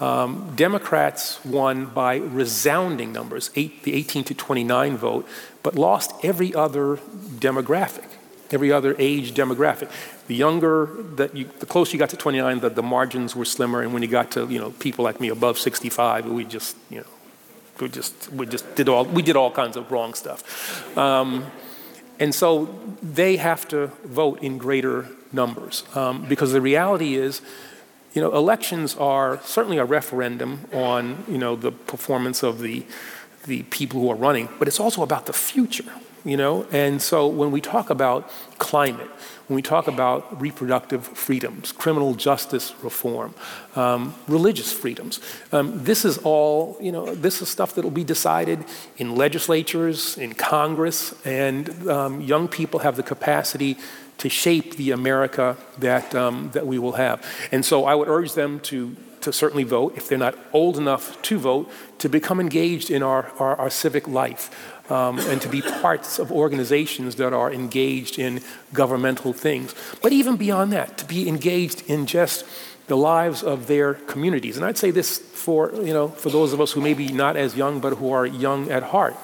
Um, 0.00 0.52
Democrats 0.56 1.44
won 1.44 1.86
by 1.86 2.16
resounding 2.16 3.12
numbers, 3.12 3.50
eight, 3.54 3.82
the 3.82 3.94
18 3.94 4.24
to 4.24 4.34
29 4.34 4.96
vote, 4.96 5.28
but 5.62 5.74
lost 5.74 6.12
every 6.22 6.54
other 6.54 6.96
demographic, 6.96 8.06
every 8.50 8.72
other 8.72 8.96
age 8.98 9.34
demographic. 9.34 9.90
The 10.26 10.34
younger, 10.34 10.86
that 11.16 11.36
you, 11.36 11.50
the 11.58 11.66
closer 11.66 11.92
you 11.92 11.98
got 11.98 12.08
to 12.10 12.16
29, 12.16 12.60
the, 12.60 12.70
the 12.70 12.82
margins 12.82 13.36
were 13.36 13.44
slimmer, 13.44 13.82
and 13.82 13.92
when 13.92 14.02
you 14.02 14.08
got 14.08 14.30
to 14.32 14.46
you 14.46 14.58
know 14.58 14.70
people 14.70 15.04
like 15.04 15.20
me 15.20 15.28
above 15.28 15.58
65, 15.58 16.26
we 16.26 16.44
just 16.44 16.76
you 16.88 17.00
know 17.00 17.06
we 17.78 17.88
just 17.88 18.32
we 18.32 18.46
just 18.46 18.74
did 18.74 18.88
all 18.88 19.04
we 19.04 19.22
did 19.22 19.36
all 19.36 19.50
kinds 19.50 19.76
of 19.76 19.90
wrong 19.92 20.14
stuff. 20.14 20.96
Um, 20.96 21.50
and 22.20 22.32
so 22.34 22.66
they 23.02 23.36
have 23.36 23.66
to 23.68 23.88
vote 24.04 24.40
in 24.42 24.58
greater 24.58 25.08
numbers 25.32 25.84
um, 25.96 26.26
because 26.28 26.52
the 26.52 26.60
reality 26.60 27.14
is 27.16 27.42
you 28.12 28.20
know, 28.20 28.34
elections 28.34 28.96
are 28.96 29.40
certainly 29.42 29.78
a 29.78 29.84
referendum 29.84 30.66
on, 30.72 31.24
you 31.28 31.38
know, 31.38 31.54
the 31.54 31.70
performance 31.70 32.42
of 32.42 32.60
the, 32.60 32.84
the 33.46 33.62
people 33.64 34.00
who 34.00 34.10
are 34.10 34.16
running, 34.16 34.48
but 34.58 34.66
it's 34.66 34.80
also 34.80 35.02
about 35.02 35.26
the 35.26 35.32
future, 35.32 35.92
you 36.24 36.36
know? 36.36 36.66
And 36.72 37.00
so 37.00 37.26
when 37.28 37.52
we 37.52 37.60
talk 37.60 37.88
about 37.88 38.28
climate, 38.58 39.08
when 39.50 39.56
we 39.56 39.62
talk 39.62 39.88
about 39.88 40.40
reproductive 40.40 41.04
freedoms, 41.04 41.72
criminal 41.72 42.14
justice 42.14 42.72
reform, 42.84 43.34
um, 43.74 44.14
religious 44.28 44.72
freedoms, 44.72 45.18
um, 45.50 45.82
this 45.82 46.04
is 46.04 46.18
all, 46.18 46.76
you 46.80 46.92
know, 46.92 47.12
this 47.16 47.42
is 47.42 47.48
stuff 47.48 47.74
that 47.74 47.82
will 47.82 47.90
be 47.90 48.04
decided 48.04 48.64
in 48.98 49.16
legislatures, 49.16 50.16
in 50.16 50.34
Congress, 50.34 51.14
and 51.26 51.88
um, 51.88 52.20
young 52.20 52.46
people 52.46 52.78
have 52.78 52.94
the 52.94 53.02
capacity 53.02 53.76
to 54.18 54.28
shape 54.28 54.76
the 54.76 54.92
America 54.92 55.56
that, 55.78 56.14
um, 56.14 56.50
that 56.52 56.64
we 56.64 56.78
will 56.78 56.92
have. 56.92 57.20
And 57.50 57.64
so 57.64 57.86
I 57.86 57.96
would 57.96 58.06
urge 58.06 58.34
them 58.34 58.60
to, 58.60 58.94
to 59.22 59.32
certainly 59.32 59.64
vote, 59.64 59.96
if 59.96 60.08
they're 60.08 60.16
not 60.16 60.38
old 60.52 60.76
enough 60.78 61.20
to 61.22 61.38
vote, 61.40 61.68
to 61.98 62.08
become 62.08 62.38
engaged 62.38 62.88
in 62.88 63.02
our, 63.02 63.32
our, 63.40 63.56
our 63.56 63.70
civic 63.70 64.06
life. 64.06 64.78
Um, 64.90 65.20
and 65.20 65.40
to 65.42 65.48
be 65.48 65.62
parts 65.62 66.18
of 66.18 66.32
organizations 66.32 67.14
that 67.14 67.32
are 67.32 67.52
engaged 67.52 68.18
in 68.18 68.40
governmental 68.72 69.32
things. 69.32 69.72
But 70.02 70.12
even 70.12 70.36
beyond 70.36 70.72
that, 70.72 70.98
to 70.98 71.04
be 71.04 71.28
engaged 71.28 71.88
in 71.88 72.06
just 72.06 72.44
the 72.88 72.96
lives 72.96 73.44
of 73.44 73.68
their 73.68 73.94
communities. 73.94 74.56
And 74.56 74.66
I'd 74.66 74.76
say 74.76 74.90
this 74.90 75.16
for, 75.18 75.72
you 75.74 75.94
know, 75.94 76.08
for 76.08 76.28
those 76.28 76.52
of 76.52 76.60
us 76.60 76.72
who 76.72 76.80
may 76.80 76.92
be 76.92 77.12
not 77.12 77.36
as 77.36 77.56
young, 77.56 77.78
but 77.78 77.98
who 77.98 78.10
are 78.10 78.26
young 78.26 78.68
at 78.68 78.82
heart. 78.82 79.16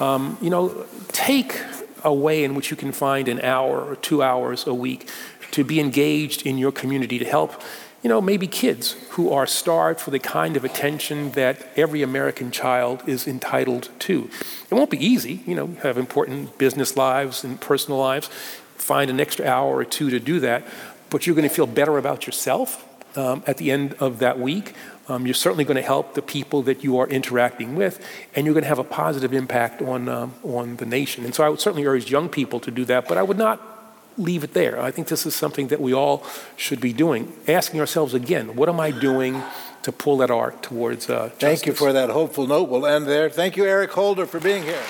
Um, 0.00 0.38
you 0.40 0.48
know, 0.48 0.86
take 1.08 1.60
a 2.02 2.12
way 2.12 2.44
in 2.44 2.54
which 2.54 2.70
you 2.70 2.76
can 2.76 2.92
find 2.92 3.28
an 3.28 3.40
hour 3.42 3.82
or 3.82 3.96
two 3.96 4.22
hours 4.22 4.66
a 4.66 4.72
week 4.72 5.08
to 5.50 5.64
be 5.64 5.80
engaged 5.80 6.46
in 6.46 6.56
your 6.56 6.72
community 6.72 7.18
to 7.18 7.24
help 7.24 7.62
you 8.02 8.08
know, 8.08 8.20
maybe 8.20 8.46
kids 8.46 8.92
who 9.10 9.30
are 9.30 9.46
starved 9.46 10.00
for 10.00 10.10
the 10.10 10.18
kind 10.18 10.56
of 10.56 10.64
attention 10.64 11.32
that 11.32 11.66
every 11.76 12.02
American 12.02 12.50
child 12.50 13.06
is 13.06 13.26
entitled 13.26 13.90
to. 14.00 14.30
It 14.70 14.74
won't 14.74 14.90
be 14.90 15.04
easy, 15.04 15.42
you 15.46 15.54
know, 15.54 15.68
have 15.82 15.98
important 15.98 16.56
business 16.56 16.96
lives 16.96 17.44
and 17.44 17.60
personal 17.60 17.98
lives. 17.98 18.28
Find 18.76 19.10
an 19.10 19.20
extra 19.20 19.46
hour 19.46 19.76
or 19.76 19.84
two 19.84 20.08
to 20.10 20.18
do 20.18 20.40
that, 20.40 20.64
but 21.10 21.26
you're 21.26 21.36
going 21.36 21.48
to 21.48 21.54
feel 21.54 21.66
better 21.66 21.98
about 21.98 22.26
yourself 22.26 22.86
um, 23.18 23.42
at 23.46 23.58
the 23.58 23.70
end 23.70 23.94
of 23.94 24.18
that 24.20 24.38
week. 24.38 24.74
Um, 25.08 25.26
you're 25.26 25.34
certainly 25.34 25.64
going 25.64 25.76
to 25.76 25.82
help 25.82 26.14
the 26.14 26.22
people 26.22 26.62
that 26.62 26.82
you 26.82 26.98
are 26.98 27.06
interacting 27.08 27.74
with, 27.74 28.04
and 28.34 28.46
you're 28.46 28.54
going 28.54 28.62
to 28.62 28.68
have 28.68 28.78
a 28.78 28.84
positive 28.84 29.34
impact 29.34 29.82
on, 29.82 30.08
um, 30.08 30.34
on 30.42 30.76
the 30.76 30.86
nation. 30.86 31.24
And 31.24 31.34
so 31.34 31.44
I 31.44 31.48
would 31.48 31.60
certainly 31.60 31.84
urge 31.84 32.10
young 32.10 32.28
people 32.28 32.60
to 32.60 32.70
do 32.70 32.84
that, 32.86 33.08
but 33.08 33.18
I 33.18 33.22
would 33.22 33.36
not 33.36 33.79
leave 34.16 34.44
it 34.44 34.54
there. 34.54 34.80
I 34.80 34.90
think 34.90 35.08
this 35.08 35.26
is 35.26 35.34
something 35.34 35.68
that 35.68 35.80
we 35.80 35.92
all 35.92 36.24
should 36.56 36.80
be 36.80 36.92
doing, 36.92 37.32
asking 37.48 37.80
ourselves 37.80 38.14
again, 38.14 38.56
what 38.56 38.68
am 38.68 38.80
I 38.80 38.90
doing 38.90 39.42
to 39.82 39.92
pull 39.92 40.18
that 40.18 40.30
arc 40.30 40.62
towards 40.62 41.08
uh, 41.08 41.30
Thank 41.38 41.66
you 41.66 41.72
for 41.72 41.92
that 41.92 42.10
hopeful 42.10 42.46
note. 42.46 42.68
We'll 42.68 42.86
end 42.86 43.06
there. 43.06 43.30
Thank 43.30 43.56
you, 43.56 43.64
Eric 43.64 43.92
Holder, 43.92 44.26
for 44.26 44.40
being 44.40 44.62
here. 44.62 44.82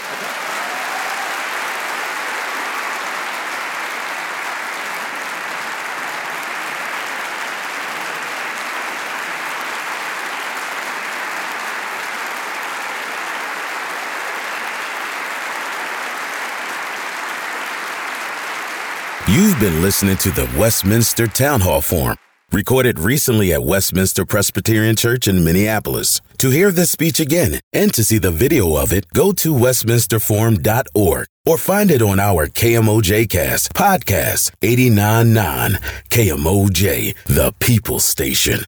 Been 19.61 19.83
listening 19.83 20.17
to 20.17 20.31
the 20.31 20.51
Westminster 20.59 21.27
Town 21.27 21.61
Hall 21.61 21.83
Forum, 21.83 22.17
recorded 22.51 22.99
recently 22.99 23.53
at 23.53 23.63
Westminster 23.63 24.25
Presbyterian 24.25 24.97
Church 24.97 25.29
in 25.29 25.45
Minneapolis. 25.45 26.23
To 26.39 26.49
hear 26.49 26.71
this 26.71 26.91
speech 26.93 27.21
again 27.21 27.61
and 27.71 27.93
to 27.93 28.03
see 28.03 28.17
the 28.17 28.31
video 28.31 28.77
of 28.77 28.91
it, 28.91 29.05
go 29.13 29.33
to 29.33 29.53
westminsterforum.org 29.53 31.27
or 31.45 31.59
find 31.59 31.91
it 31.91 32.01
on 32.01 32.19
our 32.19 32.47
KMOJ 32.47 33.29
Cast 33.29 33.75
podcast 33.75 34.53
899 34.63 35.73
KMOJ, 36.09 37.15
the 37.27 37.53
People 37.61 38.01
Station. 38.01 38.61